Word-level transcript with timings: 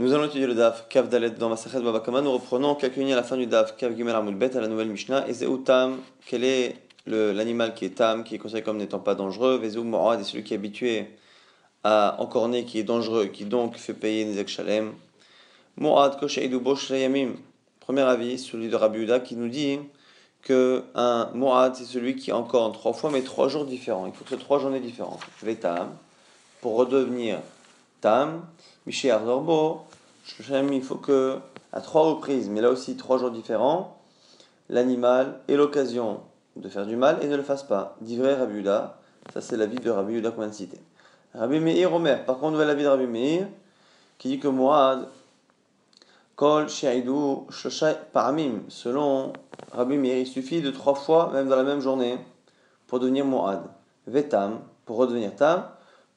Nous 0.00 0.12
allons 0.12 0.26
étudier 0.26 0.46
le 0.46 0.54
DAF 0.54 0.86
Kav 0.88 1.08
Dalet 1.08 1.30
dans 1.30 1.48
Masachet 1.48 1.80
Babakama. 1.80 2.20
Nous 2.20 2.30
reprenons 2.30 2.76
quelques 2.76 2.98
à 2.98 3.16
la 3.16 3.24
fin 3.24 3.36
du 3.36 3.48
DAF 3.48 3.76
Kav 3.76 3.96
Gimel 3.96 4.14
Bet 4.36 4.56
à 4.56 4.60
la 4.60 4.68
nouvelle 4.68 4.90
Mishnah. 4.90 5.26
Et 5.28 5.34
Tam, 5.64 5.98
quel 6.24 6.44
est 6.44 6.76
l'animal 7.04 7.74
qui 7.74 7.86
est 7.86 7.96
Tam, 7.96 8.22
qui 8.22 8.36
est 8.36 8.38
considéré 8.38 8.62
comme 8.62 8.76
n'étant 8.76 9.00
pas 9.00 9.16
dangereux? 9.16 9.58
Vezeu 9.58 9.82
Mo'ad 9.82 10.20
est 10.20 10.22
celui 10.22 10.44
qui 10.44 10.54
est 10.54 10.56
habitué 10.56 11.06
à 11.82 12.14
encorner, 12.20 12.64
qui 12.64 12.78
est 12.78 12.84
dangereux, 12.84 13.26
qui 13.26 13.44
donc 13.44 13.74
fait 13.74 13.92
payer 13.92 14.24
Nizek 14.24 14.46
Shalem. 14.46 14.92
Mo'ad 15.76 16.16
Kosheidu 16.20 16.60
Bosh 16.60 16.90
Yamim. 16.90 17.32
Premier 17.80 18.02
avis, 18.02 18.38
celui 18.38 18.68
de 18.68 18.76
Rabbi 18.76 19.00
Uda 19.00 19.18
qui 19.18 19.34
nous 19.34 19.48
dit 19.48 19.80
que 20.42 20.84
un 20.94 21.32
c'est 21.74 21.82
celui 21.82 22.14
qui 22.14 22.30
encorne 22.30 22.72
trois 22.72 22.92
fois 22.92 23.10
mais 23.10 23.22
trois 23.22 23.48
jours 23.48 23.64
différents. 23.64 24.06
Il 24.06 24.12
faut 24.12 24.22
que 24.22 24.30
ce 24.30 24.36
soit 24.36 24.44
trois 24.44 24.60
journées 24.60 24.78
différentes. 24.78 25.22
Vetam, 25.42 25.88
pour 26.60 26.76
redevenir 26.76 27.40
Tam. 28.00 28.44
Miché 28.88 29.10
Ardorbo, 29.10 29.82
il 30.72 30.82
faut 30.82 30.96
que, 30.96 31.38
à 31.72 31.80
trois 31.80 32.02
reprises, 32.02 32.48
mais 32.48 32.60
là 32.60 32.70
aussi 32.70 32.96
trois 32.96 33.18
jours 33.18 33.30
différents, 33.30 33.98
l'animal 34.68 35.40
ait 35.48 35.56
l'occasion 35.56 36.20
de 36.56 36.68
faire 36.68 36.86
du 36.86 36.96
mal 36.96 37.18
et 37.22 37.28
ne 37.28 37.36
le 37.36 37.42
fasse 37.42 37.62
pas. 37.62 37.96
D'ivré 38.00 38.34
Rabiuda, 38.34 38.98
ça 39.32 39.40
c'est 39.40 39.56
l'avis 39.56 39.78
de 39.78 39.90
Rabiuda 39.90 40.30
qu'on 40.30 40.40
vient 40.40 40.48
de 40.48 40.54
citer. 40.54 40.80
Rabbi 41.34 41.60
Meir 41.60 41.92
Omer, 41.92 42.24
par 42.24 42.38
contre, 42.38 42.58
l'avis 42.58 42.82
de 42.82 42.88
Rabbi 42.88 43.06
Meir, 43.06 43.46
qui 44.18 44.28
dit 44.28 44.38
que 44.38 44.48
Moad, 44.48 45.08
Kol 46.36 46.68
Shaidou 46.68 47.46
Paramim, 48.12 48.62
selon 48.68 49.32
Rabbi 49.72 49.96
Meir, 49.96 50.18
il 50.18 50.26
suffit 50.26 50.62
de 50.62 50.70
trois 50.70 50.94
fois, 50.94 51.30
même 51.32 51.48
dans 51.48 51.56
la 51.56 51.64
même 51.64 51.80
journée, 51.80 52.18
pour 52.86 53.00
devenir 53.00 53.24
Moad. 53.24 53.62
Vetam, 54.06 54.60
pour 54.86 54.96
redevenir 54.96 55.36
Tam, 55.36 55.64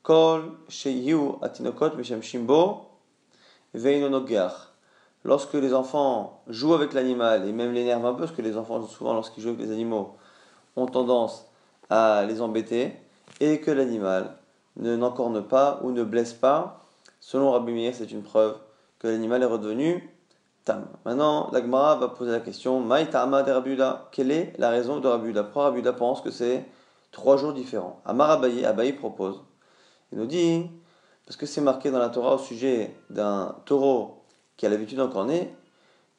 Kol 0.01 0.53
Atinokot 1.41 1.91
Shimbo 2.21 2.90
Lorsque 5.23 5.53
les 5.53 5.73
enfants 5.73 6.41
jouent 6.47 6.73
avec 6.73 6.93
l'animal 6.93 7.47
et 7.47 7.51
même 7.51 7.73
l'énervent 7.73 8.05
un 8.05 8.13
peu, 8.13 8.21
parce 8.21 8.31
que 8.31 8.41
les 8.41 8.57
enfants, 8.57 8.81
souvent, 8.87 9.13
lorsqu'ils 9.13 9.43
jouent 9.43 9.49
avec 9.49 9.61
les 9.61 9.71
animaux, 9.71 10.15
ont 10.75 10.87
tendance 10.87 11.47
à 11.89 12.25
les 12.25 12.41
embêter, 12.41 12.95
et 13.39 13.59
que 13.59 13.71
l'animal 13.71 14.37
ne 14.77 14.95
n'encorne 14.95 15.43
pas 15.43 15.79
ou 15.83 15.91
ne 15.91 16.03
blesse 16.03 16.33
pas, 16.33 16.81
selon 17.19 17.51
Rabbi 17.51 17.71
Meir, 17.71 17.93
c'est 17.95 18.11
une 18.11 18.23
preuve 18.23 18.55
que 18.99 19.07
l'animal 19.07 19.43
est 19.43 19.47
redevenu 19.47 20.09
tam. 20.63 20.85
Maintenant, 21.05 21.49
l'Agmara 21.51 21.95
va 21.95 22.07
poser 22.09 22.31
la 22.31 22.39
question 22.39 22.79
Maï 22.79 23.05
de 23.05 24.11
Quelle 24.11 24.31
est 24.31 24.53
la 24.57 24.69
raison 24.69 24.99
de 24.99 25.07
Rabuda 25.07 25.43
Pourquoi 25.43 25.63
Rabuda 25.65 25.93
pense 25.93 26.21
que 26.21 26.29
c'est 26.29 26.65
trois 27.11 27.37
jours 27.37 27.53
différents? 27.53 27.99
Amar 28.05 28.31
Abaye 28.31 28.93
propose 28.93 29.41
il 30.11 30.17
nous 30.19 30.25
dit, 30.25 30.69
parce 31.25 31.37
que 31.37 31.45
c'est 31.45 31.61
marqué 31.61 31.91
dans 31.91 31.99
la 31.99 32.09
Torah 32.09 32.35
au 32.35 32.39
sujet 32.39 32.93
d'un 33.09 33.55
taureau 33.65 34.23
qui 34.57 34.65
a 34.65 34.69
l'habitude 34.69 34.97
d'encorner, 34.97 35.53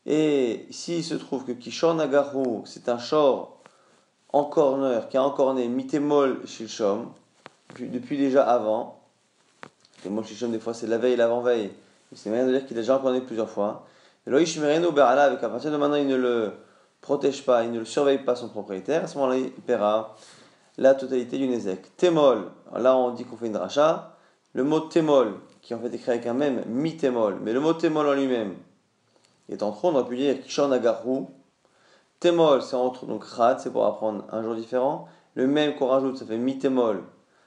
et 0.07 0.67
ici 0.69 0.99
il 0.99 1.05
se 1.05 1.15
trouve 1.15 1.45
que 1.45 1.53
Kishor 1.53 1.95
Nagaru, 1.95 2.63
c'est 2.65 2.89
un 2.89 2.99
shor 2.99 3.59
encorneur 4.33 5.09
qui 5.09 5.17
a 5.17 5.23
encorné 5.23 5.69
mitémol 5.69 6.41
shilshom, 6.47 7.13
depuis 7.79 8.19
déjà 8.19 8.43
avant. 8.43 9.01
Mitémol 9.99 10.25
shilshom, 10.25 10.51
des 10.51 10.59
fois 10.59 10.75
c'est 10.75 10.87
la 10.87 10.99
veille 10.99 11.13
et 11.13 11.17
l'avant-veille, 11.17 11.73
c'est 12.15 12.31
moyen 12.31 12.47
de 12.47 12.53
dire 12.53 12.67
qu'il 12.67 12.77
a 12.79 12.81
déjà 12.81 12.97
encorné 12.97 13.21
plusieurs 13.21 13.51
fois. 13.51 13.87
Loïch 14.27 14.59
Mereno 14.59 14.93
Berala, 14.93 15.25
avec 15.25 15.43
à 15.43 15.49
partir 15.49 15.71
de 15.71 15.77
maintenant 15.77 15.97
il 15.97 16.07
ne 16.07 16.17
le 16.17 16.53
protège 17.01 17.45
pas, 17.45 17.65
il 17.65 17.73
ne 17.73 17.81
le 17.81 17.85
surveille 17.85 18.19
pas 18.19 18.37
son 18.37 18.49
propriétaire, 18.49 19.05
à 19.05 19.07
ce 19.07 19.19
moment-là 19.19 19.37
il 19.37 19.51
paiera 19.51 20.17
la 20.79 20.95
totalité 20.95 21.39
du 21.39 21.47
Nezek. 21.47 21.97
Témol, 21.97 22.51
là 22.75 22.97
on 22.97 23.11
dit 23.11 23.25
qu'on 23.25 23.37
fait 23.37 23.47
une 23.47 23.53
dracha. 23.53 24.12
Le 24.55 24.65
mot 24.65 24.81
témol, 24.81 25.41
qui 25.63 25.75
en 25.75 25.79
fait 25.79 25.95
écrit 25.95 26.11
avec 26.11 26.27
un 26.27 26.35
même, 26.35 26.63
mi-témol, 26.67 27.39
mais 27.41 27.55
le 27.55 27.61
mot 27.61 27.73
témol 27.73 28.07
en 28.07 28.13
lui-même 28.13 28.55
est 29.49 29.63
en 29.63 29.73
trop, 29.73 29.89
on 29.89 29.95
aurait 29.95 30.09
pu 30.09 30.17
dire 30.17 30.43
kishon. 30.43 30.71
Témol, 32.21 32.63
c'est 32.63 32.77
entre 32.77 33.07
donc 33.07 33.25
rat, 33.25 33.59
c'est 33.59 33.73
pour 33.73 33.87
apprendre 33.87 34.25
un 34.31 34.43
jour 34.43 34.55
différent. 34.55 35.09
Le 35.35 35.47
même 35.47 35.75
qu'on 35.77 35.87
rajoute, 35.89 36.19
ça 36.19 36.27
fait 36.27 36.37
mi-témol, 36.37 37.03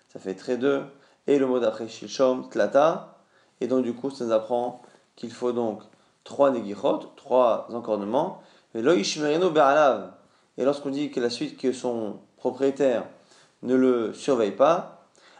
ça 0.09 0.19
fait 0.19 0.33
très 0.33 0.57
deux. 0.57 0.81
Et 1.27 1.37
le 1.37 1.45
mot 1.45 1.59
d'après, 1.59 1.87
shilshom, 1.87 2.49
tlata. 2.49 3.19
Et 3.61 3.67
donc 3.67 3.83
du 3.83 3.93
coup, 3.93 4.09
ça 4.09 4.25
nous 4.25 4.31
apprend 4.31 4.81
qu'il 5.15 5.31
faut 5.31 5.51
donc 5.51 5.83
trois 6.23 6.49
negichot, 6.49 7.11
trois 7.15 7.67
encornements. 7.71 8.41
Et 8.73 8.79
Et 8.79 10.63
lorsqu'on 10.65 10.89
dit 10.89 11.11
que 11.11 11.19
la 11.19 11.29
suite 11.29 11.57
que 11.57 11.71
son 11.71 12.17
propriétaire 12.37 13.05
ne 13.61 13.75
le 13.75 14.13
surveille 14.13 14.51
pas, 14.51 14.94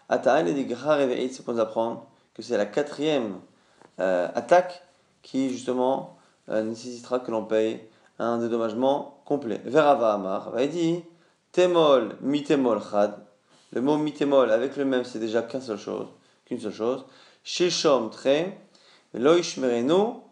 Ata'an 0.09 0.45
et 0.45 0.53
des 0.53 0.73
réveillés, 0.73 1.29
c'est 1.29 1.43
pour 1.43 1.53
nous 1.53 1.59
apprendre 1.59 2.05
que 2.33 2.41
c'est 2.41 2.57
la 2.57 2.65
quatrième 2.65 3.39
euh, 3.99 4.27
attaque 4.35 4.83
qui 5.21 5.49
justement 5.49 6.17
euh, 6.49 6.61
nécessitera 6.61 7.19
que 7.19 7.31
l'on 7.31 7.45
paye 7.45 7.81
un 8.19 8.37
dédommagement 8.37 9.21
complet. 9.25 9.61
Verava 9.65 10.13
Amar, 10.13 10.51
va 10.51 10.67
dit 10.67 11.03
Temol, 11.51 12.17
mitemol 12.21 12.81
chad. 12.81 13.15
Le 13.71 13.81
mot 13.81 13.97
mitemol 13.97 14.51
avec 14.51 14.77
le 14.77 14.85
même, 14.85 15.03
c'est 15.03 15.19
déjà 15.19 15.41
qu'une 15.41 15.61
seule 15.61 15.79
chose. 15.79 16.07
Qu'une 16.45 16.59
seule 16.59 16.73
chose. 16.73 17.05
Shishom 17.43 18.09
tre, 18.09 18.57
loish 19.13 19.57
mereno, 19.57 20.23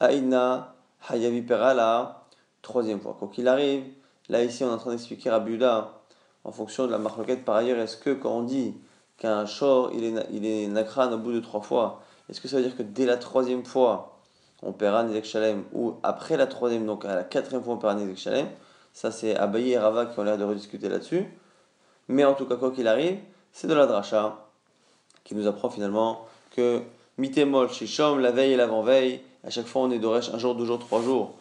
aina, 0.00 0.74
hayavi 1.08 1.42
perala. 1.42 2.24
Troisième 2.62 3.00
fois. 3.00 3.16
Quoi 3.18 3.28
qu'il 3.28 3.48
arrive, 3.48 3.84
là 4.28 4.42
ici 4.44 4.64
on 4.64 4.70
est 4.70 4.72
en 4.72 4.78
train 4.78 4.90
d'expliquer 4.90 5.30
à 5.30 5.40
Buda 5.40 6.00
en 6.44 6.52
fonction 6.52 6.86
de 6.86 6.92
la 6.92 6.98
marloquette. 6.98 7.44
Par 7.44 7.56
ailleurs, 7.56 7.78
est-ce 7.78 7.96
que 7.96 8.10
quand 8.10 8.30
on 8.30 8.42
dit 8.42 8.74
qu'un 9.20 9.46
short 9.46 9.92
il 9.94 10.04
est, 10.04 10.26
il 10.32 10.44
est 10.44 10.66
nakran 10.66 11.12
au 11.12 11.18
bout 11.18 11.32
de 11.32 11.40
trois 11.40 11.60
fois, 11.60 12.02
est-ce 12.28 12.40
que 12.40 12.48
ça 12.48 12.56
veut 12.56 12.62
dire 12.62 12.76
que 12.76 12.82
dès 12.82 13.06
la 13.06 13.16
troisième 13.16 13.64
fois, 13.64 14.16
on 14.62 14.72
paiera 14.72 15.04
Nizek 15.04 15.24
Shalem, 15.24 15.64
ou 15.72 15.94
après 16.02 16.36
la 16.36 16.46
troisième, 16.46 16.86
donc 16.86 17.04
à 17.04 17.14
la 17.14 17.24
quatrième 17.24 17.62
fois, 17.62 17.74
on 17.74 17.76
paiera 17.76 17.94
Nizek 17.94 18.16
Shalem? 18.16 18.46
Ça, 18.92 19.10
c'est 19.10 19.36
Abaye 19.36 19.72
et 19.72 19.78
Rava 19.78 20.06
qui 20.06 20.18
ont 20.18 20.22
l'air 20.22 20.38
de 20.38 20.44
rediscuter 20.44 20.88
là-dessus. 20.88 21.24
Mais 22.08 22.24
en 22.24 22.34
tout 22.34 22.46
cas, 22.46 22.56
quoi 22.56 22.72
qu'il 22.72 22.88
arrive, 22.88 23.18
c'est 23.52 23.66
de 23.66 23.74
la 23.74 23.86
dracha 23.86 24.36
qui 25.24 25.34
nous 25.34 25.46
apprend 25.46 25.70
finalement 25.70 26.26
que 26.50 26.82
mitémol 27.18 27.70
shishom, 27.70 28.18
la 28.18 28.32
veille 28.32 28.52
et 28.52 28.56
l'avant-veille, 28.56 29.20
à 29.44 29.50
chaque 29.50 29.66
fois 29.66 29.82
on 29.82 29.90
est 29.90 29.98
d'Oresh 29.98 30.30
un 30.30 30.38
jour, 30.38 30.54
deux 30.54 30.64
jours, 30.64 30.78
trois 30.78 31.02
jours. 31.02 31.34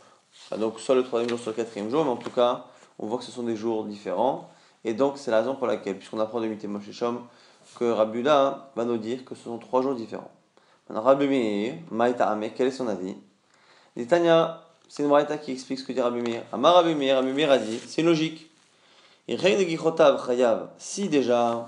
Donc 0.57 0.79
soit 0.79 0.95
le 0.95 1.03
troisième 1.03 1.29
jour, 1.29 1.39
soit 1.39 1.53
le 1.53 1.63
quatrième 1.63 1.89
jour, 1.89 2.03
mais 2.03 2.11
en 2.11 2.17
tout 2.17 2.29
cas, 2.29 2.65
on 2.99 3.07
voit 3.07 3.17
que 3.17 3.23
ce 3.23 3.31
sont 3.31 3.43
des 3.43 3.55
jours 3.55 3.85
différents. 3.85 4.49
Et 4.85 4.93
donc, 4.93 5.17
c'est 5.17 5.31
la 5.31 5.39
raison 5.39 5.55
pour 5.55 5.67
laquelle, 5.67 5.97
puisqu'on 5.97 6.19
apprend 6.19 6.39
de 6.39 6.47
Mité 6.47 6.67
Shom, 6.91 7.21
que 7.77 7.85
Rabula 7.85 8.71
va 8.75 8.85
nous 8.85 8.97
dire 8.97 9.25
que 9.25 9.35
ce 9.35 9.43
sont 9.43 9.57
trois 9.57 9.81
jours 9.81 9.95
différents. 9.95 10.31
Rabbi 10.89 11.27
Meir, 11.27 11.75
Maïta 11.91 12.29
Ame, 12.29 12.49
quel 12.55 12.67
est 12.67 12.71
son 12.71 12.87
avis? 12.87 13.15
Tanya, 14.07 14.61
c'est 14.87 15.03
une 15.03 15.09
Maïta 15.09 15.37
qui 15.37 15.51
explique 15.51 15.79
ce 15.79 15.83
que 15.83 15.91
dit 15.93 16.01
Rabbi 16.01 16.21
Meir. 16.21 16.43
Amar 16.51 16.75
Rabbi 16.75 16.95
Meir, 16.95 17.17
Rabbi 17.17 17.31
Meir 17.31 17.51
a 17.51 17.57
dit, 17.57 17.79
c'est 17.85 18.01
logique. 18.01 18.49
Si 20.77 21.09
déjà, 21.09 21.65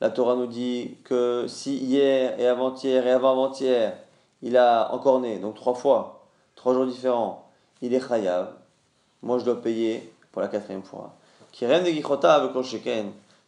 la 0.00 0.10
Torah 0.10 0.36
nous 0.36 0.46
dit 0.46 0.96
que 1.04 1.44
si 1.48 1.76
hier 1.76 2.40
et 2.40 2.46
avant-hier 2.46 3.06
et 3.06 3.10
avant-avant-hier, 3.10 3.98
il 4.40 4.56
a 4.56 4.92
encore 4.92 5.20
né, 5.20 5.38
donc 5.38 5.54
trois 5.56 5.74
fois, 5.74 6.26
trois 6.54 6.72
jours 6.72 6.86
différents, 6.86 7.50
il 7.82 7.92
est 7.92 8.06
chayav, 8.06 8.52
moi 9.22 9.38
je 9.38 9.44
dois 9.44 9.60
payer 9.60 10.10
pour 10.32 10.40
la 10.40 10.48
quatrième 10.48 10.82
fois 10.82 11.14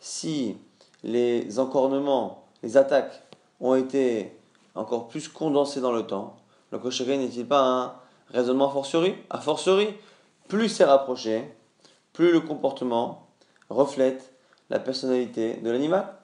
si 0.01 0.57
les 1.03 1.59
encornements, 1.59 2.45
les 2.63 2.77
attaques 2.77 3.23
ont 3.61 3.75
été 3.75 4.37
encore 4.75 5.09
plus 5.09 5.29
condensés 5.29 5.81
dans 5.81 5.93
le 5.93 6.07
temps, 6.07 6.37
le 6.71 6.79
Kosheken 6.79 7.21
n'est-il 7.21 7.47
pas 7.47 7.63
un 7.63 7.95
raisonnement 8.33 8.71
fortiori? 8.71 9.15
A 9.31 9.41
fortiori, 9.41 9.89
plus 10.49 10.69
c'est 10.69 10.85
rapproché, 10.85 11.55
plus 12.13 12.33
le 12.33 12.41
comportement 12.41 13.29
reflète 13.71 14.33
la 14.71 14.79
personnalité 14.79 15.55
de 15.57 15.71
l'animal. 15.71 16.15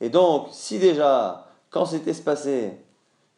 Et 0.00 0.08
donc, 0.08 0.48
si 0.50 0.78
déjà, 0.78 1.46
quand 1.70 1.86
c'est 1.86 2.06
espacé, 2.08 2.72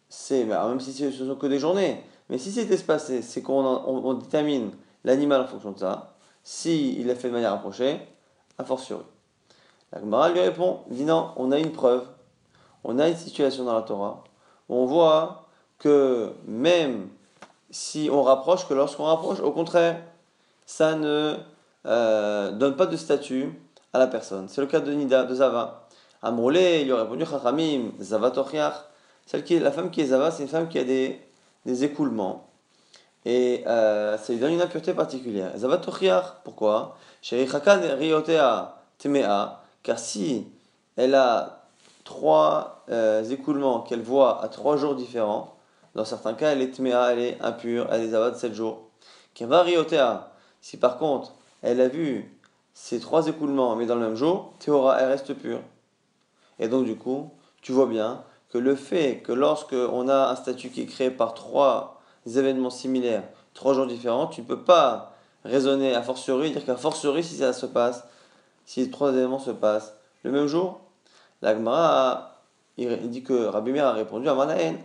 c'est, 0.08 0.44
même 0.44 0.80
si 0.80 0.92
ce 0.92 1.10
sont 1.10 1.36
que 1.36 1.46
des 1.46 1.58
journées, 1.58 2.02
mais 2.30 2.38
si 2.38 2.50
c'est 2.50 2.70
espacé, 2.70 3.20
c'est 3.20 3.42
qu'on 3.42 4.14
détermine 4.14 4.70
l'animal 5.04 5.42
en 5.42 5.46
fonction 5.46 5.72
de 5.72 5.78
ça, 5.78 6.16
si 6.42 6.98
il 6.98 7.06
l'a 7.06 7.14
fait 7.14 7.28
de 7.28 7.34
manière 7.34 7.52
approchée, 7.52 8.00
a 8.56 8.64
fortiori. 8.64 9.04
La 9.94 10.28
lui 10.28 10.40
répond, 10.40 10.80
dit 10.88 11.04
non, 11.04 11.30
on 11.36 11.52
a 11.52 11.58
une 11.58 11.70
preuve, 11.70 12.04
on 12.82 12.98
a 12.98 13.08
une 13.08 13.16
situation 13.16 13.64
dans 13.64 13.74
la 13.74 13.82
Torah, 13.82 14.24
où 14.68 14.76
on 14.76 14.86
voit 14.86 15.46
que 15.78 16.32
même 16.46 17.08
si 17.70 18.08
on 18.10 18.22
rapproche, 18.22 18.66
que 18.66 18.74
lorsqu'on 18.74 19.04
rapproche, 19.04 19.40
au 19.40 19.52
contraire, 19.52 20.00
ça 20.66 20.94
ne 20.96 21.36
euh, 21.86 22.50
donne 22.52 22.76
pas 22.76 22.86
de 22.86 22.96
statut 22.96 23.52
à 23.92 23.98
la 23.98 24.06
personne. 24.06 24.48
C'est 24.48 24.60
le 24.60 24.66
cas 24.66 24.80
de 24.80 24.92
Nida, 24.92 25.24
de 25.24 25.34
Zava. 25.34 25.86
Amroulé, 26.22 26.80
il 26.80 26.86
lui 26.86 26.92
a 26.92 27.02
répondu 27.02 27.24
Chachamim, 27.24 27.92
Zava 28.00 28.32
Celle 29.26 29.44
qui 29.44 29.58
la 29.60 29.70
femme 29.70 29.90
qui 29.90 30.00
est 30.00 30.06
Zava, 30.06 30.30
c'est 30.30 30.42
une 30.42 30.48
femme 30.48 30.68
qui 30.68 30.78
a 30.78 30.84
des, 30.84 31.20
des 31.66 31.84
écoulements. 31.84 32.48
Et 33.24 33.62
euh, 33.66 34.18
ça 34.18 34.32
lui 34.32 34.40
donne 34.40 34.52
une 34.52 34.60
impureté 34.60 34.92
particulière. 34.92 35.52
Zavatochiach, 35.56 36.42
pourquoi? 36.44 36.96
Car 39.84 40.00
si 40.00 40.48
elle 40.96 41.14
a 41.14 41.68
trois 42.02 42.84
euh, 42.90 43.22
écoulements 43.22 43.80
qu'elle 43.80 44.02
voit 44.02 44.42
à 44.42 44.48
trois 44.48 44.76
jours 44.76 44.96
différents, 44.96 45.52
Dans 45.94 46.04
certains 46.04 46.34
cas, 46.34 46.50
elle 46.50 46.60
est 46.60 46.72
tméa, 46.72 47.12
elle 47.12 47.20
est 47.20 47.40
impure, 47.40 47.86
elle 47.92 48.02
est 48.02 48.08
zava 48.08 48.32
de 48.32 48.36
7 48.36 48.52
jours. 48.52 48.90
Kevariotea, 49.34 50.32
si 50.60 50.76
par 50.76 50.98
contre, 50.98 51.34
elle 51.62 51.80
a 51.80 51.86
vu 51.86 52.36
ces 52.72 52.98
trois 52.98 53.28
écoulements, 53.28 53.76
mais 53.76 53.86
dans 53.86 53.94
le 53.94 54.00
même 54.00 54.16
jour, 54.16 54.54
théora, 54.58 55.00
elle 55.00 55.08
reste 55.08 55.34
pure. 55.34 55.60
Et 56.58 56.66
donc, 56.66 56.84
du 56.84 56.96
coup, 56.96 57.30
tu 57.62 57.70
vois 57.70 57.86
bien 57.86 58.24
que 58.50 58.58
le 58.58 58.74
fait 58.74 59.22
que 59.24 59.32
lorsque 59.32 59.72
on 59.74 60.08
a 60.08 60.30
un 60.30 60.36
statut 60.36 60.70
qui 60.70 60.82
est 60.82 60.86
créé 60.86 61.10
par 61.10 61.34
trois 61.34 62.00
événements 62.26 62.70
similaires, 62.70 63.22
trois 63.52 63.74
jours 63.74 63.86
différents, 63.86 64.26
tu 64.26 64.40
ne 64.42 64.46
peux 64.46 64.62
pas 64.64 65.12
raisonner 65.44 65.94
a 65.94 66.02
fortiori, 66.02 66.50
dire 66.50 66.64
qu'à 66.64 66.76
fortiori, 66.76 67.22
si 67.22 67.36
ça 67.36 67.52
se 67.52 67.66
passe, 67.66 68.04
si 68.64 68.90
trois 68.90 69.12
événements 69.12 69.38
se 69.38 69.50
passent 69.50 69.94
le 70.22 70.30
même 70.30 70.46
jour, 70.46 70.80
l'Agmara, 71.42 72.34
dit 72.76 73.22
que 73.22 73.46
Rabbi 73.46 73.72
Meir 73.72 73.86
a 73.86 73.92
répondu 73.92 74.28
à 74.28 74.34
Manaen, 74.34 74.78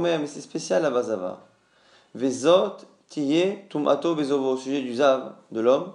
mais 0.00 0.26
c'est 0.26 0.40
spécial 0.40 0.84
à 0.84 0.90
Bazava. 0.90 1.40
Vezot 2.14 2.76
tiye 3.08 3.66
tumato 3.68 4.14
bezovo, 4.14 4.52
au 4.52 4.56
sujet 4.56 4.82
du 4.82 4.94
zav 4.94 5.32
de 5.50 5.60
l'homme. 5.60 5.92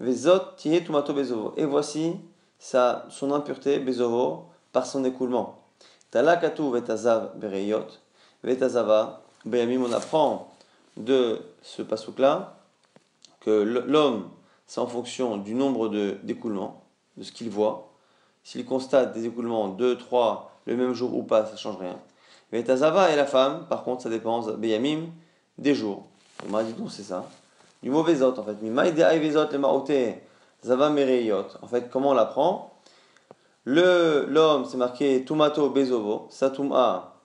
Vezot 0.00 0.56
tiye 0.56 0.82
tumato 0.82 1.12
bezovo. 1.12 1.52
Et 1.56 1.66
voici 1.66 2.16
sa, 2.58 3.06
son 3.10 3.32
impureté, 3.32 3.78
bezovo, 3.78 4.46
par 4.72 4.86
son 4.86 5.04
écoulement. 5.04 5.58
Talakatu 6.10 6.70
vetazav 6.70 7.36
bereyot, 7.36 7.86
vetazava, 8.42 9.22
beyamim, 9.44 9.84
on 9.84 9.92
apprend 9.92 10.50
de 10.96 11.40
ce 11.62 11.82
pasouk-là 11.82 12.56
que 13.40 13.50
l'homme, 13.50 14.28
c'est 14.70 14.80
en 14.80 14.86
fonction 14.86 15.36
du 15.36 15.56
nombre 15.56 15.88
d'écoulements, 16.22 16.84
de, 17.16 17.24
ce 17.24 17.32
qu'il 17.32 17.50
voit. 17.50 17.90
S'il 18.44 18.64
constate 18.64 19.12
des 19.12 19.26
écoulements 19.26 19.66
2, 19.66 19.98
3, 19.98 20.52
le 20.66 20.76
même 20.76 20.94
jour 20.94 21.12
ou 21.16 21.24
pas, 21.24 21.44
ça 21.44 21.54
ne 21.54 21.58
change 21.58 21.76
rien. 21.78 21.98
Vetazava 22.52 23.10
et 23.10 23.16
la 23.16 23.26
femme, 23.26 23.66
par 23.68 23.82
contre, 23.82 24.04
ça 24.04 24.08
dépend, 24.08 24.42
beyamim, 24.52 25.06
des 25.58 25.74
jours. 25.74 26.06
On 26.46 26.52
m'a 26.52 26.62
dit 26.62 26.72
donc 26.74 26.92
c'est 26.92 27.02
ça. 27.02 27.28
Du 27.82 27.90
mauvais 27.90 28.22
hôte 28.22 28.38
en 28.38 28.44
fait. 28.44 28.54
En 31.62 31.66
fait, 31.66 31.90
comment 31.90 32.10
on 32.10 32.14
l'apprend? 32.14 32.72
L'homme, 33.64 34.66
c'est 34.66 34.76
marqué 34.76 35.24
Tumato 35.24 35.70
Bezovo, 35.70 36.28
Satuma. 36.30 37.16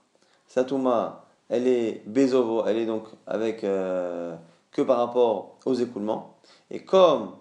Satuma, 0.47 1.25
elle 1.50 1.68
est 1.68 2.01
Bezovo, 2.07 2.65
elle 2.65 2.77
est 2.77 2.88
donc 2.88 3.03
avec 3.27 3.63
euh, 3.63 4.36
que 4.71 4.81
par 4.81 4.97
rapport 4.97 5.57
aux 5.63 5.75
écoulements. 5.75 6.35
Et 6.71 6.83
comme, 6.83 7.36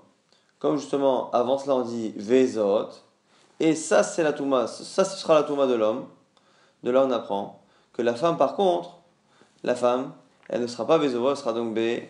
comme 0.58 0.78
justement 0.78 1.30
avant 1.30 1.58
cela 1.58 1.76
on 1.76 1.82
dit 1.82 2.12
Vezot, 2.16 2.88
et 3.60 3.74
ça 3.74 4.02
c'est 4.02 4.22
la 4.22 4.32
Touma, 4.32 4.66
ça 4.66 5.04
ce 5.04 5.16
sera 5.16 5.34
la 5.34 5.42
Touma 5.42 5.66
de 5.66 5.74
l'homme. 5.74 6.06
De 6.82 6.90
là 6.90 7.04
on 7.06 7.10
apprend 7.10 7.62
que 7.92 8.02
la 8.02 8.14
femme 8.14 8.36
par 8.36 8.54
contre, 8.56 8.98
la 9.62 9.74
femme, 9.74 10.12
elle 10.48 10.60
ne 10.60 10.66
sera 10.66 10.86
pas 10.86 10.98
Bezovo, 10.98 11.30
elle 11.30 11.36
sera 11.36 11.52
donc 11.52 11.74
Be, 11.74 12.02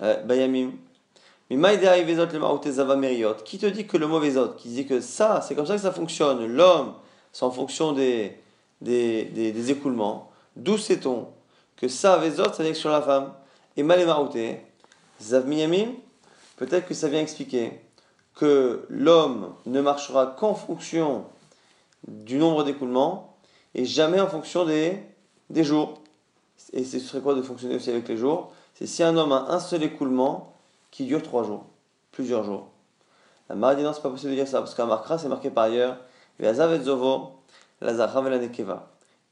euh, 0.00 0.22
Bayamim. 0.22 0.72
Mais 1.48 1.78
Qui 3.44 3.58
te 3.58 3.66
dit 3.66 3.86
que 3.86 3.96
le 3.96 4.06
mauvais 4.08 4.36
autre, 4.36 4.56
qui 4.56 4.68
dit 4.68 4.86
que 4.86 5.00
ça, 5.00 5.40
c'est 5.42 5.54
comme 5.54 5.66
ça 5.66 5.76
que 5.76 5.80
ça 5.82 5.92
fonctionne. 5.92 6.44
L'homme, 6.46 6.94
c'est 7.32 7.44
en 7.44 7.52
fonction 7.52 7.92
des, 7.92 8.36
des, 8.80 9.24
des, 9.26 9.70
écoulements. 9.70 10.30
D'où 10.56 10.76
sait-on 10.76 11.28
que 11.76 11.86
ça, 11.86 12.16
Vezot, 12.16 12.52
ça 12.52 12.64
vient 12.64 12.74
sur 12.74 12.90
la 12.90 13.00
femme 13.00 13.32
Et 13.76 13.84
Malemaouté, 13.84 14.60
Zav 15.20 15.46
Miyamim, 15.46 15.92
peut-être 16.56 16.86
que 16.86 16.94
ça 16.94 17.08
vient 17.08 17.20
expliquer 17.20 17.80
que 18.34 18.86
l'homme 18.88 19.54
ne 19.64 19.80
marchera 19.80 20.26
qu'en 20.26 20.54
fonction 20.54 21.24
du 22.06 22.38
nombre 22.38 22.64
d'écoulements 22.64 23.36
et 23.74 23.84
jamais 23.84 24.20
en 24.20 24.26
fonction 24.26 24.64
des, 24.64 25.02
des 25.50 25.64
jours. 25.64 25.94
Et 26.72 26.84
ce 26.84 26.98
serait 26.98 27.20
quoi 27.20 27.34
de 27.34 27.42
fonctionner 27.42 27.76
aussi 27.76 27.90
avec 27.90 28.08
les 28.08 28.16
jours? 28.16 28.52
C'est 28.74 28.86
si 28.86 29.02
un 29.02 29.16
homme 29.16 29.32
a 29.32 29.46
un 29.50 29.60
seul 29.60 29.82
écoulement, 29.82 30.52
qui 30.90 31.04
dure 31.04 31.22
trois 31.22 31.44
jours, 31.44 31.64
plusieurs 32.12 32.44
jours. 32.44 32.68
La 33.48 33.54
Mara 33.54 33.74
dit 33.74 33.82
non, 33.82 33.92
c'est 33.92 34.02
pas 34.02 34.10
possible 34.10 34.30
de 34.32 34.36
dire 34.36 34.48
ça, 34.48 34.60
parce 34.60 34.74
qu'un 34.74 34.86
marquera, 34.86 35.18
c'est 35.18 35.28
marqué 35.28 35.50
par 35.50 35.64
ailleurs, 35.64 35.98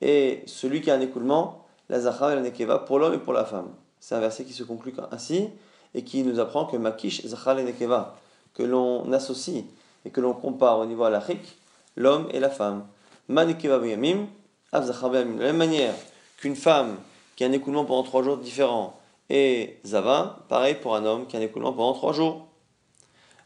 et 0.00 0.42
celui 0.46 0.80
qui 0.80 0.90
a 0.90 0.94
un 0.94 1.00
écoulement, 1.00 1.64
la 1.88 1.98
la 1.98 2.40
nekeva, 2.40 2.78
pour 2.80 2.98
l'homme 2.98 3.14
et 3.14 3.18
pour 3.18 3.32
la 3.32 3.44
femme. 3.44 3.68
C'est 4.00 4.14
un 4.14 4.20
verset 4.20 4.44
qui 4.44 4.52
se 4.52 4.62
conclut 4.62 4.94
ainsi, 5.10 5.50
et 5.94 6.02
qui 6.02 6.22
nous 6.22 6.38
apprend 6.40 6.66
que 6.66 6.76
makish 6.76 7.24
zachar 7.26 7.56
nekeva, 7.56 8.16
que 8.54 8.62
l'on 8.62 9.12
associe 9.12 9.64
et 10.04 10.10
que 10.10 10.20
l'on 10.20 10.34
compare 10.34 10.78
au 10.78 10.86
niveau 10.86 11.04
alachique, 11.04 11.56
l'homme 11.96 12.28
et 12.32 12.40
la 12.40 12.50
femme. 12.50 12.86
Manekeva 13.28 13.78
b'yamim, 13.78 14.26
av 14.72 14.86
De 14.86 15.16
la 15.16 15.24
même 15.24 15.56
manière 15.56 15.94
qu'une 16.36 16.56
femme 16.56 16.96
qui 17.36 17.44
a 17.44 17.46
un 17.46 17.52
écoulement 17.52 17.84
pendant 17.84 18.02
trois 18.02 18.22
jours 18.22 18.36
différents, 18.36 18.98
et 19.30 19.78
Zava, 19.86 20.44
pareil 20.48 20.74
pour 20.74 20.94
un 20.94 21.04
homme 21.04 21.26
qui 21.26 21.36
a 21.36 21.40
un 21.40 21.42
écoulement 21.42 21.72
pendant 21.72 21.94
trois 21.94 22.12
jours. 22.12 22.46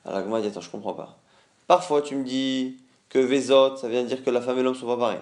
Alors 0.05 0.27
moi, 0.27 0.41
dit 0.41 0.49
attends, 0.49 0.61
je 0.61 0.71
comprends 0.71 0.94
pas. 0.94 1.19
Parfois, 1.67 2.03
tu 2.03 2.17
me 2.17 2.25
dis 2.25 2.79
que 3.09 3.19
Vezot, 3.19 3.77
ça 3.77 3.89
vient 3.89 4.03
dire 4.03 4.25
que 4.25 4.31
la 4.31 4.41
femme 4.41 4.59
et 4.59 4.62
l'homme 4.62 4.75
sont 4.75 4.87
pas 4.87 4.97
pareils. 4.97 5.21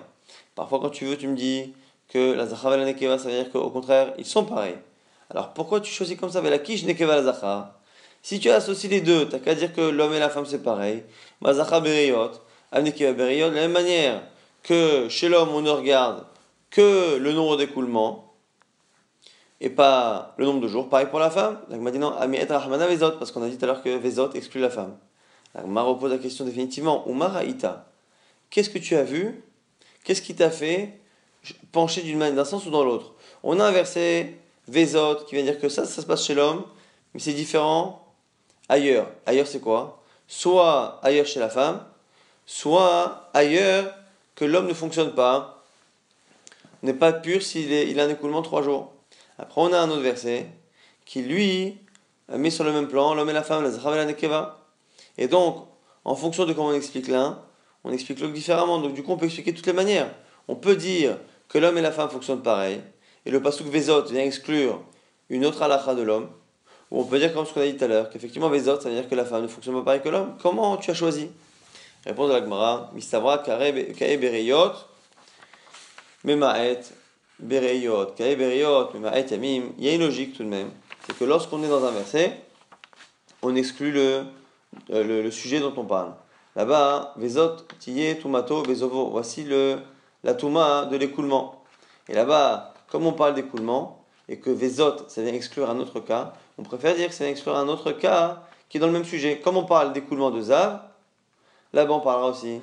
Parfois, 0.55 0.81
quand 0.81 0.91
tu 0.91 1.05
veux, 1.05 1.17
tu 1.17 1.29
me 1.29 1.37
dis 1.37 1.75
que 2.09 2.33
la 2.33 2.47
Zachar 2.47 2.75
et 2.75 2.79
la 2.79 2.85
Nekeva, 2.85 3.19
ça 3.19 3.29
veut 3.29 3.35
dire 3.35 3.51
qu'au 3.51 3.71
contraire, 3.71 4.15
ils 4.17 4.25
sont 4.25 4.45
pareils. 4.45 4.77
Alors 5.31 5.53
pourquoi 5.55 5.81
tu 5.81 5.93
choisis 5.93 6.17
comme 6.17 6.31
ça 6.31 6.41
la 6.41 6.51
la 6.51 7.81
Si 8.23 8.41
tu 8.41 8.51
associes 8.51 8.89
les 8.89 9.01
deux, 9.01 9.29
t'as 9.29 9.39
qu'à 9.39 9.55
dire 9.55 9.73
que 9.73 9.81
l'homme 9.81 10.15
et 10.15 10.19
la 10.19 10.31
femme 10.31 10.47
c'est 10.47 10.63
pareil. 10.63 11.03
De 11.43 11.51
la 12.73 13.51
même 13.51 13.73
manière 13.73 14.23
que 14.63 15.09
chez 15.09 15.29
l'homme 15.29 15.51
on 15.51 15.63
ne 15.63 15.71
regarde 15.71 16.25
que 16.71 17.17
le 17.17 17.33
nombre 17.33 17.57
d'écoulements, 17.57 18.27
et 19.61 19.71
pas 19.71 20.35
le 20.37 20.45
nombre 20.45 20.61
de 20.61 20.69
jours. 20.69 20.89
Pareil 20.89 21.07
pour 21.07 21.19
la 21.19 21.31
femme. 21.31 21.59
m'a 21.71 21.91
dit 21.91 21.99
non, 21.99 22.13
parce 23.19 23.33
qu'on 23.33 23.43
a 23.43 23.49
dit 23.49 23.57
tout 23.57 23.65
à 23.65 23.69
l'heure 23.69 23.83
que 23.83 23.97
Vezot 23.97 24.33
exclut 24.35 24.61
la 24.61 24.71
femme. 24.71 24.97
m'a 25.67 25.83
repose 25.83 26.11
la 26.11 26.19
question 26.19 26.45
définitivement. 26.45 27.05
Umaraïta, 27.09 27.91
qu'est-ce 28.51 28.71
que 28.71 28.79
tu 28.79 28.97
as 28.97 29.05
vu? 29.05 29.43
Qu'est-ce 30.05 30.23
qui 30.23 30.35
t'a 30.35 30.51
fait 30.51 31.01
pencher 31.73 32.03
d'une 32.03 32.19
manière, 32.19 32.37
d'un 32.37 32.45
sens 32.45 32.67
ou 32.67 32.71
dans 32.71 32.85
l'autre? 32.85 33.15
On 33.43 33.59
a 33.61 33.65
un 33.65 33.73
verset 33.73 34.37
Vezot 34.69 35.25
qui 35.27 35.35
vient 35.35 35.45
dire 35.45 35.61
que 35.61 35.69
ça, 35.69 35.85
ça 35.85 36.03
se 36.03 36.07
passe 36.07 36.25
chez 36.25 36.35
l'homme, 36.35 36.65
mais 37.15 37.21
c'est 37.21 37.33
différent 37.33 38.07
ailleurs. 38.69 39.09
Ailleurs, 39.27 39.47
c'est 39.47 39.61
quoi? 39.61 40.03
Soit 40.29 40.99
ailleurs 41.03 41.27
chez 41.27 41.41
la 41.41 41.49
femme, 41.49 41.85
soit 42.47 43.31
ailleurs 43.33 43.95
que 44.35 44.45
l'homme 44.45 44.67
ne 44.67 44.75
fonctionne 44.75 45.15
pas, 45.15 45.65
n'est 46.83 46.95
pas 46.95 47.13
pur 47.13 47.43
s'il 47.43 47.71
il 47.73 48.01
a 48.01 48.05
un 48.05 48.09
écoulement 48.09 48.43
trois 48.43 48.63
jours. 48.63 48.93
Après, 49.39 49.61
on 49.61 49.73
a 49.73 49.79
un 49.79 49.91
autre 49.91 50.03
verset 50.03 50.47
qui, 51.05 51.23
lui, 51.23 51.79
met 52.29 52.51
sur 52.51 52.65
le 52.65 52.73
même 52.73 52.89
plan 52.89 53.15
l'homme 53.15 53.31
et 53.31 53.33
la 53.33 53.43
femme, 53.43 53.63
la 53.63 53.71
Zachar 53.71 53.97
et 53.97 54.05
Nekeva. 54.05 54.65
Et 55.19 55.29
donc, 55.29 55.67
en 56.05 56.15
fonction 56.15 56.45
de 56.45 56.53
comment 56.53 56.69
on 56.69 56.75
explique 56.75 57.09
l'un, 57.09 57.43
on 57.85 57.93
explique 57.93 58.21
l'autre 58.21 58.35
différemment. 58.35 58.81
Donc, 58.81 58.95
du 58.95 59.03
coup, 59.03 59.13
on 59.13 59.17
peut 59.17 59.27
expliquer 59.27 59.53
de 59.53 59.57
toutes 59.57 59.67
les 59.67 59.73
manières. 59.73 60.13
On 60.49 60.57
peut 60.57 60.77
dire 60.77 61.19
que 61.49 61.59
l'homme 61.59 61.79
et 61.79 61.83
la 61.83 61.93
femme 61.93 62.11
fonctionnent 62.11 62.43
pareil, 62.43 62.81
et 63.27 63.31
le 63.31 63.43
pasuk 63.43 63.67
Vezot 63.67 64.05
vient 64.05 64.23
exclure 64.23 64.81
une 65.29 65.45
autre 65.45 65.61
halakha 65.61 65.95
de 65.97 66.03
l'homme, 66.03 66.29
ou 66.93 67.01
on 67.01 67.05
peut 67.05 67.19
dire, 67.19 67.35
comme 67.35 67.45
ce 67.45 67.53
qu'on 67.53 67.61
a 67.61 67.67
dit 67.67 67.77
tout 67.77 67.85
à 67.85 67.89
l'heure, 67.89 68.09
qu'effectivement 68.09 68.49
Vezot, 68.49 68.81
ça 68.81 68.89
veut 68.89 68.95
dire 68.95 69.09
que 69.09 69.17
la 69.17 69.25
femme 69.25 69.43
ne 69.43 69.49
fonctionne 69.49 69.75
pas 69.75 69.83
pareil 69.83 70.01
que 70.01 70.09
l'homme. 70.09 70.37
Comment 70.41 70.77
tu 70.77 70.93
as 70.93 70.95
choisi? 70.95 71.29
Réponse 72.07 72.29
de 72.29 72.35
la 72.35 72.41
Gemara, 72.41 72.93
Mistavra 72.95 73.39
Kae 73.39 74.17
Bereyot, 74.17 74.73
Memaet, 76.23 76.83
Bereyot, 77.41 78.13
Kae 78.17 78.37
Bereyot, 78.37 78.91
Yamim, 78.95 79.73
il 79.77 79.85
y 79.85 79.89
a 79.89 79.95
une 79.95 80.03
logique 80.03 80.37
tout 80.37 80.45
de 80.45 80.49
même. 80.49 80.71
C'est 81.05 81.19
que 81.19 81.25
lorsqu'on 81.25 81.65
est 81.65 81.69
dans 81.69 81.85
un 81.85 81.91
verset, 81.91 82.41
on 83.43 83.57
exclut 83.57 83.91
le, 83.91 84.23
euh, 84.91 85.23
le, 85.23 85.31
sujet 85.33 85.59
dont 85.59 85.75
on 85.77 85.85
parle. 85.85 86.15
Là-bas, 86.55 87.15
Vezot, 87.17 87.57
Tiye, 87.81 88.17
Tumato, 88.21 88.63
Bezovo. 88.63 89.11
Voici 89.11 89.43
le, 89.43 89.79
la 90.23 90.35
Touma 90.35 90.85
de 90.85 90.97
l'écoulement. 90.97 91.65
Et 92.09 92.15
là-bas, 92.15 92.76
comme 92.89 93.07
on 93.07 93.13
parle 93.13 93.35
d'écoulement, 93.35 94.03
et 94.29 94.39
que 94.39 94.51
Vezot, 94.51 95.09
ça 95.09 95.23
vient 95.23 95.33
exclure 95.33 95.71
un 95.71 95.79
autre 95.79 96.01
cas, 96.01 96.33
on 96.59 96.63
préfère 96.63 96.95
dire 96.95 97.09
que 97.09 97.15
ça 97.15 97.25
vient 97.25 97.33
exclure 97.33 97.57
un 97.57 97.69
autre 97.69 97.93
cas 97.93 98.43
qui 98.69 98.79
est 98.79 98.81
dans 98.81 98.87
le 98.87 98.93
même 98.93 99.05
sujet. 99.05 99.41
Comme 99.41 99.57
on 99.57 99.65
parle 99.65 99.93
d'écoulement 99.93 100.31
de 100.31 100.41
Zav, 100.41 100.81
là-bas 101.73 101.95
on 101.95 102.01
parlera 102.01 102.31
aussi 102.31 102.61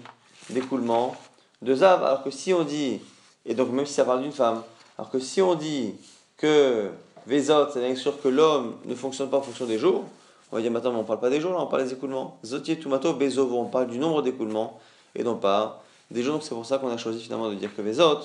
d'écoulement 0.50 1.16
de 1.62 1.76
Zav. 1.76 2.04
Alors 2.04 2.24
que 2.24 2.32
si 2.32 2.54
on 2.54 2.64
dit 2.64 3.00
et 3.46 3.54
donc, 3.54 3.72
même 3.72 3.86
si 3.86 3.94
ça 3.94 4.06
parle 4.06 4.22
d'une 4.22 4.32
femme. 4.32 4.64
Alors 4.98 5.10
que 5.10 5.20
si 5.20 5.42
on 5.42 5.56
dit 5.56 5.96
que 6.38 6.90
Vezot, 7.28 7.70
c'est 7.72 7.82
bien 7.82 7.96
sûr 7.96 8.22
que 8.22 8.28
l'homme 8.28 8.76
ne 8.86 8.96
fonctionne 8.96 9.30
pas 9.30 9.38
en 9.38 9.42
fonction 9.42 9.66
des 9.66 9.78
jours, 9.78 10.04
on 10.52 10.56
va 10.56 10.62
dire 10.62 10.72
maintenant, 10.72 10.92
on 10.92 11.00
ne 11.00 11.04
parle 11.04 11.20
pas 11.20 11.30
des 11.30 11.42
jours, 11.42 11.52
là, 11.52 11.60
on 11.62 11.68
parle 11.68 11.84
des 11.84 11.94
écoulements. 11.94 12.38
Zotier, 12.46 12.78
Tumato, 12.78 13.14
Bezovo, 13.14 13.58
on 13.58 13.66
parle 13.66 13.88
du 13.88 13.98
nombre 13.98 14.22
d'écoulements 14.22 14.80
et 15.16 15.24
non 15.24 15.36
pas 15.36 15.84
des 16.12 16.22
jours. 16.22 16.36
Donc, 16.36 16.44
c'est 16.44 16.54
pour 16.54 16.66
ça 16.66 16.78
qu'on 16.78 16.90
a 16.90 16.98
choisi 16.98 17.22
finalement 17.22 17.50
de 17.50 17.56
dire 17.56 17.76
que 17.76 17.82
Vezot, 17.82 18.20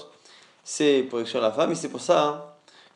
c'est 0.70 1.02
pour 1.08 1.18
exclure 1.18 1.40
la 1.40 1.50
femme, 1.50 1.72
et 1.72 1.74
c'est 1.74 1.88
pour 1.88 2.02
ça 2.02 2.28
hein, 2.28 2.42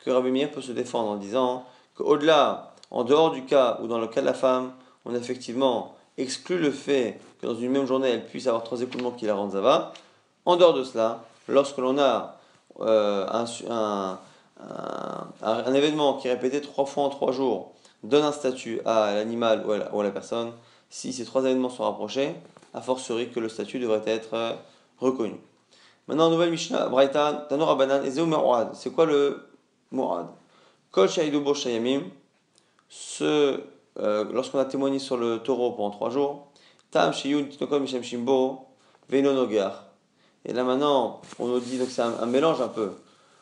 que 0.04 0.10
Rabbi 0.10 0.44
peut 0.44 0.60
se 0.60 0.72
défendre 0.72 1.08
en 1.08 1.16
disant 1.16 1.64
qu'au-delà, 1.94 2.74
en 2.90 3.02
dehors 3.02 3.30
du 3.30 3.46
cas 3.46 3.78
où 3.82 3.86
dans 3.86 3.98
le 3.98 4.08
cas 4.08 4.20
de 4.20 4.26
la 4.26 4.34
femme, 4.34 4.72
on 5.06 5.14
effectivement 5.14 5.94
exclu 6.18 6.58
le 6.58 6.70
fait 6.70 7.18
que 7.40 7.46
dans 7.46 7.54
une 7.54 7.70
même 7.70 7.86
journée, 7.86 8.10
elle 8.10 8.26
puisse 8.26 8.46
avoir 8.46 8.62
trois 8.62 8.82
écoulements 8.82 9.12
qui 9.12 9.24
la 9.24 9.34
rendent 9.34 9.52
Zava, 9.52 9.94
en 10.44 10.56
dehors 10.56 10.74
de 10.74 10.84
cela, 10.84 11.24
lorsque 11.48 11.78
l'on 11.78 11.98
a 11.98 12.36
euh, 12.80 13.26
un, 13.70 14.18
un 15.42 15.72
événement 15.72 16.18
qui 16.18 16.28
est 16.28 16.32
répété 16.32 16.60
trois 16.60 16.84
fois 16.84 17.04
en 17.04 17.08
trois 17.08 17.32
jours 17.32 17.72
donne 18.02 18.24
un 18.24 18.32
statut 18.32 18.82
à 18.84 19.14
l'animal 19.14 19.64
ou, 19.66 19.72
à 19.72 20.04
la 20.04 20.10
personne, 20.10 20.52
si 20.90 21.14
ces 21.14 21.24
trois 21.24 21.42
événements 21.44 21.70
sont 21.70 21.84
rapprochés, 21.84 22.34
a 22.74 22.82
fortiori 22.82 23.30
que 23.30 23.40
le 23.40 23.48
statut 23.48 23.78
devrait 23.78 24.02
être 24.04 24.34
euh, 24.34 24.52
reconnu. 24.98 25.40
Maintenant, 26.08 26.30
nouvelle 26.30 26.50
Mishnah, 26.50 26.88
Braïta, 26.88 27.46
Tanor 27.48 27.70
Abanan, 27.70 28.04
Ezeu 28.04 28.24
Mu'ad. 28.24 28.74
C'est 28.74 28.90
quoi 28.90 29.06
le 29.06 29.40
Mu'ad 29.92 30.26
Kol 30.90 31.08
Shaidubo 31.08 31.54
Shayamim, 31.54 32.02
euh, 33.20 34.24
lorsqu'on 34.32 34.58
a 34.58 34.64
témoigné 34.64 34.98
sur 34.98 35.16
le 35.16 35.38
taureau 35.38 35.72
pendant 35.72 35.90
trois 35.90 36.10
jours, 36.10 36.48
Tam 36.90 37.12
Shiyun 37.12 37.44
Tinokom 37.44 37.82
Mishem 37.82 38.02
Shimbo, 38.02 38.66
Veinonogar. 39.08 39.84
Et 40.44 40.52
là 40.52 40.64
maintenant, 40.64 41.20
on 41.38 41.46
nous 41.46 41.60
dit, 41.60 41.78
donc 41.78 41.88
c'est 41.88 42.02
un, 42.02 42.26
mélange 42.26 42.60
un 42.60 42.68
peu. 42.68 42.92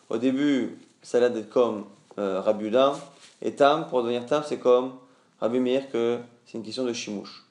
Au 0.08 0.18
début, 0.18 0.78
ça 1.02 1.18
a 1.18 1.20
l'air 1.20 1.30
d'être 1.30 1.50
comme 1.50 1.86
euh, 2.18 2.40
Rabiuda, 2.40 2.94
et 3.42 3.54
Tam, 3.54 3.86
pour 3.88 4.02
devenir 4.02 4.26
Tam, 4.26 4.42
c'est 4.46 4.58
comme 4.58 4.92
Rabbi 5.40 5.58
Meir, 5.58 5.90
que 5.90 6.18
c'est 6.44 6.58
une 6.58 6.64
question 6.64 6.84
de 6.84 6.92
Shimouche. 6.92 7.46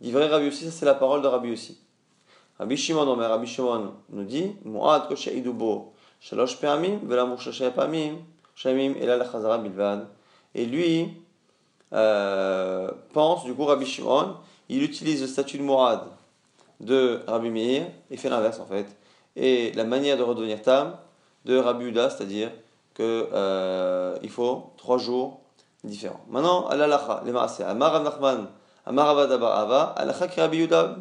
Divrei 0.00 0.26
Rabbi 0.26 0.48
aussi, 0.48 0.64
ça 0.64 0.70
c'est 0.70 0.86
la 0.86 0.94
parole 0.94 1.22
de 1.22 1.26
Rabbi 1.26 1.52
aussi. 1.52 1.78
Rabbi 2.58 2.76
Shimon, 2.76 3.14
Rabbi 3.16 3.46
Shimon 3.46 3.92
nous 4.10 4.24
dit 4.24 4.52
shalosh 6.20 6.58
pe'amim 6.58 6.98
pa'amim 7.74 8.16
shamim. 8.54 8.94
Et 10.54 10.64
lui 10.64 11.14
euh, 11.92 12.90
pense, 13.12 13.44
du 13.44 13.54
coup, 13.54 13.64
Rabbi 13.64 13.84
Shimon, 13.84 14.36
il 14.68 14.82
utilise 14.82 15.20
le 15.20 15.26
statut 15.26 15.58
de 15.58 15.62
Mu'ad 15.62 16.00
de 16.80 17.20
Rabbi 17.26 17.50
Meir 17.50 17.86
et 18.10 18.16
fait 18.16 18.28
l'inverse 18.28 18.58
en 18.60 18.66
fait. 18.66 18.86
Et 19.36 19.72
la 19.72 19.84
manière 19.84 20.16
de 20.16 20.22
redevenir 20.22 20.62
Tam 20.62 20.96
de 21.44 21.58
Rabbi 21.58 21.86
Uda, 21.86 22.10
c'est-à-dire 22.10 22.50
qu'il 22.94 23.04
euh, 23.04 24.16
faut 24.28 24.72
trois 24.76 24.98
jours 24.98 25.40
différents. 25.84 26.20
Maintenant, 26.28 26.66
al 26.68 26.78
les 27.24 27.32
maaseh. 27.32 27.64
Amar 27.64 28.02
Nachman, 28.02 28.48
Amar 28.84 29.10
Avad 29.10 29.30
Ava, 29.32 29.94
alacha 29.96 30.26
ki 30.26 30.40
Rabbi 30.40 30.58
Yuda 30.58 30.96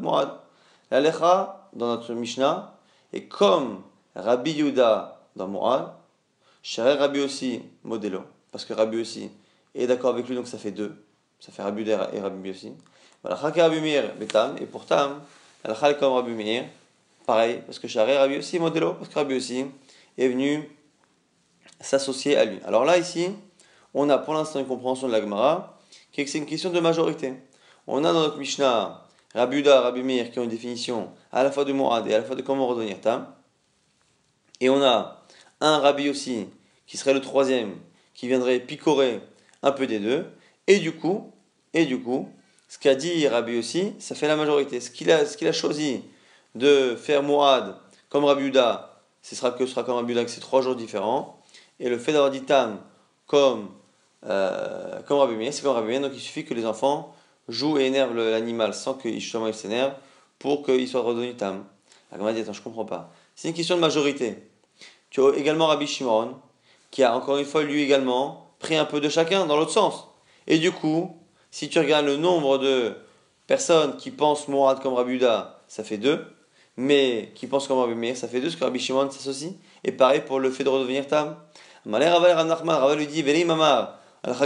L'alecha 0.91 1.69
dans 1.73 1.87
notre 1.87 2.13
Mishnah 2.13 2.75
est 3.13 3.23
comme 3.23 3.81
Rabbi 4.15 4.51
Yuda 4.51 5.19
dans 5.35 5.47
Mu'ad, 5.47 5.91
Share 6.61 6.97
Rabbi 6.99 7.21
aussi 7.21 7.61
modelo, 7.83 8.21
parce 8.51 8.65
que 8.65 8.73
Rabbi 8.73 9.01
aussi 9.01 9.29
est 9.73 9.87
d'accord 9.87 10.11
avec 10.11 10.27
lui, 10.27 10.35
donc 10.35 10.47
ça 10.47 10.57
fait 10.57 10.71
deux. 10.71 10.95
Ça 11.39 11.51
fait 11.51 11.61
Rabbi 11.61 11.81
Yuda 11.81 12.09
et 12.13 12.19
Rabbi 12.19 12.49
aussi. 12.49 12.71
Ki 13.23 13.61
Rabbi 13.61 13.81
Meir 13.81 14.15
betam, 14.15 14.55
et 14.59 14.65
pour 14.65 14.85
Tam, 14.85 15.21
alacha 15.63 15.93
comme 15.95 16.13
Rabbi 16.13 16.31
Meir, 16.31 16.65
pareil, 17.25 17.61
parce 17.65 17.79
que 17.79 17.87
Share 17.87 18.19
Rabbi 18.19 18.37
aussi 18.37 18.59
modelo, 18.59 18.93
parce 18.93 19.09
que 19.09 19.15
Rabbi 19.15 19.35
aussi 19.35 19.65
est 20.17 20.27
venu 20.27 20.69
s'associer 21.81 22.37
à 22.37 22.45
lui. 22.45 22.59
Alors 22.65 22.85
là, 22.85 22.97
ici, 22.97 23.29
on 23.93 24.09
a 24.09 24.17
pour 24.17 24.33
l'instant 24.33 24.59
une 24.59 24.67
compréhension 24.67 25.07
de 25.07 25.11
la 25.11 25.21
Gemara, 25.21 25.77
qui 26.11 26.21
est 26.21 26.25
que 26.25 26.31
c'est 26.31 26.37
une 26.37 26.45
question 26.45 26.69
de 26.69 26.79
majorité. 26.79 27.33
On 27.87 28.03
a 28.03 28.13
dans 28.13 28.21
notre 28.21 28.37
Mishnah 28.37 29.04
Rabbi 29.35 29.57
Uda, 29.57 29.81
Rabbi 29.81 30.01
Meir 30.01 30.31
qui 30.31 30.39
ont 30.39 30.43
une 30.43 30.49
définition 30.49 31.09
à 31.33 31.43
la 31.43 31.51
fois 31.51 31.65
de 31.65 31.73
Mourad 31.73 32.07
et 32.07 32.13
à 32.13 32.19
la 32.19 32.23
fois 32.23 32.37
de 32.37 32.41
comment 32.41 32.67
redevenir 32.67 33.01
Tam. 33.01 33.27
Et 34.61 34.69
on 34.69 34.81
a 34.81 35.25
un 35.59 35.79
Rabbi 35.79 36.09
aussi, 36.09 36.47
qui 36.87 36.95
serait 36.95 37.13
le 37.13 37.19
troisième, 37.19 37.75
qui 38.13 38.27
viendrait 38.27 38.59
picorer 38.59 39.19
un 39.61 39.73
peu 39.73 39.87
des 39.87 39.99
deux. 39.99 40.25
Et 40.67 40.79
du 40.79 40.93
coup, 40.93 41.33
et 41.73 41.85
du 41.85 42.01
coup, 42.01 42.29
ce 42.69 42.79
qu'a 42.79 42.95
dit 42.95 43.27
Rabbi 43.27 43.57
aussi, 43.57 43.93
ça 43.99 44.15
fait 44.15 44.29
la 44.29 44.37
majorité. 44.37 44.79
Ce 44.79 44.89
qu'il 44.89 45.11
a, 45.11 45.19
a 45.19 45.51
choisi 45.51 46.01
de 46.55 46.95
faire 46.95 47.21
Mourad 47.21 47.75
comme 48.07 48.23
Rabbi 48.23 48.45
Uda, 48.45 49.01
ce 49.21 49.35
sera 49.35 49.51
que 49.51 49.65
ce 49.65 49.73
sera 49.73 49.83
comme 49.83 49.95
Rabbi 49.95 50.13
Uda, 50.13 50.23
que 50.23 50.31
c'est 50.31 50.39
trois 50.39 50.61
jours 50.61 50.77
différents. 50.77 51.41
Et 51.81 51.89
le 51.89 51.97
fait 51.97 52.13
d'avoir 52.13 52.31
dit 52.31 52.43
Tam 52.43 52.79
comme, 53.27 53.69
euh, 54.25 55.01
comme 55.01 55.17
Rabbi 55.17 55.35
Meir, 55.35 55.53
c'est 55.53 55.61
comme 55.61 55.75
Rabbi 55.75 55.89
Meir, 55.89 55.99
donc 55.99 56.11
il 56.13 56.21
suffit 56.21 56.45
que 56.45 56.53
les 56.53 56.65
enfants 56.65 57.13
jouent 57.47 57.77
et 57.77 57.85
énervent 57.85 58.15
l'animal 58.15 58.73
sans 58.73 58.97
justement 59.03 59.47
il 59.47 59.53
s'énerve 59.53 59.93
pour 60.39 60.63
qu'il 60.63 60.87
soit 60.87 61.01
redevenu 61.01 61.35
Tam. 61.35 61.65
La 62.11 62.33
dit 62.33 62.41
Attends, 62.41 62.53
je 62.53 62.61
comprends 62.61 62.85
pas. 62.85 63.11
C'est 63.35 63.47
une 63.47 63.53
question 63.53 63.75
de 63.75 63.81
majorité. 63.81 64.37
Tu 65.09 65.21
as 65.21 65.35
également 65.35 65.67
Rabbi 65.67 65.87
Shimon, 65.87 66.35
qui 66.91 67.03
a 67.03 67.15
encore 67.15 67.37
une 67.37 67.45
fois 67.45 67.63
lui 67.63 67.81
également 67.81 68.51
pris 68.59 68.75
un 68.75 68.85
peu 68.85 68.99
de 68.99 69.09
chacun 69.09 69.45
dans 69.45 69.57
l'autre 69.57 69.71
sens. 69.71 70.07
Et 70.47 70.57
du 70.57 70.71
coup, 70.71 71.17
si 71.51 71.69
tu 71.69 71.79
regardes 71.79 72.05
le 72.05 72.17
nombre 72.17 72.57
de 72.57 72.95
personnes 73.47 73.97
qui 73.97 74.11
pensent 74.11 74.47
Mourad 74.47 74.79
comme 74.81 74.93
Rabbi 74.93 75.13
Uda, 75.13 75.63
ça 75.67 75.83
fait 75.83 75.97
deux. 75.97 76.25
Mais 76.77 77.31
qui 77.35 77.47
pensent 77.47 77.67
comme 77.67 77.79
Rabbi 77.79 77.95
Meir, 77.95 78.17
ça 78.17 78.27
fait 78.27 78.41
deux, 78.41 78.47
parce 78.47 78.57
que 78.57 78.65
Rabbi 78.65 78.79
Shimon 78.79 79.09
s'associe. 79.09 79.53
Et 79.83 79.91
pareil 79.91 80.21
pour 80.25 80.39
le 80.39 80.51
fait 80.51 80.65
de 80.65 80.69
redevenir 80.69 81.07
Tam. 81.07 81.37
Malé 81.85 82.07
Raval 82.07 82.33
Rav 82.33 82.47
Nachman, 82.47 82.75
Raval 82.75 82.97
lui 82.97 83.07
dit, 83.07 83.23
Mamar, 83.45 83.99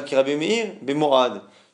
ki 0.06 0.16
Rabbi 0.16 0.36
Meir, 0.36 0.74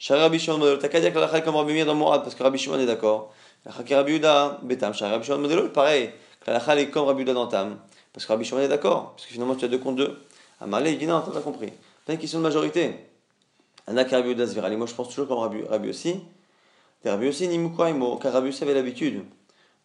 Rabbi 0.09 0.39
Shimon 0.39 0.57
modelo, 0.57 0.77
t'as 0.77 0.87
qu'à 0.87 0.99
dire 0.99 1.13
que 1.13 1.19
l'Alcha 1.19 1.41
comme 1.41 1.55
Rabbi 1.55 1.73
Meir 1.73 1.85
dans 1.85 1.95
Morad, 1.95 2.21
parce 2.21 2.35
que 2.35 2.43
Rabbi 2.43 2.57
Shimon 2.57 2.79
est 2.79 2.85
d'accord. 2.85 3.33
Alcha 3.65 3.83
ki 3.83 3.95
Rabbi 3.95 4.15
Uda, 4.17 4.59
betam, 4.63 4.93
Rabbi 4.93 5.25
Shimon 5.25 5.39
modelo, 5.39 5.69
pareil, 5.69 6.11
que 6.41 6.51
l'Alcha 6.51 6.79
est 6.79 6.89
comme 6.89 7.05
Rabbi 7.05 7.23
Uda 7.23 7.33
dans 7.33 7.47
Tam, 7.47 7.79
parce 8.13 8.25
que 8.25 8.31
Rabbi 8.31 8.45
Shimon 8.45 8.61
est 8.61 8.67
d'accord, 8.67 9.11
parce 9.11 9.25
que 9.25 9.33
finalement 9.33 9.55
tu 9.55 9.65
as 9.65 9.67
deux 9.67 9.77
contre 9.77 9.97
deux. 9.97 10.21
Amalé, 10.61 10.91
il 10.91 10.97
dit 10.97 11.07
non, 11.07 11.21
t'as 11.21 11.39
compris. 11.41 11.71
C'est 12.05 12.13
une 12.13 12.19
question 12.19 12.39
de 12.39 12.43
majorité. 12.43 12.95
Anna 13.87 14.05
ki 14.05 14.15
Rabbi 14.15 14.31
Uda 14.31 14.45
Zvirali, 14.45 14.75
moi 14.75 14.87
je 14.87 14.93
pense 14.93 15.09
toujours 15.09 15.27
comme 15.27 15.39
Rabbi, 15.39 15.63
Rabbi 15.63 15.89
aussi. 15.89 16.19
Rabbi 17.05 17.27
aussi, 17.27 17.47
ni 17.47 17.57
Mukwaimo, 17.57 18.17
car 18.17 18.33
Rabbi 18.33 18.49
aussi 18.49 18.63
avait 18.63 18.73
l'habitude 18.73 19.23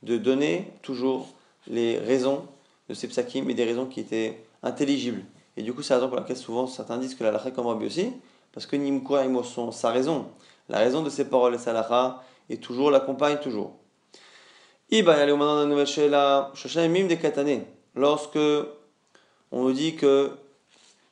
de 0.03 0.17
donner 0.17 0.73
toujours 0.83 1.29
les 1.67 1.99
raisons 1.99 2.47
de 2.89 2.95
ces 2.95 3.09
psakim 3.09 3.49
et 3.51 3.55
des 3.55 3.65
raisons 3.65 3.87
qui 3.87 4.01
étaient 4.01 4.43
intelligibles. 4.63 5.23
Et 5.57 5.63
du 5.63 5.73
coup, 5.75 5.83
c'est 5.83 5.93
la 5.93 5.99
raison 5.99 6.09
pour 6.09 6.19
laquelle 6.19 6.37
souvent 6.37 6.67
certains 6.67 6.97
disent 6.97 7.15
que 7.15 7.23
la 7.23 7.31
lacha 7.31 7.51
comme 7.51 7.67
Rabbi 7.67 7.87
aussi, 7.87 8.13
parce 8.53 8.67
que 8.67 8.77
Nimkura 8.77 9.25
et 9.25 9.43
sont 9.45 9.73
sa 9.73 9.91
raison. 9.91 10.29
La 10.69 10.79
raison 10.79 11.03
de 11.03 11.11
ces 11.11 11.29
paroles 11.29 11.55
et 11.55 11.59
sa 11.59 11.73
lacha 11.73 12.23
est 12.49 12.63
toujours, 12.63 12.91
l'accompagne 12.91 13.39
toujours. 13.39 13.73
Iba, 14.91 15.15
allez 15.15 15.33
maintenant 15.33 15.55
dans 15.55 15.61
la 15.61 15.67
nouvelle 15.67 15.87
Sheila, 15.87 16.53
Mim 16.89 17.07
des 17.07 17.19
Katané. 17.19 17.67
Lorsque 17.95 18.39
on 19.53 19.63
nous 19.63 19.73
dit 19.73 19.97
que 19.97 20.33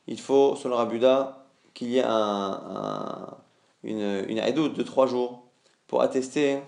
il 0.07 0.19
faut, 0.19 0.55
selon 0.55 0.75
Rabuda, 0.75 1.45
qu'il 1.73 1.89
y 1.89 1.99
ait 1.99 2.05
un, 2.05 3.37
une, 3.83 4.25
une 4.27 4.73
de 4.73 4.83
trois 4.83 5.07
jours 5.07 5.43
pour 5.87 6.01
attester, 6.01 6.61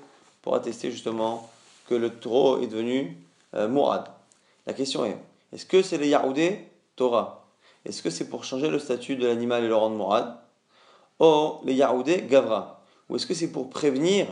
justement 0.83 1.49
que 1.87 1.95
le 1.95 2.09
taureau 2.11 2.59
est 2.59 2.67
devenu 2.67 3.17
euh, 3.55 3.67
Mourad. 3.67 4.05
La 4.67 4.73
question 4.73 5.05
est, 5.05 5.17
est-ce 5.51 5.65
que 5.65 5.81
c'est 5.81 5.97
les 5.97 6.09
Yahoudé 6.09 6.67
Torah? 6.95 7.45
Est-ce 7.83 8.01
que 8.01 8.09
c'est 8.09 8.29
pour 8.29 8.43
changer 8.43 8.69
le 8.69 8.79
statut 8.79 9.15
de 9.15 9.27
l'animal 9.27 9.63
et 9.63 9.67
le 9.67 9.75
rendre 9.75 9.95
morad 9.95 10.37
Or, 11.23 11.61
les 11.65 11.75
Yahoudé, 11.75 12.23
Gavra. 12.23 12.81
Ou 13.07 13.15
est-ce 13.15 13.27
que 13.27 13.35
c'est 13.35 13.51
pour 13.51 13.69
prévenir 13.69 14.25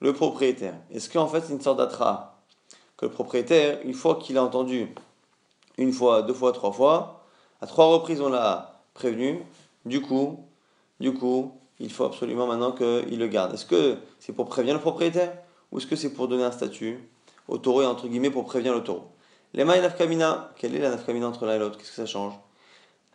le 0.00 0.14
propriétaire? 0.14 0.72
Est-ce 0.90 1.10
qu'en 1.10 1.26
fait 1.26 1.42
c'est 1.42 1.52
une 1.52 1.60
sorte 1.60 1.76
d'atra 1.76 2.40
Que 2.96 3.04
le 3.04 3.12
propriétaire, 3.12 3.80
une 3.84 3.92
fois 3.92 4.14
qu'il 4.16 4.38
a 4.38 4.42
entendu, 4.42 4.94
une 5.76 5.92
fois, 5.92 6.22
deux 6.22 6.32
fois, 6.32 6.52
trois 6.52 6.72
fois, 6.72 7.22
à 7.60 7.66
trois 7.66 7.84
reprises 7.88 8.22
on 8.22 8.30
l'a 8.30 8.80
prévenu, 8.94 9.42
du 9.84 10.00
coup, 10.00 10.40
du 11.00 11.12
coup, 11.12 11.52
il 11.80 11.92
faut 11.92 12.04
absolument 12.04 12.46
maintenant 12.46 12.72
qu'il 12.72 13.18
le 13.18 13.26
garde. 13.26 13.52
Est-ce 13.52 13.66
que 13.66 13.98
c'est 14.18 14.32
pour 14.32 14.46
prévenir 14.46 14.72
le 14.72 14.80
propriétaire? 14.80 15.36
Ou 15.70 15.76
est-ce 15.76 15.86
que 15.86 15.96
c'est 15.96 16.14
pour 16.14 16.28
donner 16.28 16.44
un 16.44 16.52
statut 16.52 17.10
au 17.46 17.58
taureau 17.58 17.82
et 17.82 17.86
entre 17.86 18.08
guillemets 18.08 18.30
pour 18.30 18.46
prévenir 18.46 18.72
le 18.72 18.82
taureau? 18.82 19.10
Les 19.52 19.64
mains 19.64 19.78
nafkamina, 19.82 20.50
quelle 20.56 20.74
est 20.76 20.80
la 20.80 20.92
nafkamina 20.92 21.28
entre 21.28 21.44
l'un 21.44 21.56
et 21.56 21.58
l'autre? 21.58 21.76
Qu'est-ce 21.76 21.90
que 21.90 21.96
ça 21.96 22.06
change? 22.06 22.32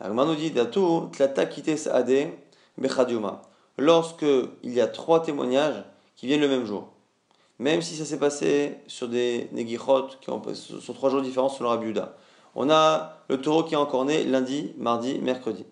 Nous 0.04 0.36
dit 0.36 0.52
Lorsque 3.78 4.26
il 4.64 4.74
y 4.74 4.82
a 4.82 4.88
trois 4.88 5.22
témoignages 5.22 5.84
qui 6.16 6.28
viennent 6.28 6.42
le 6.42 6.48
même 6.48 6.66
jour, 6.66 6.90
même 7.60 7.82
si 7.82 7.96
ça 7.96 8.06
s'est 8.06 8.20
passé 8.20 8.78
sur 8.88 9.08
des 9.08 9.48
negichot 9.52 10.08
qui 10.20 10.26
sont 10.26 10.94
trois 10.94 11.10
jours 11.10 11.22
différents 11.22 11.50
selon 11.50 11.70
Rabbi 11.70 11.94
On 12.56 12.70
a 12.70 13.18
le 13.30 13.40
taureau 13.40 13.64
qui 13.64 13.76
est 13.76 13.78
encore 13.78 14.06
né 14.06 14.24
lundi, 14.24 14.74
mardi, 14.78 15.20
mercredi. 15.20 15.66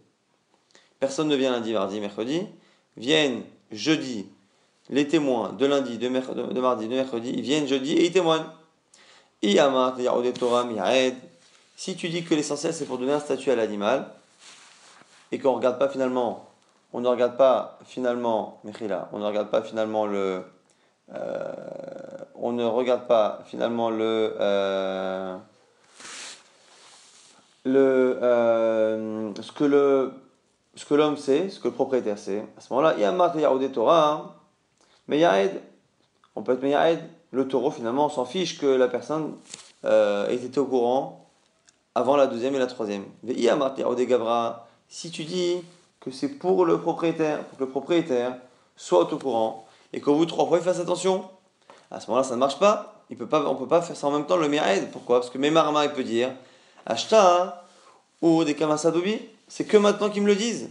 Personne 1.00 1.28
ne 1.28 1.36
vient 1.36 1.52
lundi, 1.52 1.74
mardi, 1.74 2.00
mercredi. 2.00 2.42
Viennent 2.98 3.44
jeudi 3.72 4.28
les 4.90 5.08
témoins 5.08 5.54
de 5.54 5.66
lundi, 5.66 5.98
de, 5.98 6.10
mardi, 6.60 6.88
de 6.88 6.94
mercredi. 6.94 7.32
Ils 7.36 7.42
viennent 7.42 7.68
jeudi 7.68 7.94
et 7.94 8.06
ils 8.06 8.12
témoignent. 8.12 8.46
Si 11.76 11.96
tu 11.96 12.10
dis 12.10 12.24
que 12.24 12.36
l'essentiel 12.36 12.74
c'est 12.74 12.86
pour 12.86 12.98
donner 12.98 13.14
un 13.14 13.20
statut 13.20 13.52
à 13.52 13.56
l'animal, 13.56 14.12
et 15.32 15.40
qu'on 15.40 15.54
regarde 15.54 15.80
pas 15.80 15.90
finalement, 15.90 16.49
on 16.94 17.02
ne 17.02 17.08
regarde 17.08 17.38
pas 17.38 17.80
finalement, 17.86 18.62
on 18.64 19.20
ne 19.20 19.26
regarde 19.26 19.50
pas 19.50 19.62
finalement 19.62 20.06
le, 20.06 20.44
euh, 21.14 21.54
on 22.36 22.52
ne 22.52 22.64
regarde 22.64 23.08
pas 23.08 23.42
finalement 23.46 23.90
le, 23.90 24.36
euh, 24.40 25.38
le, 27.66 28.20
euh, 28.22 29.34
ce 29.42 29.52
que 29.52 29.64
le, 29.64 30.14
ce 30.76 30.86
que 30.86 30.94
l'homme 30.94 31.18
sait, 31.18 31.50
ce 31.50 31.60
que 31.60 31.68
le 31.68 31.74
propriétaire 31.74 32.18
sait. 32.18 32.46
À 32.58 32.62
ce 32.62 32.72
moment-là, 32.74 32.94
il 32.98 33.02
y 33.02 33.06
a 33.06 33.12
marqué 33.12 33.42
Yaoudé 33.42 33.72
Torah, 33.72 34.12
hein. 34.12 34.32
mais 35.08 35.20
Yaed, 35.20 35.62
on 36.36 36.44
peut 36.44 36.54
être 36.54 36.64
Yaed, 36.64 37.02
le 37.32 37.48
taureau 37.48 37.72
finalement, 37.72 38.06
on 38.06 38.10
s'en 38.10 38.26
fiche 38.26 38.60
que 38.60 38.68
la 38.68 38.88
personne 38.88 39.36
ait 39.84 40.36
été 40.36 40.60
au 40.60 40.66
courant 40.66 41.30
avant 41.96 42.16
la 42.16 42.28
deuxième 42.28 42.56
et 42.56 42.60
la 42.60 42.68
troisième. 42.68 43.06
Il 43.24 43.40
y 43.40 43.50
a 43.50 43.58
Yaoudé 43.78 44.06
Gavra, 44.06 44.68
si 44.88 45.12
tu 45.12 45.24
dis 45.24 45.64
que 46.00 46.12
c'est 46.12 46.30
pour 46.30 46.66
le 46.66 46.80
propriétaire, 46.80 47.44
pour 47.46 47.58
que 47.58 47.64
le 47.64 47.70
propriétaire 47.70 48.36
soit 48.76 49.12
au 49.12 49.18
courant, 49.18 49.66
et 49.92 50.00
qu'au 50.00 50.16
bout 50.16 50.26
de 50.26 50.30
trois 50.30 50.46
fois 50.48 50.58
il 50.58 50.64
fasse 50.64 50.80
attention, 50.80 51.26
à 51.92 52.00
ce 52.00 52.08
moment-là 52.08 52.28
ça 52.28 52.36
ne 52.36 52.40
marche 52.40 52.60
pas. 52.60 52.96
Il 53.10 53.18
peut 53.18 53.28
pas, 53.28 53.44
on 53.48 53.54
ne 53.54 53.58
peut 53.60 53.68
pas 53.68 53.82
faire 53.82 53.96
ça 53.96 54.06
en 54.06 54.12
même 54.12 54.28
temps 54.28 54.38
le 54.38 54.48
miraid. 54.48 54.92
Pourquoi? 54.92 55.20
Parce 55.20 55.32
que 55.32 55.40
Memarama 55.40 55.86
il 55.86 55.92
peut 55.92 56.04
dire 56.04 56.32
Acheta 56.86 57.66
ou 58.22 58.44
des 58.44 58.54
Kamasadoubi, 58.54 59.20
c'est 59.48 59.66
que 59.66 59.78
maintenant 59.78 60.10
qu'ils 60.10 60.22
me 60.22 60.28
le 60.28 60.36
disent. 60.36 60.70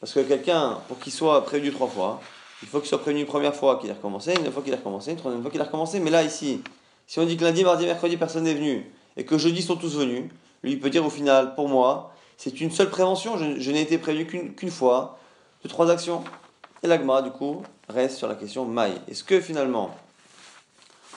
Parce 0.00 0.14
que 0.14 0.20
quelqu'un, 0.20 0.78
pour 0.88 0.98
qu'il 0.98 1.12
soit 1.12 1.44
prévenu 1.44 1.70
trois 1.70 1.88
fois, 1.88 2.20
il 2.62 2.68
faut 2.68 2.80
qu'il 2.80 2.88
soit 2.88 3.00
prévenu 3.00 3.20
une 3.20 3.26
première 3.26 3.54
fois 3.54 3.78
qu'il 3.78 3.90
a 3.90 3.94
recommencé, 3.94 4.34
une 4.34 4.50
fois 4.50 4.62
qu'il 4.62 4.72
a 4.72 4.76
recommencé, 4.76 5.10
une 5.10 5.18
troisième 5.18 5.42
fois 5.42 5.50
qu'il 5.50 5.60
a 5.60 5.64
recommencé. 5.64 6.00
Mais 6.00 6.10
là, 6.10 6.22
ici, 6.22 6.62
si 7.06 7.18
on 7.18 7.26
dit 7.26 7.36
que 7.36 7.44
lundi, 7.44 7.64
mardi, 7.64 7.84
mercredi, 7.84 8.16
personne 8.16 8.44
n'est 8.44 8.54
venu, 8.54 8.90
et 9.16 9.26
que 9.26 9.36
jeudi 9.36 9.60
sont 9.60 9.76
tous 9.76 9.96
venus, 9.98 10.30
lui, 10.62 10.72
il 10.72 10.80
peut 10.80 10.88
dire 10.88 11.04
au 11.04 11.10
final, 11.10 11.54
pour 11.54 11.68
moi, 11.68 12.14
c'est 12.42 12.62
une 12.62 12.70
seule 12.70 12.88
prévention, 12.88 13.36
je, 13.36 13.70
n'ai 13.70 13.82
été 13.82 13.98
prévenu 13.98 14.24
qu'une 14.24 14.70
fois 14.70 15.18
de 15.62 15.68
trois 15.68 15.90
actions. 15.90 16.24
Et 16.82 16.86
l'agma, 16.86 17.20
du 17.20 17.30
coup, 17.30 17.60
reste 17.90 18.16
sur 18.16 18.28
la 18.28 18.34
question 18.34 18.64
maille. 18.64 18.98
Est-ce 19.08 19.22
que 19.22 19.42
finalement, 19.42 19.94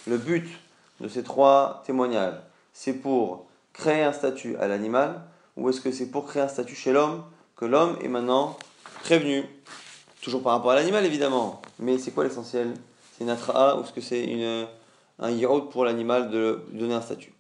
le 0.06 0.18
but 0.18 0.46
de 1.00 1.08
ces 1.08 1.24
trois 1.24 1.82
témoignages, 1.86 2.36
c'est 2.74 2.92
pour 2.92 3.46
créer 3.72 4.04
un 4.04 4.12
statut 4.12 4.58
à 4.58 4.68
l'animal, 4.68 5.22
ou 5.56 5.70
est-ce 5.70 5.80
que 5.80 5.94
c'est 5.94 6.08
pour 6.08 6.26
créer 6.26 6.44
un 6.44 6.50
statut 6.50 6.76
chez 6.76 6.92
l'homme, 6.92 7.24
que 7.56 7.64
l'homme 7.64 7.98
est 8.04 8.10
maintenant 8.10 8.58
prévenu? 9.04 9.46
Toujours 10.22 10.44
par 10.44 10.52
rapport 10.52 10.72
à 10.72 10.76
l'animal, 10.76 11.06
évidemment. 11.06 11.62
Mais 11.80 12.00
c'est 12.00 12.12
quoi 12.12 12.26
l'essentiel? 12.26 12.74
C'est 13.14 13.24
une 13.24 13.30
atra'a 13.30 13.78
ou 13.78 13.84
est-ce 13.86 13.94
que 13.94 14.02
c'est 14.02 14.68
un 15.20 15.32
yaourt 15.32 15.72
pour 15.72 15.86
l'animal 15.86 16.30
de 16.32 16.66
donner 16.74 16.96
un 16.96 17.02
statut? 17.02 17.32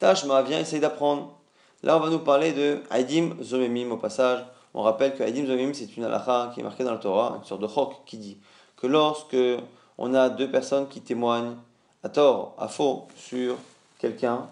Tashma, 0.00 0.42
viens 0.42 0.58
essayer 0.58 0.80
d'apprendre. 0.80 1.37
Là, 1.84 1.96
on 1.96 2.00
va 2.00 2.10
nous 2.10 2.18
parler 2.18 2.52
de 2.52 2.80
Aidim 2.90 3.40
Zomemim 3.40 3.92
au 3.92 3.98
passage. 3.98 4.44
On 4.74 4.82
rappelle 4.82 5.14
que 5.14 5.22
Aidim 5.22 5.46
Zomemim, 5.46 5.72
c'est 5.74 5.96
une 5.96 6.04
halakha 6.04 6.50
qui 6.52 6.58
est 6.58 6.62
marquée 6.64 6.82
dans 6.82 6.92
le 6.92 6.98
Torah, 6.98 7.36
une 7.38 7.44
sorte 7.44 7.60
de 7.60 7.68
chok 7.68 8.04
qui 8.04 8.18
dit 8.18 8.40
que 8.76 8.88
lorsque 8.88 9.36
on 9.96 10.12
a 10.12 10.28
deux 10.28 10.50
personnes 10.50 10.88
qui 10.88 11.00
témoignent 11.00 11.54
à 12.02 12.08
tort, 12.08 12.56
à 12.58 12.66
faux 12.66 13.06
sur 13.14 13.54
quelqu'un, 13.98 14.48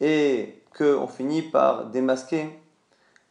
et 0.00 0.62
qu'on 0.76 1.06
finit 1.06 1.42
par 1.42 1.86
démasquer, 1.86 2.50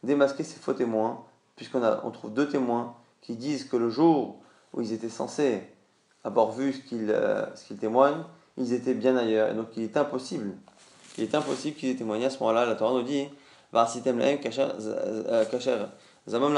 démasquer 0.02 0.42
ces 0.42 0.58
faux 0.58 0.72
témoins, 0.72 1.22
puisqu'on 1.54 1.82
on 2.02 2.10
trouve 2.10 2.32
deux 2.32 2.48
témoins 2.48 2.94
qui 3.20 3.36
disent 3.36 3.64
que 3.64 3.76
le 3.76 3.90
jour 3.90 4.36
où 4.72 4.80
ils 4.80 4.94
étaient 4.94 5.10
censés 5.10 5.62
avoir 6.24 6.50
vu 6.50 6.72
ce 6.72 6.80
qu'ils 6.80 7.10
euh, 7.10 7.44
témoignent, 7.78 8.24
ils 8.56 8.72
étaient 8.72 8.94
bien 8.94 9.18
ailleurs. 9.18 9.50
Et 9.50 9.54
donc 9.54 9.68
il 9.76 9.82
est 9.82 9.98
impossible, 9.98 10.56
il 11.16 11.24
est 11.24 11.34
impossible 11.34 11.76
qu'ils 11.76 11.90
aient 11.90 11.96
témoigné 11.96 12.26
à 12.26 12.30
ce 12.30 12.38
moment-là. 12.40 12.66
La 12.66 12.74
Torah 12.74 12.92
nous 12.92 13.02
dit, 13.02 13.28
zamam 16.28 16.54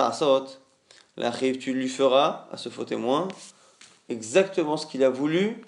la 1.17 1.31
tu 1.31 1.73
lui 1.73 1.89
feras 1.89 2.47
à 2.53 2.57
ce 2.57 2.69
faux 2.69 2.85
témoin 2.85 3.29
exactement 4.09 4.77
ce 4.77 4.87
qu'il 4.87 5.03
a 5.03 5.11
voulu 5.11 5.65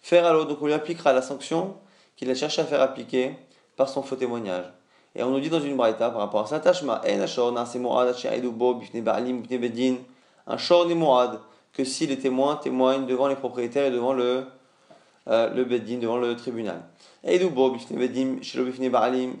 faire 0.00 0.26
à 0.26 0.32
l'autre. 0.32 0.48
Donc 0.48 0.62
on 0.62 0.66
lui 0.66 0.72
appliquera 0.72 1.12
la 1.12 1.22
sanction 1.22 1.76
qu'il 2.16 2.30
a 2.30 2.34
cherché 2.34 2.62
à 2.62 2.64
faire 2.64 2.80
appliquer 2.80 3.36
par 3.76 3.88
son 3.88 4.02
faux 4.02 4.16
témoignage. 4.16 4.64
Et 5.14 5.22
on 5.22 5.30
nous 5.30 5.40
dit 5.40 5.48
dans 5.48 5.60
une 5.60 5.76
braïta 5.76 6.10
par 6.10 6.20
rapport 6.20 6.42
à 6.42 6.46
ça, 6.46 6.60
Tashma, 6.60 7.02
un 10.46 10.56
shor 10.56 11.38
que 11.72 11.84
si 11.84 12.06
les 12.06 12.18
témoins 12.18 12.56
témoignent 12.56 13.06
devant 13.06 13.28
les 13.28 13.36
propriétaires 13.36 13.86
et 13.86 13.90
devant 13.90 14.12
le, 14.12 14.24
euh, 14.24 14.42
le 15.30 15.64
beddin, 15.64 15.98
devant 15.98 16.18
le 16.18 16.34
tribunal. 16.36 16.82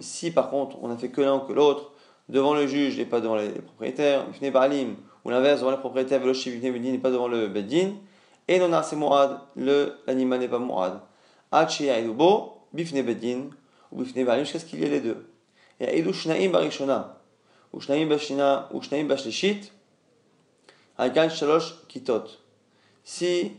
Si 0.00 0.30
par 0.30 0.50
contre 0.50 0.76
on 0.82 0.90
a 0.90 0.96
fait 0.96 1.08
que 1.08 1.20
l'un 1.20 1.36
ou 1.36 1.40
que 1.40 1.52
l'autre, 1.52 1.92
devant 2.28 2.54
le 2.54 2.66
juge 2.66 2.98
et 2.98 3.04
pas 3.04 3.20
devant 3.20 3.34
les, 3.36 3.48
propriétaires, 3.48 4.24
ou 5.24 5.30
l'inverse, 5.30 5.60
devant 5.60 5.72
les 5.72 5.76
propriétaires, 5.76 6.22
et 6.24 6.98
pas 6.98 7.10
devant 7.10 7.28
le 7.28 7.48
beddin, 7.48 7.94
et 8.46 8.58
non 8.58 8.70
c'est 8.82 8.96
le 9.56 9.94
l'animal 10.06 10.40
n'est 10.40 10.48
pas 10.48 10.58
mourad. 10.58 11.00
bifne 12.72 13.02
beddin, 13.02 13.50
ou 13.90 14.02
bifne 14.02 14.24
balim, 14.24 14.44
jusqu'à 14.44 14.60
ce 14.60 14.66
qu'il 14.66 14.80
y 14.80 14.84
ait 14.84 14.88
les 14.88 15.00
deux. 15.00 15.26
Et 15.80 15.88
aïdou 15.88 16.12
shnaim 16.12 16.50
barishona, 16.50 17.20
ou 17.72 17.80
shnaim 17.80 18.06
bashina, 18.06 18.68
ou 18.72 18.80
shnaim 18.80 19.08
bashlishit, 19.08 19.72
shalosh 20.98 21.74
kitot. 21.88 22.38
Si 23.02 23.52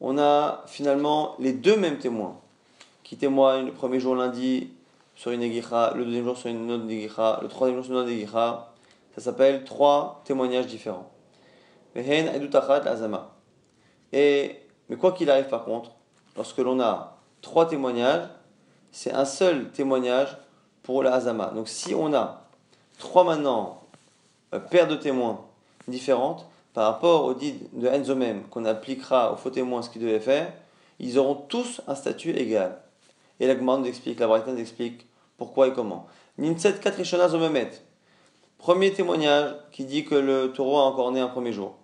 on 0.00 0.18
a 0.18 0.62
finalement 0.66 1.36
les 1.38 1.52
deux 1.52 1.76
mêmes 1.76 1.98
témoins 1.98 2.40
qui 3.02 3.16
témoignent 3.16 3.66
le 3.66 3.72
premier 3.72 4.00
jour 4.00 4.14
lundi 4.14 4.70
sur 5.14 5.30
une 5.30 5.42
egicha, 5.42 5.92
le 5.94 6.04
deuxième 6.04 6.24
jour 6.24 6.36
sur 6.36 6.50
une 6.50 6.70
autre 6.70 6.88
egicha, 6.88 7.38
le 7.42 7.48
troisième 7.48 7.76
jour 7.76 7.84
sur 7.84 7.94
une 7.94 8.00
autre 8.00 8.10
egicha, 8.10 8.72
ça 9.14 9.20
s'appelle 9.20 9.64
trois 9.64 10.22
témoignages 10.24 10.66
différents. 10.66 11.10
Et, 14.12 14.60
mais 14.88 14.96
quoi 14.96 15.12
qu'il 15.12 15.30
arrive 15.30 15.48
par 15.48 15.64
contre, 15.64 15.92
lorsque 16.36 16.58
l'on 16.58 16.80
a 16.80 17.16
trois 17.40 17.68
témoignages, 17.68 18.28
c'est 18.90 19.12
un 19.12 19.24
seul 19.24 19.70
témoignage 19.70 20.36
pour 20.82 21.02
la 21.02 21.14
Hazama. 21.14 21.52
Donc 21.54 21.68
si 21.68 21.94
on 21.94 22.12
a 22.14 22.44
trois 22.98 23.24
maintenant 23.24 23.82
euh, 24.54 24.58
paires 24.58 24.88
de 24.88 24.96
témoins 24.96 25.40
différentes, 25.88 26.46
par 26.74 26.92
rapport 26.92 27.24
au 27.24 27.34
dit 27.34 27.54
de 27.72 27.86
Enzo 27.86 28.14
même, 28.14 28.42
qu'on 28.48 28.64
appliquera 28.64 29.32
aux 29.32 29.36
faux 29.36 29.50
témoins 29.50 29.80
ce 29.80 29.88
qu'ils 29.88 30.02
devaient 30.02 30.20
faire, 30.20 30.52
ils 30.98 31.18
auront 31.18 31.36
tous 31.36 31.80
un 31.86 31.94
statut 31.94 32.30
égal. 32.30 32.78
Et 33.40 33.46
la 33.46 33.54
nous 33.54 33.86
explique, 33.86 34.20
la 34.20 34.26
Braïta 34.26 34.52
explique 34.52 35.06
pourquoi 35.38 35.68
et 35.68 35.72
comment. 35.72 36.06
Nimtset 36.36 36.74
Katrishona 36.80 37.28
Zomemet. 37.28 37.70
Premier 38.58 38.92
témoignage 38.92 39.54
qui 39.70 39.84
dit 39.84 40.04
que 40.04 40.14
le 40.14 40.52
taureau 40.52 40.78
a 40.78 40.82
encore 40.82 41.12
né 41.12 41.20
un 41.20 41.28
premier 41.28 41.52
jour. 41.52 41.76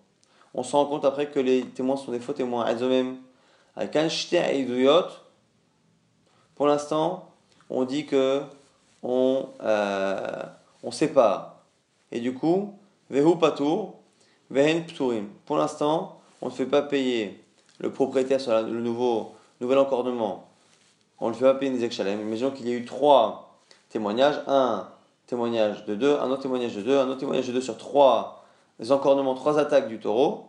On 0.55 0.63
se 0.63 0.75
rend 0.75 0.87
compte 0.87 1.05
après 1.05 1.31
que 1.31 1.39
les 1.39 1.65
témoins 1.65 1.97
sont 1.97 2.11
des 2.11 2.21
faux 2.21 2.33
témoins. 2.33 2.67
Enzomem. 2.67 3.17
Pour 6.57 6.67
l'instant, 6.67 7.31
on 7.69 7.85
dit 7.85 8.07
que 8.07 8.43
on, 9.03 9.47
euh, 9.63 10.43
on 10.83 10.91
sépare. 10.91 11.63
Et 12.11 12.21
du 12.21 12.35
coup, 12.35 12.75
Vehu 13.09 13.39
Patour, 13.39 14.00
pour 15.47 15.57
l'instant, 15.57 16.21
on 16.43 16.47
ne 16.47 16.51
fait 16.51 16.67
pas 16.67 16.83
payer 16.83 17.41
le 17.79 17.91
propriétaire 17.91 18.41
sur 18.41 18.53
le 18.53 18.81
nouveau, 18.81 19.35
nouvel 19.61 19.79
encordement. 19.79 20.49
On 21.21 21.29
ne 21.29 21.35
fait 21.35 21.45
pas 21.45 21.55
payer 21.55 21.71
des 21.71 21.85
exchalem. 21.85 22.21
Imaginons 22.21 22.51
qu'il 22.51 22.69
y 22.69 22.73
a 22.73 22.75
eu 22.75 22.85
trois 22.85 23.59
témoignages. 23.91 24.41
Un 24.47 24.89
témoignage 25.27 25.85
de 25.85 25.95
deux, 25.95 26.17
un 26.17 26.29
autre 26.31 26.43
témoignage 26.43 26.75
de 26.75 26.83
deux, 26.83 26.99
un 26.99 27.09
autre 27.09 27.21
témoignage 27.21 27.47
de 27.47 27.53
deux 27.53 27.61
sur 27.61 27.79
trois 27.79 28.45
encordements, 28.89 29.35
trois 29.35 29.59
attaques 29.59 29.89
du 29.89 30.01
taureau. 30.01 30.49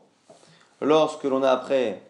Lorsque 0.81 1.23
l'on 1.25 1.43
a 1.43 1.51
après 1.51 2.01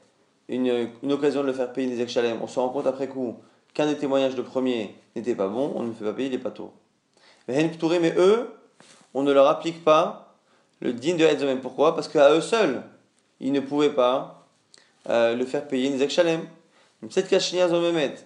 une, 0.48 0.90
occasion 1.10 1.42
de 1.42 1.48
le 1.48 1.54
faire 1.54 1.74
payer 1.74 1.90
des 1.90 2.02
exchalem, 2.02 2.38
on 2.42 2.48
se 2.48 2.60
rend 2.60 2.70
compte 2.70 2.88
après 2.88 3.10
coup 3.10 3.36
qu'un 3.74 3.88
des 3.88 3.98
témoignages 3.98 4.36
de 4.36 4.42
premier 4.42 4.96
n'était 5.16 5.36
pas 5.36 5.50
bon, 5.50 5.74
on 5.76 5.84
ne 5.84 5.92
fait 5.92 6.06
pas 6.06 6.14
payer 6.14 6.30
les 6.30 6.38
patos. 6.38 6.70
Mais 7.50 8.14
eux, 8.18 8.50
on 9.14 9.24
ne 9.24 9.34
leur 9.34 9.48
applique 9.48 9.84
pas 9.84 10.31
le 10.82 10.94
din 10.94 11.16
de 11.16 11.24
Hetzomem. 11.24 11.62
Pourquoi? 11.62 11.96
Parce 11.96 12.08
qu'à 12.08 12.32
eux 12.32 12.42
seuls, 12.42 12.84
ils 13.40 13.52
ne 13.52 13.60
pouvaient 13.60 13.94
pas 13.94 14.48
euh, 15.10 15.36
le 15.36 15.46
faire 15.46 15.68
payer 15.68 15.90
une 15.90 16.10
Shalem. 16.10 16.42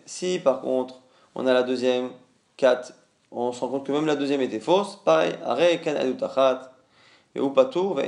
Si 0.05 0.39
par 0.39 0.61
contre, 0.61 1.01
on 1.35 1.47
a 1.47 1.53
la 1.53 1.63
deuxième, 1.63 2.09
4, 2.57 2.93
on 3.31 3.51
se 3.51 3.59
rend 3.61 3.69
compte 3.69 3.85
que 3.85 3.91
même 3.91 4.05
la 4.05 4.15
deuxième 4.15 4.41
était 4.41 4.59
fausse, 4.59 4.97
pareil, 5.05 5.33
et 7.35 7.39
ou 7.39 7.49
patour, 7.49 7.99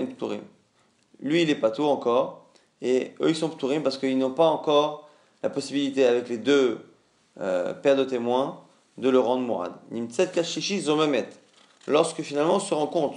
Lui, 1.22 1.42
il 1.42 1.50
est 1.50 1.56
patour 1.56 1.92
encore, 1.92 2.46
et 2.82 3.14
eux, 3.22 3.30
ils 3.30 3.36
sont 3.36 3.50
ptourim 3.50 3.84
parce 3.84 3.98
qu'ils 3.98 4.18
n'ont 4.18 4.32
pas 4.32 4.48
encore 4.48 5.10
la 5.44 5.50
possibilité, 5.50 6.06
avec 6.06 6.30
les 6.30 6.38
deux 6.38 6.80
euh, 7.40 7.74
paires 7.74 7.96
de 7.96 8.04
témoins, 8.04 8.62
de 8.98 9.10
le 9.10 9.20
rendre 9.20 9.44
mourad. 9.44 9.74
Lorsque 11.88 12.22
finalement 12.22 12.56
on 12.56 12.60
se 12.60 12.74
rend 12.74 12.88
compte 12.88 13.16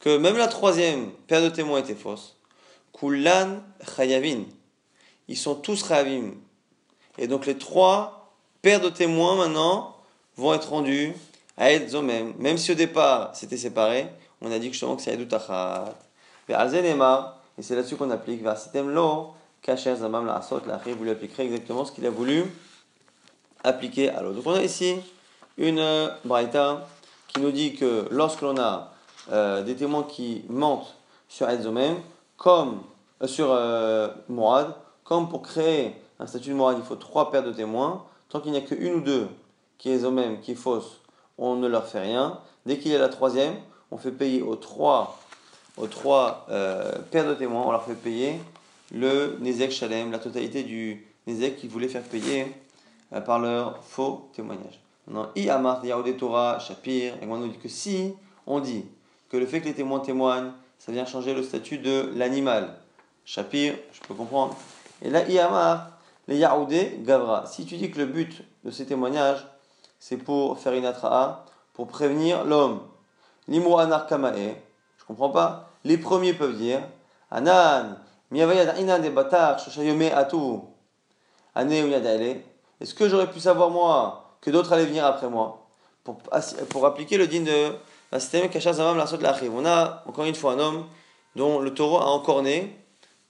que 0.00 0.16
même 0.16 0.36
la 0.36 0.48
troisième 0.48 1.10
paire 1.26 1.42
de 1.42 1.48
témoins 1.48 1.80
était 1.80 1.94
fausse. 1.94 2.36
Kulan 2.98 3.60
chayavin. 3.96 4.44
Ils 5.28 5.36
sont 5.36 5.54
tous 5.54 5.86
chayavim. 5.86 6.34
Et 7.18 7.26
donc 7.26 7.46
les 7.46 7.58
trois 7.58 8.32
paires 8.62 8.80
de 8.80 8.88
témoins 8.88 9.36
maintenant 9.36 9.96
vont 10.36 10.54
être 10.54 10.70
rendus 10.70 11.14
à 11.56 11.72
Edzomem. 11.72 12.34
Même 12.38 12.58
si 12.58 12.72
au 12.72 12.74
départ 12.74 13.34
c'était 13.34 13.56
séparé, 13.56 14.06
on 14.40 14.50
a 14.52 14.58
dit 14.58 14.68
que 14.68 14.72
justement 14.72 14.96
que 14.96 15.02
c'est 15.02 15.12
Edutachat. 15.12 15.94
Et 16.48 17.62
c'est 17.62 17.74
là-dessus 17.74 17.96
qu'on 17.96 18.10
applique. 18.10 18.42
Lo, 18.74 19.34
Kacher 19.62 19.96
Zamam 19.96 20.26
la 20.26 20.36
Asot, 20.36 20.62
la 20.66 20.78
vous 20.78 21.04
lui 21.04 21.10
appliquerez 21.10 21.44
exactement 21.44 21.84
ce 21.84 21.92
qu'il 21.92 22.06
a 22.06 22.10
voulu 22.10 22.44
appliquer 23.64 24.10
à 24.10 24.22
l'autre. 24.22 24.36
Donc 24.36 24.46
on 24.46 24.54
a 24.54 24.62
ici 24.62 24.96
une 25.58 26.10
braïta 26.24 26.86
qui 27.26 27.40
nous 27.40 27.50
dit 27.50 27.74
que 27.74 28.06
lorsque 28.10 28.40
l'on 28.40 28.56
a 28.58 28.94
euh, 29.30 29.62
des 29.62 29.76
témoins 29.76 30.02
qui 30.02 30.44
mentent 30.48 30.94
sur 31.28 31.48
Edzomem, 31.48 31.96
comme 32.36 32.80
euh, 33.22 33.26
sur 33.26 33.48
euh, 33.50 34.08
Mourad, 34.28 34.74
comme 35.04 35.28
pour 35.28 35.42
créer 35.42 35.94
un 36.18 36.26
statut 36.26 36.50
de 36.50 36.54
Mourad, 36.54 36.76
il 36.78 36.84
faut 36.84 36.96
trois 36.96 37.30
paires 37.30 37.44
de 37.44 37.52
témoins. 37.52 38.04
Tant 38.28 38.40
qu'il 38.40 38.52
n'y 38.52 38.58
a 38.58 38.62
qu'une 38.62 38.94
ou 38.94 39.00
deux 39.00 39.28
qui 39.78 39.90
est 39.90 39.98
Zomem, 39.98 40.40
qui 40.40 40.52
est 40.52 40.56
fausse, 40.56 41.00
on 41.38 41.56
ne 41.56 41.68
leur 41.68 41.86
fait 41.86 42.00
rien. 42.00 42.38
Dès 42.66 42.78
qu'il 42.78 42.90
y 42.90 42.96
a 42.96 42.98
la 42.98 43.08
troisième, 43.08 43.54
on 43.90 43.96
fait 43.96 44.10
payer 44.10 44.42
aux 44.42 44.56
trois, 44.56 45.18
aux 45.76 45.86
trois 45.86 46.46
euh, 46.50 46.92
pères 47.10 47.26
de 47.26 47.34
témoins, 47.34 47.62
on 47.64 47.70
leur 47.70 47.84
fait 47.84 47.94
payer 47.94 48.38
le 48.92 49.38
Nezek 49.40 49.70
Shalem, 49.70 50.10
la 50.10 50.18
totalité 50.18 50.62
du 50.62 51.06
Nezek 51.26 51.56
qu'ils 51.56 51.70
voulaient 51.70 51.88
faire 51.88 52.02
payer 52.02 52.54
par 53.24 53.38
leur 53.38 53.82
faux 53.84 54.28
témoignage. 54.34 54.80
Maintenant, 55.06 55.30
I 55.36 55.48
Amar 55.48 55.82
Torah, 56.18 56.58
Shapir, 56.58 57.14
et 57.22 57.26
dit 57.26 57.58
que 57.62 57.68
si 57.68 58.14
on 58.46 58.60
dit 58.60 58.84
que 59.30 59.36
le 59.36 59.46
fait 59.46 59.60
que 59.60 59.66
les 59.66 59.74
témoins 59.74 60.00
témoignent, 60.00 60.52
ça 60.78 60.92
vient 60.92 61.04
changer 61.04 61.34
le 61.34 61.42
statut 61.42 61.78
de 61.78 62.12
l'animal. 62.14 62.74
Shapir, 63.24 63.74
je 63.92 64.00
peux 64.06 64.14
comprendre. 64.14 64.56
Et 65.02 65.10
là, 65.10 65.28
I 65.28 65.38
Amar, 65.38 65.90
les 66.28 66.38
Yaoudé, 66.38 67.00
Gavra. 67.04 67.46
Si 67.46 67.66
tu 67.66 67.76
dis 67.76 67.90
que 67.90 67.98
le 67.98 68.06
but 68.06 68.42
de 68.64 68.70
ces 68.70 68.86
témoignages, 68.86 69.46
c'est 69.98 70.16
pour 70.16 70.58
faire 70.58 70.72
une 70.72 70.86
atra'a, 70.86 71.44
pour 71.74 71.88
prévenir 71.88 72.44
l'homme. 72.44 72.80
L'imou 73.48 73.78
anar 73.78 74.06
kamae, 74.06 74.56
je 74.98 75.04
comprends 75.04 75.30
pas. 75.30 75.70
Les 75.84 75.98
premiers 75.98 76.34
peuvent 76.34 76.56
dire, 76.56 76.80
Anan, 77.30 77.98
miyavayad 78.30 78.78
inan 78.78 79.00
de 79.00 79.10
batar, 79.10 79.58
shoshayome 79.58 80.02
atu, 80.14 80.60
ane 81.54 81.72
Est-ce 82.80 82.94
que 82.94 83.08
j'aurais 83.08 83.30
pu 83.30 83.40
savoir 83.40 83.70
moi 83.70 84.36
que 84.40 84.50
d'autres 84.50 84.72
allaient 84.72 84.86
venir 84.86 85.04
après 85.04 85.28
moi? 85.28 85.66
Pour, 86.04 86.18
pour 86.70 86.86
appliquer 86.86 87.18
le 87.18 87.26
din 87.26 87.42
de 87.42 87.72
On 88.10 89.64
a 89.66 90.02
encore 90.06 90.24
une 90.24 90.34
fois 90.34 90.52
un 90.52 90.58
homme 90.58 90.86
dont 91.36 91.58
le 91.60 91.74
taureau 91.74 91.98
a 91.98 92.06
encore 92.06 92.42
né. 92.42 92.74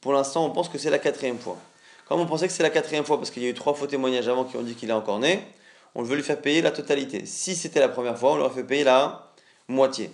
Pour 0.01 0.13
l'instant, 0.13 0.47
on 0.47 0.51
pense 0.51 0.69
que 0.69 0.79
c'est 0.79 0.91
la 0.91 1.01
quatrième 1.01 1.39
fois. 1.39 1.57
Comme 2.09 2.21
on 2.21 2.27
pensait 2.27 2.47
que 2.47 2.53
c'est 2.53 2.63
la 2.63 2.71
quatrième 2.71 3.05
fois, 3.05 3.19
parce 3.19 3.31
qu'il 3.31 3.43
y 3.43 3.47
a 3.47 3.49
eu 3.49 3.55
trois 3.55 3.75
faux 3.75 3.87
témoignages 3.87 4.29
avant 4.29 4.45
qui 4.45 4.57
ont 4.57 4.63
dit 4.63 4.75
qu'il 4.75 4.89
est 4.91 4.95
encore 4.95 5.19
né, 5.19 5.45
on 5.95 6.03
veut 6.03 6.17
lui 6.17 6.23
faire 6.23 6.41
payer 6.41 6.63
la 6.63 6.71
totalité. 6.71 7.27
Si 7.27 7.57
c'était 7.57 7.81
la 7.81 7.89
première 7.89 8.17
fois, 8.17 8.33
on 8.33 8.37
lui 8.37 8.45
aurait 8.45 8.55
fait 8.55 8.65
payer 8.65 8.85
la 8.85 9.33
moitié. 9.67 10.11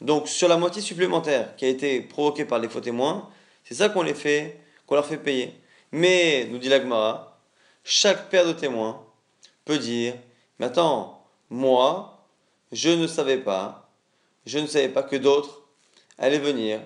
Donc 0.00 0.28
sur 0.28 0.48
la 0.48 0.56
moitié 0.56 0.80
supplémentaire 0.80 1.56
qui 1.56 1.64
a 1.64 1.68
été 1.68 2.00
provoquée 2.00 2.44
par 2.44 2.60
les 2.60 2.68
faux 2.68 2.80
témoins, 2.80 3.28
c'est 3.64 3.74
ça 3.74 3.88
qu'on 3.88 4.02
les 4.02 4.14
fait, 4.14 4.60
qu'on 4.86 4.94
leur 4.94 5.06
fait 5.06 5.16
payer. 5.18 5.58
Mais, 5.90 6.46
nous 6.50 6.58
dit 6.58 6.68
l'Agmara, 6.68 7.38
chaque 7.82 8.28
père 8.28 8.46
de 8.46 8.52
témoins 8.52 9.02
peut 9.64 9.78
dire, 9.78 10.14
mais 10.58 10.66
attends, 10.66 11.24
moi, 11.50 12.24
je 12.70 12.90
ne 12.90 13.06
savais 13.06 13.38
pas, 13.38 13.87
je 14.46 14.58
ne 14.58 14.66
savais 14.66 14.88
pas 14.88 15.02
que 15.02 15.16
d'autres 15.16 15.62
allaient 16.18 16.38
venir 16.38 16.80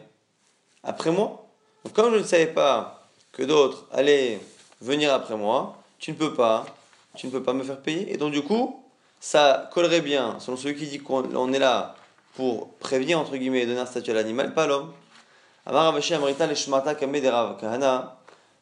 après 0.82 1.10
moi. 1.10 1.46
Donc 1.84 1.94
comme 1.94 2.12
je 2.12 2.18
ne 2.18 2.24
savais 2.24 2.46
pas 2.46 3.08
que 3.32 3.42
d'autres 3.42 3.86
allaient 3.92 4.40
venir 4.80 5.12
après 5.12 5.36
moi, 5.36 5.76
tu 5.98 6.12
ne 6.12 6.16
peux 6.16 6.34
pas 6.34 6.66
tu 7.16 7.26
ne 7.26 7.32
peux 7.32 7.42
pas 7.42 7.52
me 7.52 7.62
faire 7.62 7.80
payer. 7.80 8.12
Et 8.12 8.16
donc 8.16 8.32
du 8.32 8.42
coup, 8.42 8.82
ça 9.20 9.68
collerait 9.72 10.00
bien, 10.00 10.38
selon 10.40 10.56
celui 10.56 10.76
qui 10.76 10.86
dit 10.86 10.98
qu'on 10.98 11.52
est 11.52 11.58
là 11.58 11.94
pour 12.34 12.70
prévenir, 12.74 13.18
entre 13.18 13.36
guillemets, 13.36 13.62
et 13.62 13.66
donner 13.66 13.80
un 13.80 13.86
statut 13.86 14.10
à 14.10 14.14
l'animal, 14.14 14.54
pas 14.54 14.66
l'homme. 14.66 14.92
Amar 15.66 15.84
Ravashi 15.84 16.14
Amrita 16.14 16.46
Rav. 16.46 17.56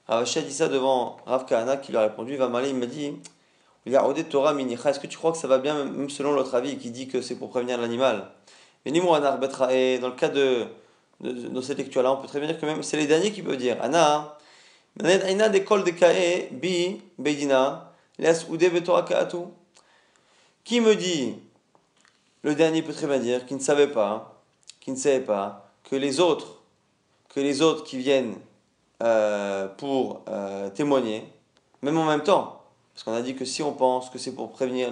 Ravashi 0.08 0.38
a 0.38 0.42
dit 0.42 0.52
ça 0.52 0.68
devant 0.68 1.18
Rav 1.24 1.46
Kahana 1.46 1.76
qui 1.76 1.92
lui 1.92 1.98
a 1.98 2.02
répondu, 2.02 2.36
va 2.36 2.50
il 2.66 2.74
m'a 2.74 2.86
dit, 2.86 4.24
Torah 4.28 4.52
Minicha, 4.52 4.90
est-ce 4.90 5.00
que 5.00 5.06
tu 5.06 5.16
crois 5.16 5.32
que 5.32 5.38
ça 5.38 5.48
va 5.48 5.58
bien, 5.58 5.84
même 5.84 6.10
selon 6.10 6.32
l'autre 6.32 6.54
avis 6.54 6.76
qui 6.76 6.90
dit 6.90 7.08
que 7.08 7.22
c'est 7.22 7.36
pour 7.36 7.48
prévenir 7.50 7.78
l'animal? 7.78 8.28
Ni 8.86 8.98
et 8.98 9.98
dans 9.98 10.08
le 10.08 10.14
cas 10.14 10.28
de, 10.28 10.66
de, 11.20 11.60
cette 11.60 11.78
lecture-là, 11.78 12.12
on 12.12 12.16
peut 12.16 12.26
très 12.26 12.40
bien 12.40 12.48
dire 12.48 12.58
que 12.58 12.66
même 12.66 12.82
c'est 12.82 12.96
les 12.96 13.06
derniers 13.06 13.30
qui 13.30 13.42
peuvent 13.42 13.58
dire, 13.58 13.76
Anna, 13.82 14.38
Aina 15.04 15.48
de 15.50 15.58
Kol 15.58 15.84
de 15.84 15.90
Kae, 15.90 16.48
Bi, 16.50 17.02
Beidina, 17.18 17.92
qui 20.64 20.80
me 20.80 20.94
dit, 20.94 21.34
le 22.42 22.54
dernier 22.54 22.82
peut 22.82 22.92
très 22.92 23.06
bien 23.06 23.18
dire, 23.18 23.44
qui 23.46 23.54
ne 23.54 23.60
savait 23.60 23.88
pas, 23.88 24.42
qui 24.80 24.90
ne 24.90 24.96
savait 24.96 25.20
pas, 25.20 25.70
que 25.84 25.96
les 25.96 26.20
autres, 26.20 26.62
que 27.28 27.40
les 27.40 27.60
autres 27.60 27.84
qui 27.84 27.98
viennent 27.98 28.36
euh, 29.02 29.68
pour 29.68 30.22
euh, 30.28 30.70
témoigner, 30.70 31.24
même 31.82 31.98
en 31.98 32.04
même 32.04 32.22
temps, 32.22 32.62
parce 32.94 33.04
qu'on 33.04 33.14
a 33.14 33.22
dit 33.22 33.34
que 33.34 33.44
si 33.44 33.62
on 33.62 33.72
pense 33.72 34.10
que 34.10 34.18
c'est 34.18 34.34
pour 34.34 34.52
prévenir 34.52 34.90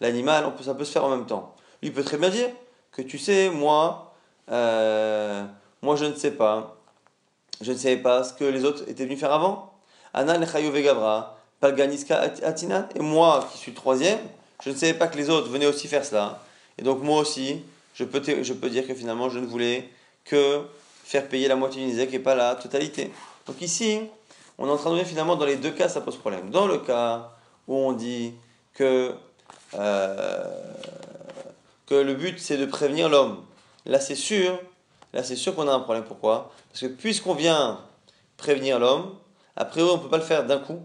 l'animal, 0.00 0.52
le, 0.56 0.64
ça 0.64 0.74
peut 0.74 0.84
se 0.84 0.92
faire 0.92 1.04
en 1.04 1.10
même 1.10 1.26
temps. 1.26 1.54
Lui 1.82 1.90
peut 1.90 2.04
très 2.04 2.16
bien 2.16 2.30
dire 2.30 2.48
que 2.92 3.02
tu 3.02 3.18
sais, 3.18 3.50
moi, 3.50 4.14
euh, 4.50 5.44
moi 5.82 5.96
je 5.96 6.04
ne 6.04 6.14
sais 6.14 6.30
pas, 6.32 6.76
je 7.60 7.72
ne 7.72 7.76
savais 7.76 7.96
pas 7.96 8.24
ce 8.24 8.32
que 8.32 8.44
les 8.44 8.64
autres 8.64 8.88
étaient 8.88 9.04
venus 9.04 9.18
faire 9.18 9.32
avant. 9.32 9.72
Anna 10.14 10.38
Vegavra, 10.38 11.38
Palganiska 11.60 12.20
Atinan. 12.42 12.86
Et 12.94 13.00
moi, 13.00 13.48
qui 13.52 13.58
suis 13.58 13.72
troisième, 13.72 14.18
je 14.64 14.70
ne 14.70 14.74
savais 14.74 14.94
pas 14.94 15.06
que 15.06 15.16
les 15.16 15.30
autres 15.30 15.48
venaient 15.48 15.66
aussi 15.66 15.88
faire 15.88 16.04
cela. 16.04 16.40
Et 16.78 16.82
donc 16.82 17.02
moi 17.02 17.20
aussi, 17.20 17.62
je 17.94 18.04
peux, 18.04 18.22
je 18.42 18.52
peux 18.52 18.68
dire 18.68 18.86
que 18.86 18.94
finalement, 18.94 19.28
je 19.28 19.38
ne 19.38 19.46
voulais 19.46 19.88
que 20.24 20.62
faire 21.04 21.28
payer 21.28 21.48
la 21.48 21.56
moitié 21.56 21.82
du 21.82 21.88
Nizek 21.88 22.12
et 22.14 22.18
pas 22.18 22.34
la 22.34 22.54
totalité. 22.54 23.10
Donc 23.46 23.60
ici, 23.60 24.00
on 24.58 24.66
est 24.66 24.70
en 24.70 24.76
train 24.76 24.90
de 24.90 24.94
voir 24.96 25.06
finalement 25.06 25.36
dans 25.36 25.46
les 25.46 25.56
deux 25.56 25.70
cas, 25.70 25.88
ça 25.88 26.00
pose 26.00 26.16
problème. 26.16 26.50
Dans 26.50 26.66
le 26.66 26.78
cas 26.78 27.30
où 27.68 27.76
on 27.76 27.92
dit 27.92 28.34
que, 28.74 29.12
euh, 29.74 30.74
que 31.86 31.94
le 31.94 32.14
but 32.14 32.38
c'est 32.38 32.56
de 32.56 32.66
prévenir 32.66 33.08
l'homme, 33.08 33.44
là 33.86 34.00
c'est 34.00 34.14
sûr, 34.14 34.58
là 35.12 35.22
c'est 35.22 35.36
sûr 35.36 35.54
qu'on 35.54 35.68
a 35.68 35.72
un 35.72 35.80
problème. 35.80 36.04
Pourquoi? 36.04 36.52
Parce 36.70 36.80
que 36.80 36.86
puisqu'on 36.86 37.34
vient 37.34 37.80
prévenir 38.36 38.78
l'homme, 38.78 39.14
après 39.56 39.82
on 39.82 39.96
ne 39.96 40.02
peut 40.02 40.08
pas 40.08 40.18
le 40.18 40.22
faire 40.24 40.44
d'un 40.44 40.58
coup, 40.58 40.80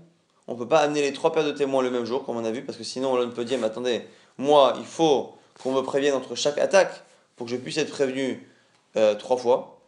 on 0.48 0.54
ne 0.54 0.58
peut 0.58 0.68
pas 0.68 0.80
amener 0.80 1.02
les 1.02 1.14
trois 1.14 1.32
paires 1.32 1.46
de 1.46 1.52
témoins 1.52 1.82
le 1.82 1.92
même 1.92 2.06
jour, 2.06 2.26
comme 2.26 2.38
on 2.38 2.46
a 2.46 2.52
vu, 2.52 2.64
parce 2.64 2.78
que 2.78 2.84
sinon 2.84 3.20
on 3.20 3.30
peut 3.30 3.46
dire, 3.46 3.60
mais 3.60 3.68
attendez, 3.68 4.04
moi, 4.38 4.74
il 4.78 4.86
faut 4.86 5.36
qu'on 5.62 5.74
me 5.74 5.82
prévienne 5.82 6.14
entre 6.14 6.36
chaque 6.36 6.58
attaque 6.58 7.04
pour 7.36 7.48
que 7.48 7.52
je 7.52 7.58
puisse 7.58 7.78
être 7.78 7.92
prévenu 7.92 8.48
euh, 8.96 9.16
trois 9.16 9.38
fois. 9.38 9.80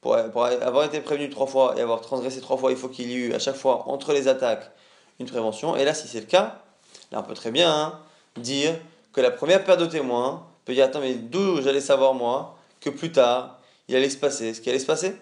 Pour, 0.00 0.14
avoir 0.14 0.84
été 0.84 1.00
prévenu 1.00 1.30
trois 1.30 1.46
fois 1.46 1.74
et 1.76 1.80
avoir 1.80 2.00
transgressé 2.00 2.40
trois 2.40 2.56
fois, 2.56 2.70
il 2.70 2.76
faut 2.76 2.88
qu'il 2.88 3.10
y 3.10 3.14
ait 3.14 3.28
eu 3.28 3.32
à 3.34 3.38
chaque 3.38 3.56
fois 3.56 3.88
entre 3.88 4.12
les 4.12 4.28
attaques 4.28 4.70
une 5.18 5.26
prévention. 5.26 5.76
Et 5.76 5.84
là, 5.84 5.94
si 5.94 6.06
c'est 6.06 6.20
le 6.20 6.26
cas, 6.26 6.62
là, 7.10 7.20
on 7.20 7.22
peut 7.22 7.34
très 7.34 7.50
bien 7.50 7.72
hein, 7.72 8.00
dire 8.36 8.74
la 9.20 9.30
première 9.30 9.64
paire 9.64 9.76
de 9.76 9.86
témoins 9.86 10.46
peut 10.64 10.74
dire, 10.74 10.84
attends, 10.84 11.00
mais 11.00 11.14
d'où 11.14 11.62
j'allais 11.62 11.80
savoir 11.80 12.14
moi 12.14 12.58
que 12.80 12.90
plus 12.90 13.12
tard, 13.12 13.58
il 13.88 13.96
allait 13.96 14.10
se 14.10 14.16
passer 14.16 14.54
ce 14.54 14.60
qui 14.60 14.68
allait 14.68 14.78
se 14.78 14.86
passer? 14.86 15.16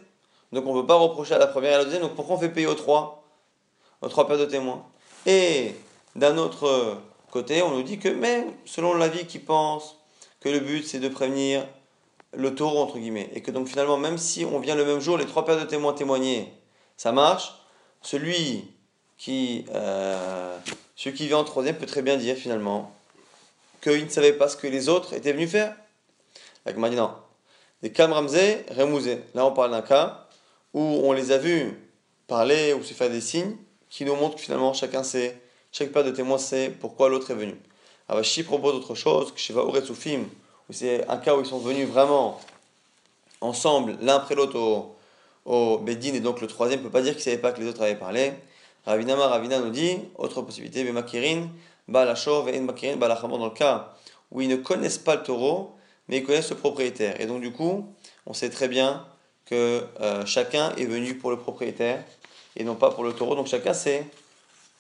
Donc 0.53 0.67
on 0.67 0.75
ne 0.75 0.81
peut 0.81 0.87
pas 0.87 0.95
reprocher 0.95 1.35
à 1.35 1.39
la 1.39 1.47
première 1.47 1.73
et 1.73 1.75
à 1.75 1.79
la 1.79 1.85
deuxième. 1.85 2.03
Donc 2.03 2.15
pourquoi 2.15 2.37
on 2.37 2.39
fait 2.39 2.49
payer 2.49 2.67
aux 2.67 2.75
trois 2.75 3.25
trois 4.09 4.27
paires 4.27 4.39
de 4.39 4.45
témoins? 4.45 4.85
Et 5.27 5.75
d'un 6.15 6.37
autre 6.39 6.99
côté, 7.31 7.63
on 7.63 7.71
nous 7.71 7.83
dit 7.83 7.99
que 7.99 8.09
même 8.09 8.53
selon 8.65 8.95
l'avis 8.95 9.27
qui 9.27 9.39
pense 9.39 9.99
que 10.41 10.49
le 10.49 10.61
but 10.61 10.87
c'est 10.87 11.01
de 11.01 11.09
prévenir 11.09 11.67
le 12.37 12.55
taureau, 12.55 12.81
entre 12.81 12.99
guillemets, 12.99 13.31
et 13.35 13.43
que 13.43 13.51
donc 13.51 13.69
finalement, 13.69 13.97
même 13.97 14.19
si 14.19 14.45
on 14.45 14.59
vient 14.59 14.75
le 14.75 14.85
même 14.85 15.01
jour, 15.01 15.17
les 15.17 15.27
trois 15.27 15.45
paires 15.45 15.59
de 15.59 15.65
témoins 15.65 15.93
témoigner, 15.93 16.53
ça 16.97 17.13
marche, 17.13 17.55
celui 18.03 18.65
qui, 19.17 19.65
euh, 19.73 20.59
celui 20.97 21.17
qui 21.17 21.27
vient 21.29 21.39
en 21.39 21.45
troisième 21.45 21.77
peut 21.77 21.87
très 21.87 22.03
bien 22.03 22.17
dire 22.17 22.37
finalement 22.37 22.93
qu'il 23.85 24.05
ne 24.05 24.11
savait 24.11 24.33
pas 24.33 24.49
ce 24.49 24.57
que 24.57 24.67
les 24.67 24.89
autres 24.89 25.13
étaient 25.13 25.33
venus 25.33 25.51
faire. 25.51 25.77
Avec 26.65 26.79
m'a 26.79 26.89
dit 26.89 26.97
non. 26.97 27.13
Des 27.83 27.93
Kam 27.93 28.13
Ramzé, 28.13 28.65
Là, 29.35 29.47
on 29.47 29.53
parle 29.53 29.71
d'un 29.71 29.83
cas 29.83 30.27
où 30.73 30.81
on 30.81 31.13
les 31.13 31.31
a 31.31 31.39
vus 31.39 31.79
parler 32.27 32.73
ou 32.73 32.83
se 32.83 32.95
faire 32.95 33.11
des 33.11 33.21
signes, 33.21 33.57
qui 33.91 34.05
nous 34.05 34.17
montre 34.17 34.37
que 34.37 34.41
finalement 34.41 34.73
chacun 34.73 35.03
sait, 35.03 35.39
chaque 35.71 35.93
paire 35.93 36.03
de 36.03 36.11
témoins 36.11 36.39
sait 36.39 36.75
pourquoi 36.81 37.09
l'autre 37.09 37.31
est 37.31 37.35
venu. 37.35 37.55
Avashi 38.09 38.43
propose 38.43 38.75
autre 38.75 38.95
chose, 38.95 39.33
que 39.33 39.39
Shiva 39.39 39.63
Uretzufim, 39.63 40.25
où 40.69 40.73
c'est 40.73 41.07
un 41.09 41.19
cas 41.19 41.37
où 41.37 41.41
ils 41.41 41.47
sont 41.47 41.59
venus 41.59 41.87
vraiment 41.87 42.41
ensemble, 43.41 43.99
l'un 44.01 44.17
après 44.17 44.35
l'autre 44.35 44.59
au, 44.59 44.97
au 45.45 45.79
Bedin, 45.79 46.15
et 46.15 46.21
donc 46.21 46.41
le 46.41 46.47
troisième 46.47 46.81
ne 46.81 46.85
peut 46.85 46.91
pas 46.91 47.03
dire 47.03 47.13
qu'il 47.13 47.21
ne 47.21 47.25
savait 47.25 47.39
pas 47.39 47.53
que 47.53 47.61
les 47.61 47.69
autres 47.69 47.83
avaient 47.83 47.95
parlé. 47.95 48.33
Ravinama 48.87 49.29
Ravina 49.29 49.61
nous 49.61 49.71
dit, 49.71 49.99
autre 50.17 50.43
possibilité, 50.43 50.85
Bemakirin, 50.85 51.49
Dans 51.89 52.05
le 52.05 53.51
cas 53.51 53.95
où 54.31 54.41
ils 54.41 54.49
ne 54.49 54.57
connaissent 54.57 54.99
pas 54.99 55.17
le 55.17 55.23
taureau, 55.23 55.75
mais 56.09 56.19
ils 56.19 56.25
connaissent 56.25 56.51
le 56.51 56.57
propriétaire. 56.57 57.21
Et 57.21 57.27
donc 57.27 57.41
du 57.41 57.53
coup, 57.53 57.87
on 58.27 58.35
sait 58.35 58.51
très 58.51 58.69
bien 58.69 59.07
que 59.47 59.87
euh, 60.01 60.25
chacun 60.27 60.75
est 60.77 60.87
venu 60.87 61.17
pour 61.17 61.31
le 61.31 61.39
propriétaire 61.39 62.03
et 62.57 62.65
non 62.65 62.75
pas 62.75 62.91
pour 62.91 63.05
le 63.05 63.13
taureau. 63.13 63.35
Donc 63.35 63.47
chacun 63.47 63.75
sait 63.75 64.07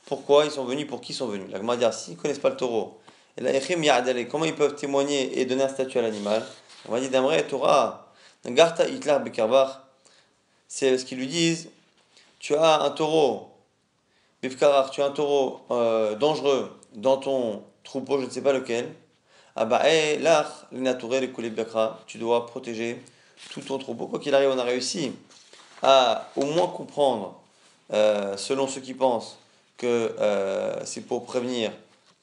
pourquoi 0.06 0.44
ils 0.44 0.50
sont 0.50 0.64
venus, 0.64 0.86
pour 0.86 1.00
qui 1.00 1.12
ils 1.12 1.16
sont 1.16 1.26
venus. 1.26 1.46
La 1.50 1.58
Gemara 1.58 1.76
dit, 1.76 1.84
s'ils 1.92 2.14
ne 2.16 2.20
connaissent 2.20 2.38
pas 2.38 2.50
le 2.50 2.56
taureau, 2.56 3.00
et 3.36 3.40
la 3.40 4.24
comment 4.24 4.44
ils 4.44 4.54
peuvent 4.54 4.76
témoigner 4.76 5.40
et 5.40 5.44
donner 5.44 5.64
un 5.64 5.68
statut 5.68 5.98
à 5.98 6.02
l'animal? 6.02 6.44
On 6.88 6.92
va 6.92 7.00
dire 7.00 7.10
d'Amre 7.10 7.34
Torah, 7.48 8.12
Garta 8.46 8.86
Hitler 8.86 9.16
Bekarbar, 9.24 9.86
c'est 10.68 10.98
ce 10.98 11.04
qu'ils 11.04 11.18
lui 11.18 11.26
disent 11.26 11.68
tu 12.38 12.54
as 12.54 12.82
un 12.82 12.90
taureau, 12.90 13.48
Bifkarar, 14.42 14.90
tu 14.90 15.00
as 15.00 15.06
un 15.06 15.10
taureau 15.10 15.60
euh, 15.70 16.14
dangereux 16.14 16.70
dans 16.94 17.16
ton 17.16 17.62
troupeau, 17.82 18.20
je 18.20 18.26
ne 18.26 18.30
sais 18.30 18.42
pas 18.42 18.52
lequel. 18.52 18.92
Ah 19.56 19.64
bah, 19.64 19.82
eh, 19.86 20.18
tu 22.06 22.18
dois 22.18 22.46
protéger 22.46 23.02
tout 23.50 23.60
ton 23.60 23.78
troupeau. 23.78 24.06
Quoi 24.06 24.18
qu'il 24.18 24.34
arrive, 24.34 24.50
on 24.50 24.58
a 24.58 24.64
réussi 24.64 25.12
à 25.82 26.28
au 26.36 26.44
moins 26.46 26.66
comprendre 26.66 27.40
euh, 27.92 28.36
selon 28.36 28.66
ceux 28.66 28.80
qui 28.80 28.94
pensent 28.94 29.38
que 29.76 30.14
euh, 30.18 30.84
c'est 30.84 31.02
pour 31.02 31.24
prévenir 31.24 31.72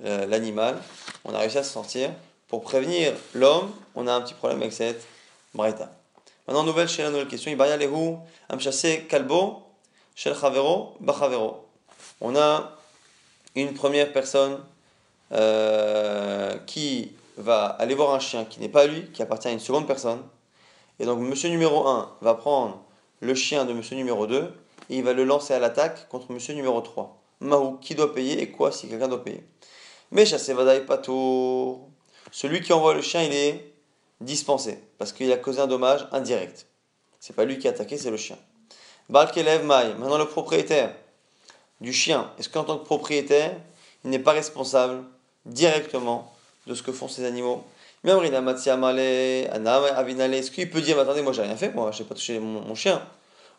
euh, 0.04 0.26
l'animal, 0.26 0.78
on 1.24 1.34
a 1.34 1.40
réussi 1.40 1.58
à 1.60 1.64
se 1.64 1.72
sortir 1.72 2.10
pour 2.48 2.64
prévenir 2.64 3.14
l'homme, 3.34 3.72
on 3.96 4.08
a 4.08 4.14
un 4.14 4.22
petit 4.22 4.34
problème 4.34 4.62
avec 4.62 4.74
cette 4.74 5.06
braïta. 5.54 5.90
Maintenant, 6.48 6.64
nouvelle 6.64 6.90
chez 6.90 7.04
la 7.04 7.12
nouvelle 7.12 7.28
question. 7.28 7.52
Ibaria 7.52 7.78
lehu 7.78 8.18
amshase 8.50 9.08
kalbo 9.08 9.64
shel 10.16 10.36
chavero 10.36 10.96
bachavero. 11.00 11.68
On 12.20 12.36
a 12.36 12.78
une 13.56 13.74
première 13.74 14.12
personne 14.12 14.60
euh, 15.32 16.58
qui 16.68 17.12
va 17.38 17.66
aller 17.66 17.96
voir 17.96 18.14
un 18.14 18.20
chien 18.20 18.46
qui 18.46 18.60
n'est 18.60 18.70
pas 18.70 18.86
lui, 18.86 19.12
qui 19.12 19.22
appartient 19.22 19.48
à 19.48 19.52
une 19.52 19.60
seconde 19.60 19.88
personne. 19.88 20.22
Et 21.00 21.06
donc, 21.06 21.20
monsieur 21.20 21.50
numéro 21.50 21.88
1 21.88 22.18
va 22.22 22.34
prendre 22.36 22.82
le 23.20 23.34
chien 23.36 23.66
de 23.66 23.74
monsieur 23.74 23.96
numéro 23.96 24.28
2 24.28 24.54
et 24.90 24.98
il 24.98 25.04
va 25.04 25.14
le 25.14 25.24
lancer 25.24 25.54
à 25.54 25.60
l'attaque 25.60 26.08
contre 26.10 26.32
monsieur 26.32 26.54
numéro 26.54 26.82
3. 26.82 27.18
Mahou, 27.40 27.78
qui 27.78 27.96
doit 27.96 28.14
payer 28.14 28.42
et 28.42 28.52
quoi 28.52 28.72
si 28.72 28.88
quelqu'un 28.88 29.08
doit 29.08 29.24
payer? 29.24 29.44
Mais 30.12 30.26
chassé 30.26 30.54
vadaï 30.54 30.86
pato. 30.86 31.88
Celui 32.32 32.62
qui 32.62 32.74
envoie 32.74 32.94
le 32.94 33.02
chien, 33.02 33.24
il 33.24 33.34
est 33.34 33.74
dispensé 34.20 34.80
parce 34.98 35.12
qu'il 35.14 35.32
a 35.32 35.38
causé 35.38 35.62
un 35.62 35.68
dommage 35.68 36.08
indirect. 36.12 36.68
C'est 37.20 37.36
pas 37.36 37.46
lui 37.46 37.58
qui 37.58 37.68
a 37.68 37.72
attaqué, 37.72 37.98
c'est 37.98 38.12
le 38.12 38.18
chien. 38.18 38.38
Balkelev 39.10 39.66
Mai, 39.66 39.94
maintenant 39.96 40.18
le 40.18 40.28
propriétaire 40.28 40.96
du 41.82 41.92
chien, 41.92 42.32
est-ce 42.40 42.48
qu'en 42.48 42.64
tant 42.64 42.78
que 42.78 42.86
propriétaire, 42.86 43.54
il 44.04 44.12
n'est 44.12 44.20
pas 44.20 44.32
responsable 44.32 45.04
directement 45.46 46.32
de 46.68 46.76
ce 46.76 46.84
que 46.84 46.92
font 46.92 47.08
ces 47.08 47.26
animaux? 47.26 47.64
Est-ce 48.04 48.12
qu'il 50.52 50.70
peut 50.70 50.82
dire, 50.82 51.00
attendez, 51.00 51.22
moi 51.22 51.34
j'ai 51.34 51.42
rien 51.42 51.58
fait, 51.58 51.74
moi 51.74 51.92
j'ai 51.92 52.04
pas 52.04 52.16
touché 52.16 52.40
mon, 52.40 52.76
chien? 52.76 53.02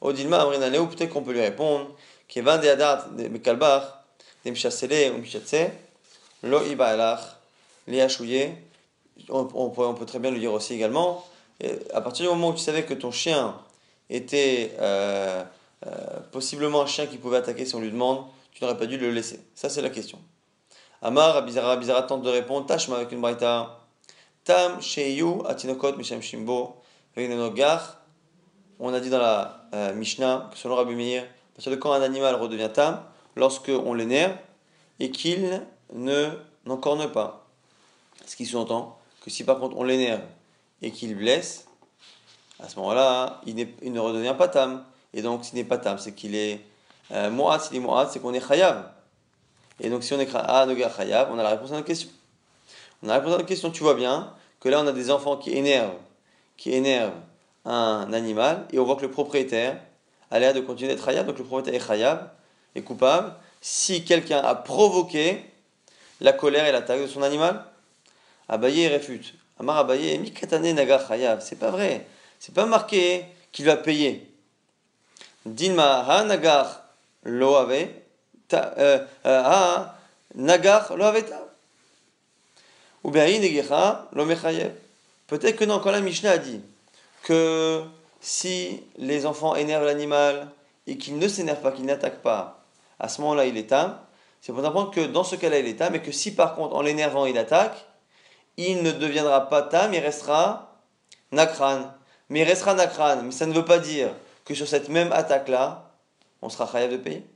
Odilma, 0.00 0.46
ou 0.46 0.86
peut-être 0.86 1.10
qu'on 1.10 1.22
peut 1.22 1.32
lui 1.32 1.40
répondre, 1.40 1.90
Kevan 2.26 2.60
de 2.60 2.68
Adat, 2.68 3.06
de 3.16 3.28
Mekalbach, 3.28 4.02
de 4.44 4.50
Mchassele 4.50 5.12
ou 5.12 5.18
Mchatse, 5.18 5.70
Lo 6.42 6.64
Iba 6.64 7.18
on, 9.28 9.48
on, 9.54 9.94
peut 9.94 10.06
très 10.06 10.18
bien 10.18 10.30
lui 10.30 10.40
dire 10.40 10.52
aussi 10.52 10.74
également, 10.74 11.24
à 11.92 12.00
partir 12.00 12.24
du 12.24 12.30
moment 12.30 12.48
où 12.48 12.54
tu 12.54 12.60
savais 12.60 12.84
que 12.84 12.94
ton 12.94 13.12
chien 13.12 13.54
était 14.10 14.74
euh, 14.80 15.44
euh, 15.86 16.20
possiblement 16.30 16.82
un 16.82 16.86
chien 16.86 17.06
qui 17.06 17.18
pouvait 17.18 17.38
attaquer 17.38 17.64
si 17.64 17.74
on 17.74 17.80
lui 17.80 17.90
demande, 17.90 18.24
tu 18.52 18.62
n'aurais 18.62 18.76
pas 18.76 18.86
dû 18.86 18.98
le 18.98 19.10
laisser. 19.10 19.40
Ça, 19.54 19.68
c'est 19.68 19.82
la 19.82 19.90
question. 19.90 20.18
Amar, 21.00 21.36
Abizara, 21.36 21.72
Abizara 21.72 22.02
tente 22.02 22.22
de 22.22 22.30
répondre, 22.30 22.66
Tashma 22.66 22.96
avec 22.96 23.12
une 23.12 23.20
braïta. 23.20 23.80
Tam, 24.44 24.80
Sheyu, 24.80 25.44
Atinokot, 25.46 25.96
Mishem 25.96 26.20
Shimbo, 26.20 26.76
On 27.16 28.94
a 28.94 29.00
dit 29.00 29.10
dans 29.10 29.18
la 29.18 29.66
euh, 29.74 29.94
Mishnah 29.94 30.48
que 30.52 30.58
selon 30.58 30.76
Rabbi 30.76 30.94
Meir, 30.94 31.26
parce 31.54 31.68
que 31.68 31.74
quand 31.74 31.92
un 31.92 32.02
animal 32.02 32.34
redevient 32.36 32.70
tam, 32.72 33.02
lorsque 33.36 33.68
on 33.70 33.94
l'énerve 33.94 34.36
et 35.00 35.10
qu'il 35.10 35.62
ne 35.92 36.30
n'encorne 36.66 37.10
pas. 37.10 37.46
Ce 38.26 38.36
qui 38.36 38.46
sous-entend 38.46 38.98
que 39.20 39.30
si 39.30 39.44
par 39.44 39.58
contre 39.58 39.76
on 39.76 39.84
l'énerve 39.84 40.22
et 40.80 40.90
qu'il 40.90 41.16
blesse, 41.16 41.66
à 42.60 42.68
ce 42.68 42.76
moment-là, 42.76 43.40
il, 43.46 43.54
ne 43.56 44.00
redevient 44.00 44.34
pas 44.36 44.48
tam. 44.48 44.84
Et 45.14 45.22
donc, 45.22 45.44
s'il 45.44 45.56
n'est 45.56 45.64
pas 45.64 45.78
tam, 45.78 45.98
c'est 45.98 46.12
qu'il 46.12 46.34
est 46.34 46.60
euh, 47.12 47.30
Mo'at. 47.30 47.58
S'il 47.58 47.76
est 47.76 47.80
Mo'at, 47.80 48.08
c'est 48.10 48.20
qu'on 48.20 48.32
est 48.34 48.46
chayav. 48.46 48.90
Et 49.80 49.90
donc, 49.90 50.04
si 50.04 50.12
on 50.14 50.20
est 50.20 50.28
ah, 50.34 50.66
chayav, 50.96 51.30
on 51.32 51.38
a 51.38 51.42
la 51.42 51.50
réponse 51.50 51.70
à 51.70 51.74
notre 51.74 51.86
question. 51.86 52.08
On 53.02 53.08
a 53.08 53.12
la 53.12 53.18
réponse 53.18 53.34
à 53.34 53.36
notre 53.36 53.48
question. 53.48 53.70
Tu 53.70 53.82
vois 53.82 53.94
bien 53.94 54.32
que 54.60 54.68
là, 54.68 54.80
on 54.80 54.86
a 54.86 54.92
des 54.92 55.10
enfants 55.10 55.36
qui 55.36 55.56
énervent, 55.56 55.94
qui 56.56 56.72
énervent 56.72 57.12
un 57.64 58.12
animal, 58.12 58.66
et 58.72 58.78
on 58.78 58.84
voit 58.84 58.96
que 58.96 59.02
le 59.02 59.10
propriétaire 59.10 59.80
a 60.30 60.38
l'air 60.38 60.54
de 60.54 60.60
continuer 60.60 60.90
d'être 60.90 61.04
chayav. 61.04 61.26
Donc, 61.26 61.38
le 61.38 61.44
propriétaire 61.44 61.80
est 61.80 61.86
chayav, 61.86 62.30
est 62.74 62.82
coupable. 62.82 63.34
Si 63.60 64.04
quelqu'un 64.04 64.38
a 64.38 64.54
provoqué 64.54 65.44
la 66.20 66.32
colère 66.32 66.66
et 66.66 66.72
l'attaque 66.72 67.00
de 67.02 67.06
son 67.06 67.22
animal, 67.22 67.64
Abaye 68.48 68.88
réfute. 68.88 69.34
Amar 69.58 69.78
Abaye, 69.78 70.18
Mikatane 70.18 70.72
Nagar 70.72 71.06
Chayav. 71.06 71.40
C'est 71.40 71.58
pas 71.58 71.70
vrai. 71.70 72.06
C'est 72.38 72.54
pas 72.54 72.66
marqué 72.66 73.24
qu'il 73.52 73.64
va 73.64 73.76
payer. 73.76 74.31
Dinma 75.44 76.04
ha 76.06 76.24
nagar 76.24 76.82
lo 77.24 77.56
ave 77.56 77.88
ha 78.52 78.74
euh, 78.78 78.98
euh, 79.26 79.84
nagar 80.34 80.96
lo 80.96 81.04
ave 81.04 81.24
Ou 83.04 83.10
bien 83.10 83.26
lo 84.12 84.24
mechayev. 84.24 84.72
Peut-être 85.26 85.56
que 85.56 85.64
non, 85.64 85.80
quand 85.80 85.90
la 85.90 86.00
Mishnah 86.00 86.32
a 86.32 86.38
dit 86.38 86.60
que 87.22 87.82
si 88.20 88.82
les 88.98 89.26
enfants 89.26 89.54
énervent 89.56 89.86
l'animal 89.86 90.48
et 90.86 90.98
qu'il 90.98 91.18
ne 91.18 91.26
s'énerve 91.26 91.60
pas, 91.60 91.72
qu'il 91.72 91.86
n'attaque 91.86 92.20
pas, 92.22 92.60
à 93.00 93.08
ce 93.08 93.20
moment-là 93.22 93.46
il 93.46 93.56
est 93.56 93.68
tam, 93.68 93.98
c'est 94.40 94.52
pour 94.52 94.64
apprendre 94.64 94.90
que 94.90 95.00
dans 95.00 95.24
ce 95.24 95.36
cas-là 95.36 95.58
il 95.58 95.66
est 95.66 95.76
tam, 95.76 95.92
mais 95.92 96.02
que 96.02 96.12
si 96.12 96.34
par 96.34 96.54
contre 96.54 96.76
en 96.76 96.82
l'énervant 96.82 97.26
il 97.26 97.38
attaque, 97.38 97.86
il 98.56 98.82
ne 98.82 98.92
deviendra 98.92 99.48
pas 99.48 99.62
tam, 99.62 99.94
il 99.94 100.00
restera 100.00 100.76
nakran 101.32 101.92
mais 102.28 102.40
il 102.40 102.44
restera 102.44 102.74
nakran. 102.74 103.22
Mais 103.24 103.30
ça 103.30 103.46
ne 103.46 103.52
veut 103.52 103.64
pas 103.64 103.78
dire 103.78 104.10
que 104.44 104.54
sur 104.54 104.68
cette 104.68 104.88
même 104.88 105.12
attaque-là, 105.12 105.90
on 106.40 106.48
sera 106.48 106.70
chayav 106.70 106.90
de 106.90 106.96
payer. 106.96 107.26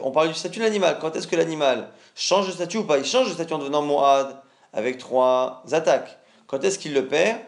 On 0.00 0.10
parle 0.10 0.28
du 0.28 0.34
statut 0.34 0.58
de 0.58 0.64
l'animal. 0.64 0.98
Quand 1.00 1.14
est-ce 1.14 1.26
que 1.26 1.36
l'animal 1.36 1.90
change 2.14 2.46
de 2.46 2.52
statut 2.52 2.78
ou 2.78 2.84
pas? 2.84 2.98
Il 2.98 3.04
change 3.04 3.28
de 3.28 3.34
statut 3.34 3.52
en 3.52 3.58
devenant 3.58 3.82
Moad 3.82 4.34
avec 4.72 4.98
trois 4.98 5.62
attaques. 5.70 6.18
Quand 6.46 6.64
est-ce 6.64 6.78
qu'il 6.78 6.94
le 6.94 7.06
perd? 7.06 7.38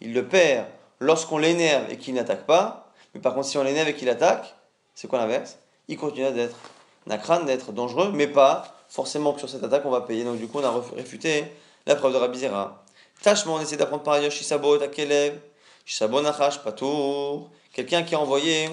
Il 0.00 0.12
le 0.12 0.28
perd 0.28 0.66
lorsqu'on 1.00 1.38
l'énerve 1.38 1.90
et 1.90 1.96
qu'il 1.96 2.14
n'attaque 2.14 2.46
pas. 2.46 2.92
Mais 3.14 3.20
par 3.20 3.34
contre, 3.34 3.48
si 3.48 3.58
on 3.58 3.64
l'énerve 3.64 3.88
et 3.88 3.94
qu'il 3.94 4.08
attaque, 4.08 4.54
c'est 4.94 5.08
quoi 5.08 5.18
l'inverse? 5.18 5.58
Il 5.88 5.96
continue 5.96 6.30
d'être 6.32 6.56
nakran, 7.06 7.40
d'être 7.40 7.72
dangereux, 7.72 8.10
mais 8.12 8.26
pas 8.26 8.76
forcément 8.88 9.32
que 9.32 9.40
sur 9.40 9.48
cette 9.48 9.64
attaque 9.64 9.84
on 9.84 9.90
va 9.90 10.02
payer. 10.02 10.24
Donc 10.24 10.38
du 10.38 10.46
coup, 10.46 10.60
on 10.60 10.64
a 10.64 10.82
réfuté 10.94 11.46
la 11.86 11.96
preuve 11.96 12.12
de 12.12 12.18
Rabbi 12.18 12.38
Zera. 12.38 12.84
Tâchement, 13.22 13.54
on 13.54 13.60
essaie 13.60 13.76
d'apprendre 13.76 14.02
par 14.02 14.14
ailleurs 14.14 14.30
Shisabot, 14.30 14.80
à 14.82 14.88
Patour, 16.64 17.50
quelqu'un 17.72 18.02
qui 18.02 18.14
a 18.14 18.20
envoyé 18.20 18.70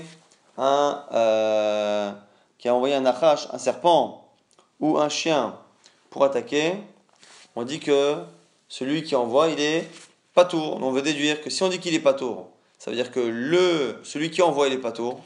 un, 0.57 1.05
euh, 1.13 2.11
qui 2.57 2.69
a 2.69 2.75
envoyé 2.75 2.95
un 2.95 3.05
achash, 3.05 3.47
un 3.51 3.57
serpent 3.57 4.29
ou 4.79 4.97
un 4.97 5.09
chien 5.09 5.55
pour 6.09 6.23
attaquer, 6.23 6.75
on 7.55 7.63
dit 7.63 7.79
que 7.79 8.17
celui 8.69 9.03
qui 9.03 9.15
envoie, 9.15 9.49
il 9.49 9.59
est 9.59 9.87
patour. 10.33 10.79
On 10.81 10.91
veut 10.91 11.01
déduire 11.01 11.41
que 11.41 11.49
si 11.49 11.61
on 11.63 11.69
dit 11.69 11.79
qu'il 11.79 11.93
est 11.93 11.99
patour, 11.99 12.49
ça 12.79 12.89
veut 12.89 12.95
dire 12.95 13.11
que 13.11 13.19
le, 13.19 13.99
celui 14.03 14.31
qui 14.31 14.41
envoie, 14.41 14.67
il 14.67 14.73
est 14.73 14.77
patour, 14.77 15.19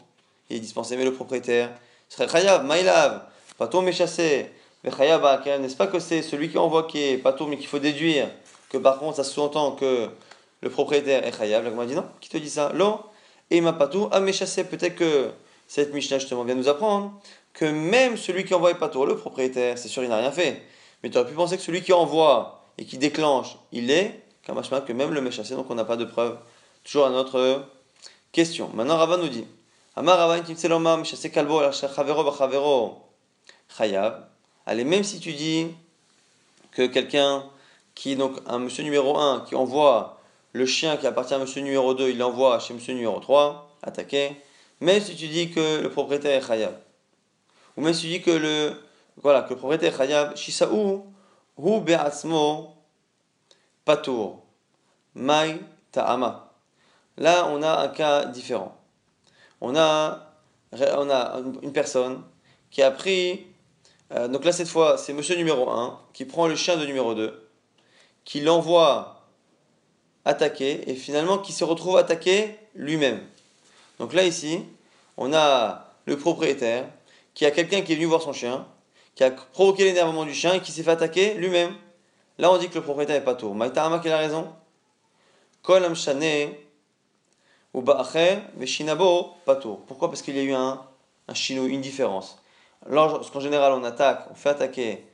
il 0.49 0.57
est 0.57 0.59
dispensé, 0.59 0.97
mais 0.97 1.05
le 1.05 1.13
propriétaire 1.13 1.69
serait 2.09 2.27
chayav, 2.27 2.65
maïlav, 2.65 3.21
patour 3.57 3.81
mais 3.81 3.91
chassé, 3.91 4.51
mais 4.83 4.91
chayav 4.91 5.21
n'est-ce 5.61 5.75
pas 5.75 5.87
que 5.87 5.99
c'est 5.99 6.21
celui 6.21 6.49
qui 6.49 6.57
envoie 6.57 6.83
qui 6.83 7.01
est 7.01 7.17
patour, 7.17 7.47
mais 7.47 7.57
qu'il 7.57 7.67
faut 7.67 7.79
déduire 7.79 8.27
que 8.69 8.77
par 8.77 8.99
contre 8.99 9.17
ça 9.17 9.23
sous-entend 9.23 9.73
que 9.73 10.09
le 10.65 10.71
propriétaire 10.71 11.23
est 11.23 11.37
chayav. 11.37 11.63
La 11.63 11.85
dit 11.85 11.93
non, 11.93 12.05
qui 12.19 12.27
te 12.27 12.37
dit 12.37 12.49
ça? 12.49 12.71
Lo, 12.73 12.99
et 13.51 13.61
ma 13.61 13.71
patou, 13.71 14.09
ah 14.11 14.19
mais 14.19 14.33
chassé, 14.33 14.63
peut-être 14.63 14.95
que 14.95 15.29
cette 15.67 15.93
Mishnah 15.93 16.17
justement 16.17 16.43
vient 16.43 16.55
nous 16.55 16.67
apprendre 16.67 17.13
que 17.53 17.65
même 17.65 18.17
celui 18.17 18.45
qui 18.45 18.53
envoie 18.55 18.73
patour, 18.73 19.05
le 19.05 19.15
propriétaire, 19.15 19.77
c'est 19.77 19.87
sûr, 19.87 20.03
il 20.03 20.09
n'a 20.09 20.17
rien 20.17 20.31
fait. 20.31 20.63
Mais 21.03 21.11
tu 21.11 21.17
aurais 21.17 21.29
pu 21.29 21.35
penser 21.35 21.55
que 21.55 21.61
celui 21.63 21.83
qui 21.83 21.93
envoie 21.93 22.63
et 22.79 22.85
qui 22.85 22.97
déclenche, 22.97 23.57
il 23.71 23.91
est, 23.91 24.23
que 24.43 24.93
même 24.93 25.13
le 25.13 25.21
méchassé, 25.21 25.53
donc 25.53 25.69
on 25.69 25.75
n'a 25.75 25.85
pas 25.85 25.97
de 25.97 26.05
preuve. 26.05 26.37
Toujours 26.83 27.05
à 27.05 27.09
notre 27.11 27.63
question. 28.31 28.69
Maintenant, 28.73 28.97
Rava 28.97 29.17
nous 29.17 29.29
dit 29.29 29.45
Amar 29.95 30.17
Rava, 30.17 30.43
chassé 31.03 31.29
kalbo, 31.29 31.61
chavero, 31.71 33.03
chayav. 33.77 34.23
Allez, 34.65 34.83
même 34.83 35.03
si 35.03 35.19
tu 35.19 35.33
dis 35.33 35.67
que 36.71 36.87
quelqu'un 36.87 37.43
qui, 37.93 38.15
donc 38.15 38.37
un 38.47 38.57
monsieur 38.57 38.83
numéro 38.83 39.15
1, 39.15 39.45
qui 39.47 39.55
envoie 39.55 40.14
le 40.55 40.65
chien 40.65 40.95
qui 40.95 41.05
appartient 41.05 41.33
à 41.33 41.37
monsieur 41.37 41.61
numéro 41.61 41.93
2, 41.93 42.11
il 42.11 42.17
l'envoie 42.17 42.59
chez 42.59 42.73
monsieur 42.73 42.93
numéro 42.93 43.19
3, 43.19 43.77
attaquer, 43.83 44.41
même 44.79 45.01
si 45.01 45.13
tu 45.13 45.27
dis 45.27 45.51
que 45.51 45.81
le 45.81 45.89
propriétaire 45.89 46.41
est 46.41 46.47
khayab, 46.47 46.75
ou 47.75 47.81
même 47.81 47.93
si 47.93 48.03
tu 48.03 48.07
dis 48.07 48.21
que 48.21 48.31
le, 48.31 48.81
voilà, 49.21 49.41
que 49.41 49.49
le 49.49 49.57
propriétaire 49.57 49.93
est 49.93 49.97
khayab, 49.97 50.37
shisaou, 50.37 51.07
hu 51.57 51.81
be'asmo, 51.81 52.69
patour, 53.83 54.45
mai 55.13 55.59
ta'ama. 55.91 56.53
Là, 57.17 57.49
on 57.49 57.61
a 57.61 57.81
un 57.81 57.89
cas 57.89 58.23
différent. 58.23 58.77
On 59.59 59.75
a, 59.75 60.31
on 60.71 61.09
a 61.09 61.41
une 61.63 61.73
personne 61.73 62.23
qui 62.71 62.81
a 62.81 62.91
pris, 62.91 63.45
euh, 64.13 64.29
donc 64.29 64.45
là 64.45 64.53
cette 64.53 64.69
fois 64.69 64.97
c'est 64.97 65.11
monsieur 65.11 65.35
numéro 65.35 65.69
1 65.69 65.99
qui 66.13 66.23
prend 66.23 66.47
le 66.47 66.55
chien 66.55 66.77
de 66.77 66.85
numéro 66.85 67.13
2, 67.13 67.45
qui 68.23 68.39
l'envoie 68.39 69.14
attaqué 70.25 70.89
et 70.89 70.95
finalement 70.95 71.37
qui 71.37 71.53
se 71.53 71.63
retrouve 71.63 71.97
attaqué 71.97 72.57
lui-même. 72.73 73.21
Donc 73.99 74.13
là 74.13 74.23
ici, 74.23 74.61
on 75.17 75.33
a 75.33 75.87
le 76.05 76.17
propriétaire 76.17 76.85
qui 77.33 77.45
a 77.45 77.51
quelqu'un 77.51 77.81
qui 77.81 77.93
est 77.93 77.95
venu 77.95 78.05
voir 78.05 78.21
son 78.21 78.33
chien, 78.33 78.65
qui 79.13 79.23
a 79.23 79.31
provoqué 79.31 79.83
l'énervement 79.83 80.25
du 80.25 80.33
chien 80.33 80.53
et 80.55 80.59
qui 80.61 80.71
s'est 80.71 80.83
fait 80.83 80.91
attaquer 80.91 81.35
lui-même. 81.35 81.73
Là 82.37 82.51
on 82.51 82.57
dit 82.57 82.69
que 82.69 82.75
le 82.75 82.81
propriétaire 82.81 83.15
est 83.15 83.23
pas 83.23 83.35
tour. 83.35 83.55
Maïtahama 83.55 83.99
qui 83.99 84.09
a 84.09 84.17
raison? 84.17 84.53
Ou 87.73 87.81
pas 87.81 88.05
Pourquoi? 89.87 90.09
Parce 90.09 90.21
qu'il 90.21 90.35
y 90.35 90.39
a 90.39 90.43
eu 90.43 90.53
un, 90.53 90.81
un 91.27 91.33
chinou, 91.33 91.67
une 91.67 91.81
différence. 91.81 92.37
Lorsqu'en 92.87 93.39
général 93.39 93.73
on 93.73 93.83
attaque, 93.83 94.27
on 94.31 94.35
fait 94.35 94.49
attaquer 94.49 95.05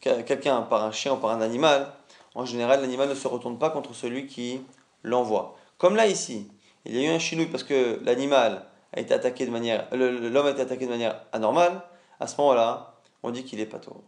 quelqu'un 0.00 0.62
par 0.62 0.84
un 0.84 0.92
chien 0.92 1.12
ou 1.12 1.16
par 1.16 1.30
un 1.30 1.40
animal, 1.40 1.92
en 2.40 2.46
général, 2.46 2.80
l'animal 2.80 3.10
ne 3.10 3.14
se 3.14 3.28
retourne 3.28 3.58
pas 3.58 3.68
contre 3.68 3.94
celui 3.94 4.26
qui 4.26 4.62
l'envoie. 5.02 5.56
Comme 5.76 5.94
là 5.94 6.06
ici, 6.06 6.48
il 6.86 6.96
y 6.96 6.98
a 6.98 7.10
eu 7.10 7.14
un 7.14 7.18
chinouille 7.18 7.50
parce 7.50 7.64
que 7.64 8.00
l'animal 8.02 8.64
a 8.94 9.00
été 9.00 9.12
attaqué 9.12 9.44
de 9.44 9.50
manière, 9.50 9.88
l'homme 9.92 10.46
a 10.46 10.50
été 10.50 10.62
attaqué 10.62 10.86
de 10.86 10.90
manière 10.90 11.20
anormale. 11.32 11.82
À 12.18 12.26
ce 12.26 12.40
moment-là, 12.40 12.94
on 13.22 13.30
dit 13.30 13.44
qu'il 13.44 13.60
est 13.60 13.66
tôt. 13.66 14.02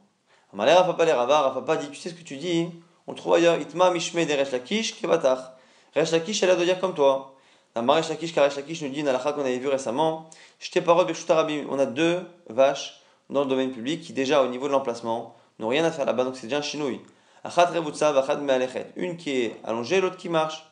Amalé 0.54 0.72
Rafa 0.72 1.04
les 1.04 1.12
Rava, 1.12 1.50
Rafa 1.50 1.76
dit, 1.76 1.90
tu 1.90 1.96
sais 1.96 2.08
ce 2.08 2.14
que 2.14 2.22
tu 2.22 2.38
dis? 2.38 2.70
On 3.06 3.12
trouve 3.12 3.34
ailleurs, 3.34 3.60
Itma 3.60 3.90
Mishme 3.90 4.24
de 4.24 4.32
Resh 4.32 4.50
Lakish 4.50 4.98
Kebatach. 4.98 5.52
Resh 5.94 6.12
Lakish, 6.12 6.42
elle 6.42 6.50
a 6.50 6.56
de 6.56 6.64
dire 6.64 6.80
comme 6.80 6.94
toi. 6.94 7.34
La 7.76 7.82
Resh 7.82 8.08
Lakish, 8.08 8.34
car 8.34 8.44
Resh 8.44 8.56
Lakish 8.56 8.80
nous 8.80 8.88
dit, 8.88 9.02
Nalacha 9.02 9.32
qu'on 9.32 9.42
avait 9.42 9.58
vu 9.58 9.68
récemment, 9.68 10.30
J'étais 10.58 10.80
parole 10.80 11.06
Rabim. 11.28 11.66
On 11.68 11.78
a 11.78 11.86
deux 11.86 12.22
vaches 12.48 13.02
dans 13.28 13.42
le 13.42 13.46
domaine 13.50 13.72
public 13.72 14.00
qui, 14.00 14.14
déjà 14.14 14.42
au 14.42 14.48
niveau 14.48 14.68
de 14.68 14.72
l'emplacement, 14.72 15.36
n'ont 15.58 15.68
rien 15.68 15.84
à 15.84 15.90
faire 15.90 16.06
là-bas, 16.06 16.24
donc 16.24 16.36
c'est 16.36 16.46
déjà 16.46 16.58
un 16.58 16.62
chinouille. 16.62 17.00
Une 17.44 19.16
qui 19.16 19.30
est 19.30 19.56
allongée, 19.64 20.00
l'autre 20.00 20.16
qui 20.16 20.28
marche. 20.28 20.64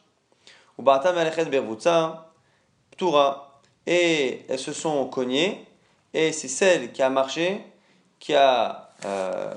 Ptura. 2.91 3.61
Et 3.87 4.45
elles 4.49 4.59
se 4.59 4.73
sont 4.73 5.07
cognées, 5.07 5.67
et 6.15 6.33
c'est 6.33 6.49
celle 6.49 6.93
qui 6.93 7.03
a 7.03 7.11
marché 7.11 7.65
qui 8.21 8.35
a 8.35 8.91
euh, 9.05 9.55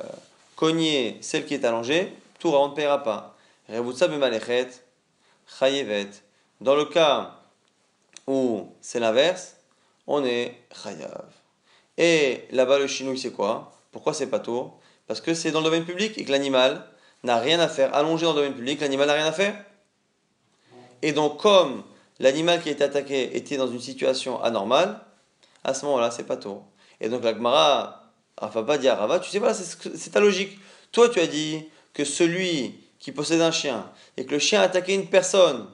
cogné 0.55 1.17
celle 1.21 1.45
qui 1.45 1.53
est 1.53 1.65
allongée, 1.65 2.13
tout 2.39 2.49
on 2.49 2.69
ne 2.69 2.73
paiera 2.73 3.03
pas. 3.03 3.35
Dans 6.61 6.75
le 6.75 6.85
cas 6.85 7.31
où 8.25 8.69
c'est 8.81 8.99
l'inverse, 8.99 9.57
on 10.07 10.23
est 10.23 10.55
chayav. 10.83 11.25
Et 11.97 12.47
là-bas, 12.51 12.79
le 12.79 12.87
chinouille, 12.87 13.19
c'est 13.19 13.33
quoi? 13.33 13.73
Pourquoi 13.91 14.13
c'est 14.13 14.27
pas 14.27 14.39
tour 14.39 14.79
Parce 15.07 15.21
que 15.21 15.33
c'est 15.33 15.51
dans 15.51 15.59
le 15.59 15.65
domaine 15.65 15.85
public 15.85 16.17
et 16.17 16.25
que 16.25 16.31
l'animal 16.31 16.87
n'a 17.23 17.39
rien 17.39 17.59
à 17.59 17.67
faire. 17.67 17.93
Allongé 17.95 18.25
dans 18.25 18.33
le 18.33 18.37
domaine 18.37 18.53
public, 18.53 18.81
l'animal 18.81 19.07
n'a 19.07 19.13
rien 19.13 19.25
à 19.25 19.31
faire. 19.31 19.55
Et 21.01 21.11
donc, 21.11 21.39
comme 21.39 21.83
l'animal 22.19 22.61
qui 22.61 22.69
a 22.69 22.71
été 22.71 22.83
attaqué 22.83 23.35
était 23.37 23.57
dans 23.57 23.67
une 23.67 23.79
situation 23.79 24.41
anormale, 24.41 24.99
à 25.63 25.73
ce 25.73 25.85
moment-là, 25.85 26.11
c'est 26.11 26.23
pas 26.23 26.37
tour. 26.37 26.63
Et 26.99 27.09
donc, 27.09 27.23
la 27.23 27.33
Gemara 27.33 28.03
pas 28.37 28.77
dire 28.77 28.97
Rava, 28.97 29.19
tu 29.19 29.29
sais, 29.29 29.39
voilà, 29.39 29.53
c'est 29.53 30.09
ta 30.11 30.19
logique. 30.19 30.57
Toi, 30.91 31.09
tu 31.09 31.19
as 31.19 31.27
dit 31.27 31.65
que 31.93 32.03
celui 32.03 32.75
qui 32.99 33.11
possède 33.11 33.41
un 33.41 33.51
chien 33.51 33.89
et 34.17 34.25
que 34.25 34.31
le 34.31 34.39
chien 34.39 34.61
a 34.61 34.63
attaqué 34.63 34.93
une 34.93 35.07
personne 35.07 35.67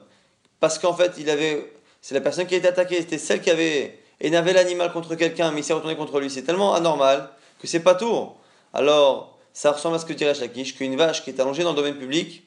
parce 0.58 0.78
qu'en 0.78 0.94
fait, 0.94 1.14
il 1.18 1.30
avait, 1.30 1.72
c'est 2.00 2.14
la 2.14 2.20
personne 2.20 2.46
qui 2.46 2.54
a 2.54 2.58
été 2.58 2.68
attaquée, 2.68 2.96
c'était 2.96 3.18
celle 3.18 3.40
qui 3.40 3.50
avait 3.50 3.98
énervé 4.20 4.52
l'animal 4.52 4.92
contre 4.92 5.14
quelqu'un, 5.14 5.50
mais 5.52 5.60
il 5.60 5.64
s'est 5.64 5.72
retourné 5.72 5.96
contre 5.96 6.20
lui. 6.20 6.30
C'est 6.30 6.42
tellement 6.42 6.74
anormal 6.74 7.30
que 7.60 7.66
c'est 7.66 7.80
pas 7.80 7.94
tout. 7.94 8.30
Alors, 8.74 9.29
ça 9.52 9.72
ressemble 9.72 9.96
à 9.96 9.98
ce 9.98 10.06
que 10.06 10.12
dirait 10.12 10.34
Shakish, 10.34 10.76
qu'une 10.76 10.96
vache 10.96 11.24
qui 11.24 11.30
est 11.30 11.40
allongée 11.40 11.62
dans 11.62 11.70
le 11.70 11.76
domaine 11.76 11.96
public, 11.96 12.44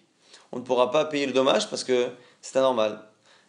on 0.52 0.60
ne 0.60 0.64
pourra 0.64 0.92
pas 0.92 1.06
payer 1.06 1.26
le 1.26 1.34
dommage 1.34 1.70
parce 1.70 1.84
que 1.84 2.10
c'est 2.42 2.58
anormal. 2.58 3.02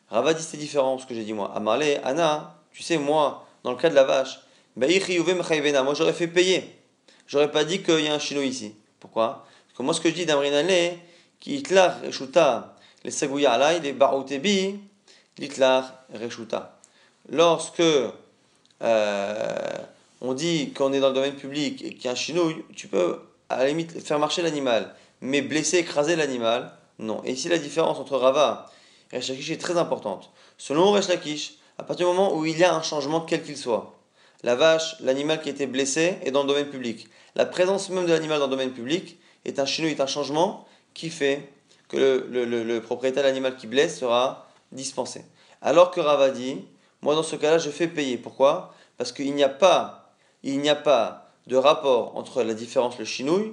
Rava 0.09 0.35
dit 0.35 0.43
c'est 0.43 0.57
différent, 0.57 0.99
ce 0.99 1.07
que 1.07 1.15
j'ai 1.15 1.25
dit 1.25 1.33
moi. 1.33 1.53
Amarle, 1.55 2.01
Anna, 2.03 2.57
tu 2.73 2.83
sais, 2.83 2.99
moi, 2.99 3.47
dans 3.63 3.71
le 3.73 3.77
cas 3.77 3.91
de 3.91 3.95
la 3.95 4.05
vache, 4.05 4.41
moi 4.77 5.95
j'aurais 5.95 6.13
fait 6.13 6.29
payer. 6.29 6.65
J'aurais 7.27 7.51
pas 7.51 7.65
dit 7.65 7.83
qu'il 7.83 8.01
y 8.01 8.09
a 8.09 8.15
un 8.15 8.19
chino 8.19 8.43
ici. 8.43 8.75
Pourquoi? 9.01 9.47
Parce 9.67 9.79
que 9.79 9.83
moi 9.83 9.95
ce 9.95 10.01
que 10.01 10.09
je 10.11 10.15
dis 10.15 10.27
d'Amrinale, 10.27 10.99
qui 11.41 11.57
itlar 11.57 12.01
reshuta, 12.03 12.77
les 13.05 13.11
sagouya 13.11 13.53
alay, 13.53 13.81
les 13.81 13.93
baroutebi, 13.93 14.81
l'itlar 15.39 16.05
reshuta. 16.13 16.79
Lorsque 17.31 17.83
euh, 18.83 19.79
on 20.21 20.35
dit 20.35 20.73
qu'on 20.73 20.93
est 20.93 21.01
dans 21.01 21.09
le 21.09 21.15
domaine 21.15 21.37
public 21.37 21.83
et 21.85 21.95
qu'il 21.95 22.05
y 22.05 22.09
a 22.09 22.13
un 22.13 22.15
chinouille, 22.15 22.65
tu 22.75 22.89
peux 22.89 23.21
à 23.49 23.59
la 23.59 23.69
limite 23.69 24.01
faire 24.01 24.19
marcher 24.19 24.43
l'animal, 24.43 24.95
mais 25.21 25.43
blesser, 25.43 25.79
écraser 25.79 26.17
l'animal, 26.17 26.73
non. 26.99 27.23
Et 27.25 27.33
ici 27.33 27.49
la 27.49 27.59
différence 27.59 27.99
entre 27.99 28.17
Rava 28.17 28.71
et 29.13 29.17
Resh 29.17 29.51
est 29.51 29.61
très 29.61 29.77
importante. 29.77 30.31
Selon 30.59 30.93
Resh 30.93 31.09
à 31.77 31.83
partir 31.83 32.09
du 32.09 32.15
moment 32.15 32.37
où 32.37 32.47
il 32.47 32.59
y 32.59 32.65
a 32.65 32.75
un 32.75 32.83
changement 32.83 33.21
quel 33.21 33.43
qu'il 33.43 33.57
soit, 33.57 33.95
la 34.43 34.55
vache, 34.55 34.97
l'animal 35.01 35.41
qui 35.41 35.49
était 35.49 35.67
blessé 35.67 36.19
est 36.23 36.31
dans 36.31 36.43
le 36.43 36.49
domaine 36.49 36.69
public. 36.69 37.09
La 37.35 37.47
présence 37.47 37.89
même 37.89 38.07
de 38.07 38.13
l'animal 38.13 38.39
dans 38.39 38.47
le 38.47 38.51
domaine 38.51 38.73
public 38.73 39.19
est 39.45 39.59
un 39.59 39.67
chino, 39.67 39.89
est 39.89 40.01
un 40.01 40.07
changement 40.07 40.67
qui 40.93 41.11
fait 41.11 41.49
que 41.89 42.29
le, 42.31 42.79
propriétaire 42.81 43.23
de 43.23 43.29
l'animal 43.29 43.57
qui 43.57 43.67
blesse 43.67 43.99
sera 43.99 44.47
dispensé. 44.71 45.25
Alors 45.63 45.91
que 45.91 46.01
Ravadi, 46.01 46.65
moi 47.03 47.15
dans 47.15 47.23
ce 47.23 47.37
cas-là, 47.37 47.59
je 47.59 47.71
fais 47.71 47.89
payer. 47.89 48.19
Pourquoi? 48.19 48.75
Parce 48.99 49.13
qu'il 49.13 49.35
n'y 49.35 49.43
a 49.43 49.49
pas, 49.49 50.13
il 50.43 50.61
n'y 50.61 50.69
a 50.69 50.77
pas 50.77 51.24
de 51.47 51.57
rapport 51.57 52.17
entre 52.17 52.43
la 52.43 52.55
différence, 52.55 52.99
le 52.99 53.05
chinouille, 53.05 53.53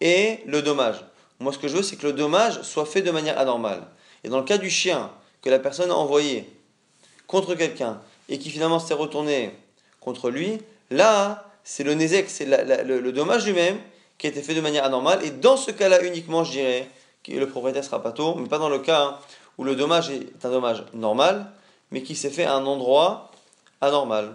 et 0.00 0.40
le 0.46 0.62
dommage. 0.62 0.96
Moi, 1.38 1.52
ce 1.52 1.58
que 1.58 1.68
je 1.68 1.76
veux, 1.76 1.82
c'est 1.82 1.96
que 1.96 2.06
le 2.06 2.12
dommage 2.12 2.62
soit 2.62 2.86
fait 2.86 3.02
de 3.02 3.10
manière 3.10 3.38
anormale. 3.38 3.86
Et 4.24 4.28
dans 4.28 4.38
le 4.38 4.44
cas 4.44 4.58
du 4.58 4.70
chien 4.70 5.10
que 5.42 5.50
la 5.50 5.58
personne 5.58 5.90
a 5.90 5.94
envoyé 5.94 6.48
contre 7.26 7.54
quelqu'un 7.54 8.00
et 8.28 8.38
qui 8.38 8.50
finalement 8.50 8.78
s'est 8.78 8.94
retourné 8.94 9.52
contre 10.00 10.30
lui, 10.30 10.58
là, 10.90 11.44
c'est 11.64 11.84
le 11.84 11.94
nézek, 11.94 12.28
c'est 12.28 12.46
le, 12.46 13.12
dommage 13.12 13.46
lui-même 13.46 13.78
qui 14.18 14.26
a 14.26 14.30
été 14.30 14.42
fait 14.42 14.54
de 14.54 14.60
manière 14.60 14.84
anormale. 14.84 15.24
Et 15.24 15.30
dans 15.30 15.56
ce 15.56 15.70
cas-là 15.70 16.02
uniquement, 16.02 16.44
je 16.44 16.52
dirais 16.52 16.90
que 17.24 17.32
le 17.32 17.48
propriétaire 17.48 17.84
sera 17.84 18.02
pas 18.02 18.12
tôt, 18.12 18.34
mais 18.34 18.48
pas 18.48 18.58
dans 18.58 18.68
le 18.68 18.78
cas 18.80 19.18
où 19.58 19.64
le 19.64 19.76
dommage 19.76 20.10
est 20.10 20.44
un 20.44 20.50
dommage 20.50 20.84
normal, 20.94 21.46
mais 21.90 22.02
qui 22.02 22.16
s'est 22.16 22.30
fait 22.30 22.44
à 22.44 22.54
un 22.54 22.66
endroit 22.66 23.30
anormal. 23.80 24.34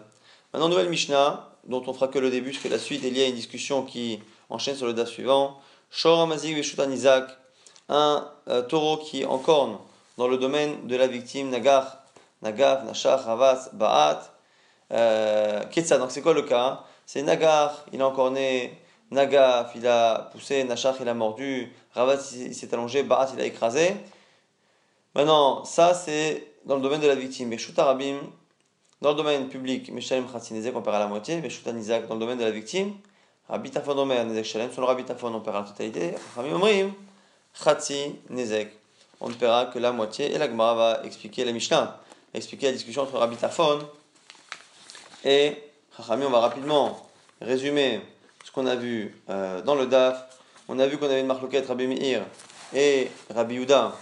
Maintenant, 0.54 0.70
nouvelle 0.70 0.90
Mishnah, 0.90 1.47
dont 1.68 1.84
on 1.88 1.94
fera 1.94 2.08
que 2.08 2.20
le 2.20 2.30
début, 2.30 2.52
parce 2.52 2.64
que 2.64 2.70
la 2.70 2.80
suite 2.80 3.04
est 3.04 3.10
liée 3.10 3.26
à 3.26 3.28
une 3.28 3.36
discussion 3.36 3.84
qui 3.84 4.20
enchaîne 4.50 4.76
sur 4.76 4.88
le 4.88 4.94
das 4.94 5.06
suivant. 5.06 5.60
Shor 5.90 6.28
Isaac, 6.92 7.30
un 7.90 8.30
euh, 8.50 8.62
taureau 8.64 8.98
qui 8.98 9.26
encorne 9.26 9.78
dans 10.18 10.28
le 10.28 10.38
domaine 10.38 10.88
de 10.88 10.96
la 10.96 11.08
victime, 11.08 11.50
Nagar, 11.50 12.04
Nagav, 12.42 12.86
Nashach, 12.86 13.22
Ravas, 13.22 13.70
Ba'at, 13.74 14.34
euh, 14.94 15.64
donc 16.00 16.12
c'est 16.12 16.22
quoi 16.22 16.34
le 16.34 16.44
cas 16.44 16.84
C'est 17.06 17.22
Nagar, 17.22 17.86
il 17.94 18.00
est 18.00 18.04
encore 18.04 18.32
né, 18.32 18.78
Nagaf, 19.12 19.72
il 19.76 19.88
a 19.88 20.30
poussé, 20.32 20.64
Nachar, 20.64 20.96
il 21.00 21.08
a 21.08 21.14
mordu, 21.14 21.72
Ravat, 21.94 22.20
il 22.34 22.56
s'est 22.56 22.74
allongé, 22.74 23.04
Barat, 23.04 23.30
il 23.34 23.42
a 23.42 23.46
écrasé. 23.46 23.96
Maintenant, 25.16 25.64
ça 25.66 25.94
c'est 25.94 26.54
dans 26.66 26.76
le 26.76 26.82
domaine 26.82 27.02
de 27.02 27.08
la 27.08 27.16
victime. 27.16 27.50
Mais 27.50 27.58
Rabim, 27.76 28.20
dans 29.02 29.12
le 29.12 29.16
domaine 29.16 29.48
public, 29.50 29.92
Meshalem 29.92 30.26
Khatsinezek, 30.32 30.76
on 30.76 30.82
perd 30.82 30.96
à 30.96 31.00
la 31.00 31.08
moitié. 31.08 31.42
Mais 31.42 31.74
Nizak, 31.74 32.08
dans 32.08 32.16
le 32.16 32.20
domaine 32.20 32.38
de 32.38 32.44
la 32.44 32.52
victime, 32.52 32.94
Rabbi 33.48 33.70
Tafon 33.70 33.98
Omer, 33.98 34.26
Nezek 34.26 34.46
Shalem, 34.46 34.70
le 34.76 34.84
Rabbi 34.84 35.04
Tafon, 35.04 35.34
on 35.34 35.42
perd 35.42 35.56
la 35.58 35.64
totalité. 35.64 36.16
Rabbi 36.36 36.50
Omrim, 36.52 36.94
Khatsi, 37.64 38.16
Nezek. 38.30 38.72
On 39.20 39.30
ne 39.30 39.34
paiera 39.34 39.66
que 39.66 39.80
la 39.80 39.92
moitié. 39.92 40.34
Et 40.34 40.38
la 40.38 40.48
Gemara 40.48 40.76
va 40.76 41.06
expliquer 41.06 41.46
la 41.46 41.52
Mishnah, 41.52 42.02
expliquer 42.34 42.68
la 42.68 42.74
discussion 42.74 43.04
entre 43.04 43.18
Rabbi 43.18 43.36
Tafon 43.36 43.80
et 45.24 45.58
Chachami, 45.96 46.26
on 46.26 46.30
va 46.30 46.40
rapidement 46.40 47.10
résumer 47.42 48.02
ce 48.46 48.52
qu'on 48.52 48.68
a 48.68 48.76
vu 48.76 49.16
euh, 49.30 49.62
dans 49.62 49.76
le 49.76 49.88
DAF. 49.88 50.40
On 50.68 50.80
a 50.80 50.88
vu 50.88 50.98
qu'on 50.98 51.06
avait 51.06 51.22
une 51.22 51.28
marloquette 51.28 51.68
Rabbi 51.68 51.88
Meir 51.88 52.24
et 52.74 53.10
Rabbi 53.34 53.56
Yuda 53.56 53.96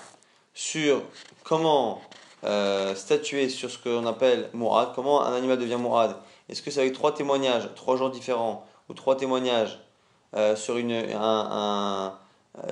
sur 0.54 1.02
comment 1.44 2.02
euh, 2.46 2.96
statuer 2.96 3.50
sur 3.50 3.70
ce 3.70 3.78
qu'on 3.78 4.06
appelle 4.06 4.50
Mourad, 4.54 4.90
comment 4.96 5.24
un 5.24 5.34
animal 5.34 5.58
devient 5.58 5.78
Mourad? 5.78 6.16
Est-ce 6.50 6.62
que 6.62 6.72
c'est 6.72 6.82
avec 6.82 6.94
trois 6.94 7.14
témoignages, 7.14 7.70
trois 7.76 7.98
jours 7.98 8.12
différents, 8.12 8.66
ou 8.90 8.94
trois 8.94 9.18
témoignages 9.18 9.80
euh, 10.36 10.56
sur 10.56 10.78
une, 10.78 11.02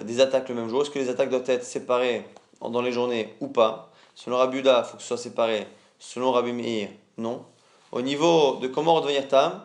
des 0.04 0.22
attaques 0.22 0.50
le 0.50 0.56
même 0.56 0.70
jour? 0.70 0.84
Est-ce 0.84 0.92
que 0.92 1.00
les 1.00 1.10
attaques 1.10 1.30
doivent 1.30 1.50
être 1.50 1.64
séparées 1.64 2.26
dans 2.62 2.82
les 2.82 2.92
journées 2.92 3.36
ou 3.40 3.48
pas? 3.48 3.90
Selon 4.16 4.38
Rabbi 4.38 4.58
Yuda, 4.58 4.84
il 4.86 4.90
faut 4.90 4.98
que 4.98 5.02
ce 5.02 5.08
soit 5.08 5.18
séparé. 5.18 5.68
Selon 5.98 6.32
Rabbi 6.32 6.52
Meir, 6.52 6.90
non. 7.18 7.46
Au 7.92 8.02
niveau 8.02 8.58
de 8.58 8.68
comment 8.68 8.94
redevenir 8.96 9.28
tam, 9.28 9.62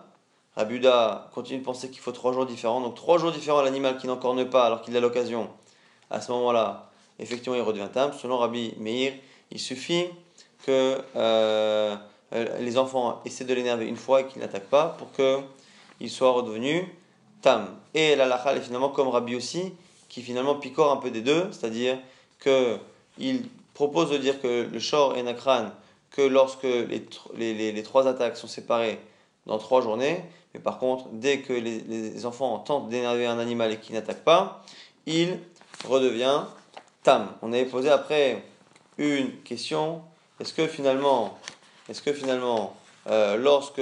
Rabuda 0.57 1.31
continue 1.35 1.61
de 1.61 1.65
penser 1.65 1.91
qu'il 1.91 2.01
faut 2.01 2.13
trois 2.13 2.33
jours 2.33 2.47
différents. 2.47 2.81
Donc 2.81 2.95
trois 2.95 3.19
jours 3.19 3.31
différents 3.31 3.59
à 3.59 3.63
l'animal 3.63 3.99
qui 3.99 4.07
n'encorne 4.07 4.49
pas 4.49 4.65
alors 4.67 4.83
qu'il 4.83 4.97
a 4.97 5.01
l'occasion. 5.01 5.49
À 6.11 6.21
ce 6.21 6.33
moment-là, 6.33 6.91
effectivement, 7.19 7.57
il 7.57 7.63
redevient 7.63 7.89
tam. 7.93 8.13
Selon 8.13 8.39
Rabbi 8.39 8.75
Meir, 8.79 9.13
il 9.51 9.59
suffit 9.59 10.07
que 10.65 11.01
euh, 11.17 11.97
les 12.61 12.79
enfants 12.79 13.21
essaient 13.25 13.45
de 13.45 13.55
l'énerver 13.55 13.87
une 13.87 13.97
fois 13.97 14.21
et 14.21 14.27
qu'il 14.27 14.43
n'attaque 14.43 14.67
pas 14.67 14.97
pour 14.99 15.09
qu'il 15.13 16.11
soit 16.11 16.31
redevenu 16.31 16.87
tam. 17.41 17.69
Et 17.95 18.17
la 18.17 18.55
est 18.55 18.61
finalement 18.61 18.91
comme 18.91 19.09
Rabbi 19.09 19.35
aussi, 19.35 19.73
qui 20.09 20.23
finalement 20.23 20.57
picore 20.57 20.93
un 20.93 20.97
peu 20.97 21.11
des 21.11 21.23
deux, 21.23 21.49
c'est-à-dire 21.53 21.99
qu'il 22.41 23.49
propose 23.75 24.11
de 24.11 24.19
dire 24.19 24.41
que 24.41 24.69
le 24.71 24.79
shor 24.79 25.17
et 25.17 25.23
nakran 25.23 25.71
que 26.11 26.23
lorsque 26.23 26.65
les, 26.65 27.07
les, 27.37 27.73
les, 27.73 27.83
trois 27.83 28.09
attaques 28.09 28.37
sont 28.37 28.49
séparées 28.49 28.99
dans 29.47 29.59
trois 29.59 29.83
journées, 29.83 30.25
mais 30.55 30.61
par 30.61 30.79
contre, 30.79 31.07
dès 31.13 31.41
que 31.41 31.53
les, 31.53 32.27
enfants 32.27 32.59
tentent 32.59 32.89
d'énerver 32.89 33.27
un 33.27 33.39
animal 33.39 33.73
et 33.73 33.77
qu'il 33.77 33.95
n'attaque 33.95 34.25
pas, 34.25 34.65
il 35.07 35.39
redevient 35.87 36.43
tam. 37.03 37.29
On 37.43 37.53
avait 37.53 37.67
posé 37.67 37.91
après 37.91 38.43
une 38.99 39.33
question. 39.43 40.03
Est-ce 40.41 40.53
que 40.53 40.67
finalement, 40.67 41.39
est-ce 41.89 42.03
que 42.03 42.13
finalement, 42.13 42.77
euh, 43.09 43.37
lorsque 43.37 43.81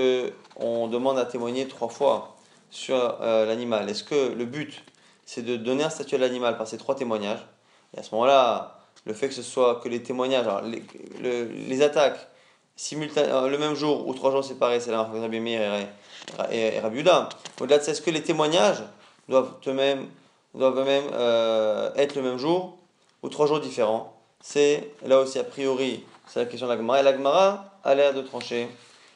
on 0.56 0.86
demande 0.86 1.18
à 1.18 1.24
témoigner 1.24 1.66
trois 1.66 1.88
fois 1.88 2.36
sur 2.70 2.96
euh, 3.20 3.46
l'animal, 3.46 3.88
est-ce 3.90 4.04
que 4.04 4.32
le 4.32 4.44
but 4.44 4.84
c'est 5.24 5.42
de 5.42 5.56
donner 5.56 5.82
un 5.82 5.90
statut 5.90 6.14
à 6.14 6.18
l'animal 6.18 6.56
par 6.56 6.68
ces 6.68 6.78
trois 6.78 6.94
témoignages? 6.94 7.44
Et 7.94 7.98
à 7.98 8.02
ce 8.02 8.14
moment-là, 8.14 8.78
le 9.06 9.14
fait 9.14 9.28
que 9.28 9.34
ce 9.34 9.42
soit 9.42 9.76
que 9.76 9.88
les 9.88 10.02
témoignages, 10.02 10.46
les, 11.20 11.82
attaques 11.82 12.28
simultanées, 12.76 13.48
le 13.48 13.58
même 13.58 13.74
jour 13.74 14.06
ou 14.06 14.14
trois 14.14 14.30
jours 14.30 14.44
séparés, 14.44 14.80
c'est 14.80 14.90
de 14.90 14.96
Rabbi 14.96 15.40
Meir 15.40 15.86
et, 16.50 16.78
Rabbi 16.80 17.04
Au-delà 17.60 17.78
de 17.78 17.82
ça, 17.82 17.92
est-ce 17.92 18.02
que 18.02 18.10
les 18.10 18.22
témoignages 18.22 18.82
doivent 19.28 19.54
eux-mêmes 19.66 20.06
doivent 20.54 20.84
euh, 20.88 21.90
être 21.96 22.14
le 22.14 22.22
même 22.22 22.38
jour 22.38 22.78
ou 23.22 23.28
trois 23.28 23.46
jours 23.46 23.60
différents? 23.60 24.15
C'est 24.41 24.91
là 25.05 25.18
aussi 25.18 25.39
a 25.39 25.45
priori, 25.45 26.05
c'est 26.26 26.41
la 26.41 26.47
question 26.47 26.66
de 26.66 26.72
l'Agmara. 26.72 27.01
Et 27.01 27.03
l'Agmara 27.03 27.78
a 27.84 27.95
l'air 27.95 28.14
de 28.14 28.22
trancher, 28.22 28.68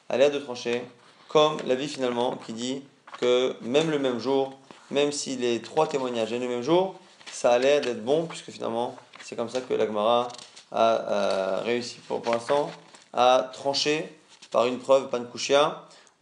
a 0.09 0.17
l'air 0.17 0.31
de 0.31 0.39
trancher, 0.39 0.83
comme 1.29 1.59
la 1.67 1.75
vie 1.75 1.89
finalement 1.89 2.37
qui 2.47 2.53
dit 2.53 2.83
que 3.19 3.55
même 3.61 3.91
le 3.91 3.99
même 3.99 4.19
jour, 4.19 4.59
même 4.91 5.13
si 5.13 5.37
les 5.37 5.61
trois 5.63 5.87
témoignages 5.87 6.29
viennent 6.29 6.43
le 6.43 6.49
même 6.49 6.63
jour, 6.63 6.95
ça 7.31 7.53
a 7.53 7.59
l'air 7.59 7.81
d'être 7.81 8.05
bon, 8.05 8.27
puisque 8.27 8.51
finalement, 8.51 8.97
c'est 9.23 9.37
comme 9.37 9.49
ça 9.49 9.61
que 9.61 9.75
l'Agmara 9.75 10.29
a 10.73 10.93
euh, 10.93 11.61
réussi 11.65 11.99
pour, 12.09 12.23
pour 12.23 12.33
l'instant 12.33 12.71
à 13.13 13.51
trancher 13.53 14.13
par 14.51 14.67
une 14.67 14.79
preuve, 14.79 15.09
de 15.11 15.27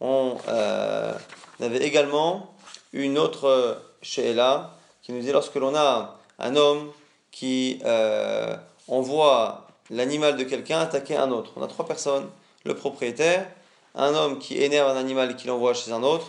On 0.01 0.37
euh, 0.47 1.13
avait 1.59 1.83
également 1.83 2.53
une 2.93 3.17
autre 3.17 3.81
Sheela 4.01 4.75
qui 5.01 5.11
nous 5.11 5.21
dit 5.21 5.31
lorsque 5.31 5.55
l'on 5.55 5.75
a 5.75 6.19
un 6.37 6.55
homme 6.55 6.91
qui 7.31 7.79
euh, 7.85 8.55
envoie 8.89 9.67
l'animal 9.89 10.37
de 10.37 10.43
quelqu'un 10.43 10.79
attaquer 10.79 11.15
un 11.15 11.31
autre. 11.31 11.53
On 11.55 11.63
a 11.63 11.67
trois 11.67 11.85
personnes, 11.85 12.29
le 12.65 12.75
propriétaire, 12.75 13.47
un 13.95 14.13
homme 14.13 14.39
qui 14.39 14.61
énerve 14.61 14.89
un 14.89 14.97
animal 14.97 15.31
et 15.31 15.35
qui 15.35 15.47
l'envoie 15.47 15.73
chez 15.73 15.91
un 15.91 16.03
autre. 16.03 16.27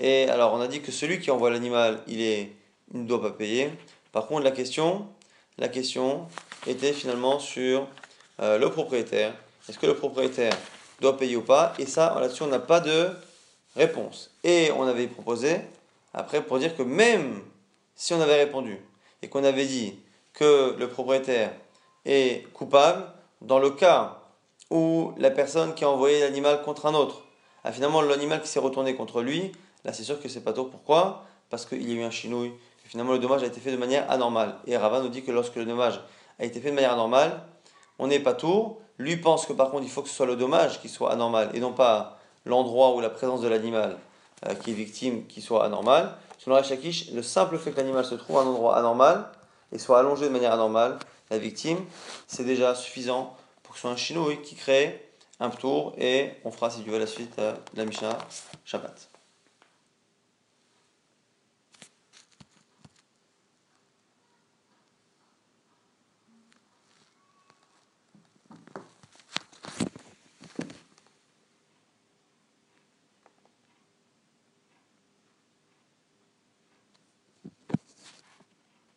Et 0.00 0.28
alors 0.28 0.52
on 0.54 0.60
a 0.60 0.68
dit 0.68 0.80
que 0.80 0.92
celui 0.92 1.20
qui 1.20 1.30
envoie 1.30 1.50
l'animal, 1.50 2.02
il, 2.06 2.20
est, 2.20 2.52
ne 2.92 3.04
doit 3.04 3.20
pas 3.20 3.30
payer. 3.30 3.70
Par 4.12 4.26
contre, 4.26 4.42
la 4.42 4.50
question, 4.50 5.06
la 5.58 5.68
question 5.68 6.26
était 6.66 6.92
finalement 6.92 7.38
sur 7.38 7.86
euh, 8.40 8.58
le 8.58 8.70
propriétaire. 8.70 9.34
Est-ce 9.68 9.78
que 9.78 9.86
le 9.86 9.94
propriétaire 9.94 10.56
doit 11.00 11.16
payer 11.16 11.36
ou 11.36 11.42
pas? 11.42 11.74
Et 11.78 11.86
ça, 11.86 12.16
là-dessus, 12.20 12.42
on 12.42 12.48
n'a 12.48 12.58
pas 12.58 12.80
de 12.80 13.10
réponse. 13.76 14.30
Et 14.42 14.70
on 14.76 14.84
avait 14.84 15.06
proposé, 15.06 15.60
après, 16.12 16.42
pour 16.42 16.58
dire 16.58 16.76
que 16.76 16.82
même 16.82 17.40
si 17.94 18.14
on 18.14 18.20
avait 18.20 18.36
répondu 18.36 18.78
et 19.22 19.28
qu'on 19.28 19.44
avait 19.44 19.66
dit 19.66 19.94
que 20.32 20.74
le 20.78 20.88
propriétaire 20.88 21.52
est 22.04 22.50
coupable, 22.52 23.04
dans 23.40 23.58
le 23.58 23.70
cas 23.70 24.18
où 24.70 25.12
la 25.16 25.30
personne 25.30 25.74
qui 25.74 25.84
a 25.84 25.90
envoyé 25.90 26.20
l'animal 26.20 26.62
contre 26.62 26.86
un 26.86 26.94
autre 26.94 27.22
a 27.64 27.72
finalement 27.72 28.00
l'animal 28.00 28.40
qui 28.40 28.48
s'est 28.48 28.60
retourné 28.60 28.94
contre 28.94 29.22
lui, 29.22 29.52
là 29.84 29.92
c'est 29.92 30.04
sûr 30.04 30.20
que 30.20 30.28
c'est 30.28 30.42
pas 30.42 30.52
tôt. 30.52 30.64
Pourquoi? 30.64 31.24
Parce 31.50 31.66
qu'il 31.66 31.88
y 31.88 31.92
a 31.92 32.00
eu 32.00 32.04
un 32.04 32.10
chinouille, 32.10 32.52
finalement 32.84 33.12
le 33.12 33.18
dommage 33.18 33.42
a 33.42 33.46
été 33.46 33.60
fait 33.60 33.72
de 33.72 33.76
manière 33.76 34.10
anormale. 34.10 34.56
Et 34.66 34.76
Rava 34.76 35.00
nous 35.00 35.08
dit 35.08 35.22
que 35.22 35.30
lorsque 35.30 35.56
le 35.56 35.64
dommage 35.64 36.00
a 36.38 36.44
été 36.44 36.60
fait 36.60 36.70
de 36.70 36.74
manière 36.74 36.92
anormale, 36.92 37.42
on 37.98 38.06
n'est 38.06 38.20
pas 38.20 38.34
tour. 38.34 38.78
Lui 38.98 39.16
pense 39.16 39.46
que 39.46 39.52
par 39.52 39.70
contre 39.70 39.84
il 39.84 39.90
faut 39.90 40.02
que 40.02 40.08
ce 40.08 40.14
soit 40.14 40.26
le 40.26 40.36
dommage 40.36 40.80
qui 40.80 40.88
soit 40.88 41.12
anormal 41.12 41.50
et 41.54 41.60
non 41.60 41.72
pas 41.72 42.18
l'endroit 42.44 42.94
ou 42.94 43.00
la 43.00 43.10
présence 43.10 43.40
de 43.40 43.48
l'animal 43.48 43.98
euh, 44.46 44.54
qui 44.54 44.70
est 44.70 44.74
victime 44.74 45.26
qui 45.26 45.40
soit 45.40 45.64
anormal. 45.64 46.14
Selon 46.38 46.56
Rachakish, 46.56 47.12
le 47.12 47.22
simple 47.22 47.58
fait 47.58 47.70
que 47.70 47.76
l'animal 47.76 48.04
se 48.04 48.14
trouve 48.14 48.38
à 48.38 48.40
un 48.40 48.46
endroit 48.46 48.76
anormal 48.76 49.26
et 49.72 49.78
soit 49.78 49.98
allongé 49.98 50.26
de 50.26 50.32
manière 50.32 50.52
anormale, 50.52 50.98
la 51.30 51.38
victime, 51.38 51.78
c'est 52.26 52.44
déjà 52.44 52.74
suffisant 52.74 53.36
pour 53.62 53.74
que 53.74 53.78
ce 53.78 53.82
soit 53.82 53.90
un 53.90 53.96
chinouille 53.96 54.42
qui 54.42 54.54
crée 54.56 55.10
un 55.38 55.50
tour 55.50 55.94
et 55.96 56.32
on 56.44 56.50
fera 56.50 56.70
si 56.70 56.82
tu 56.82 56.90
veux 56.90 56.98
la 56.98 57.06
suite 57.06 57.36
de 57.38 57.54
la 57.76 57.84
Mishnah 57.84 58.18
Shabbat. 58.64 59.09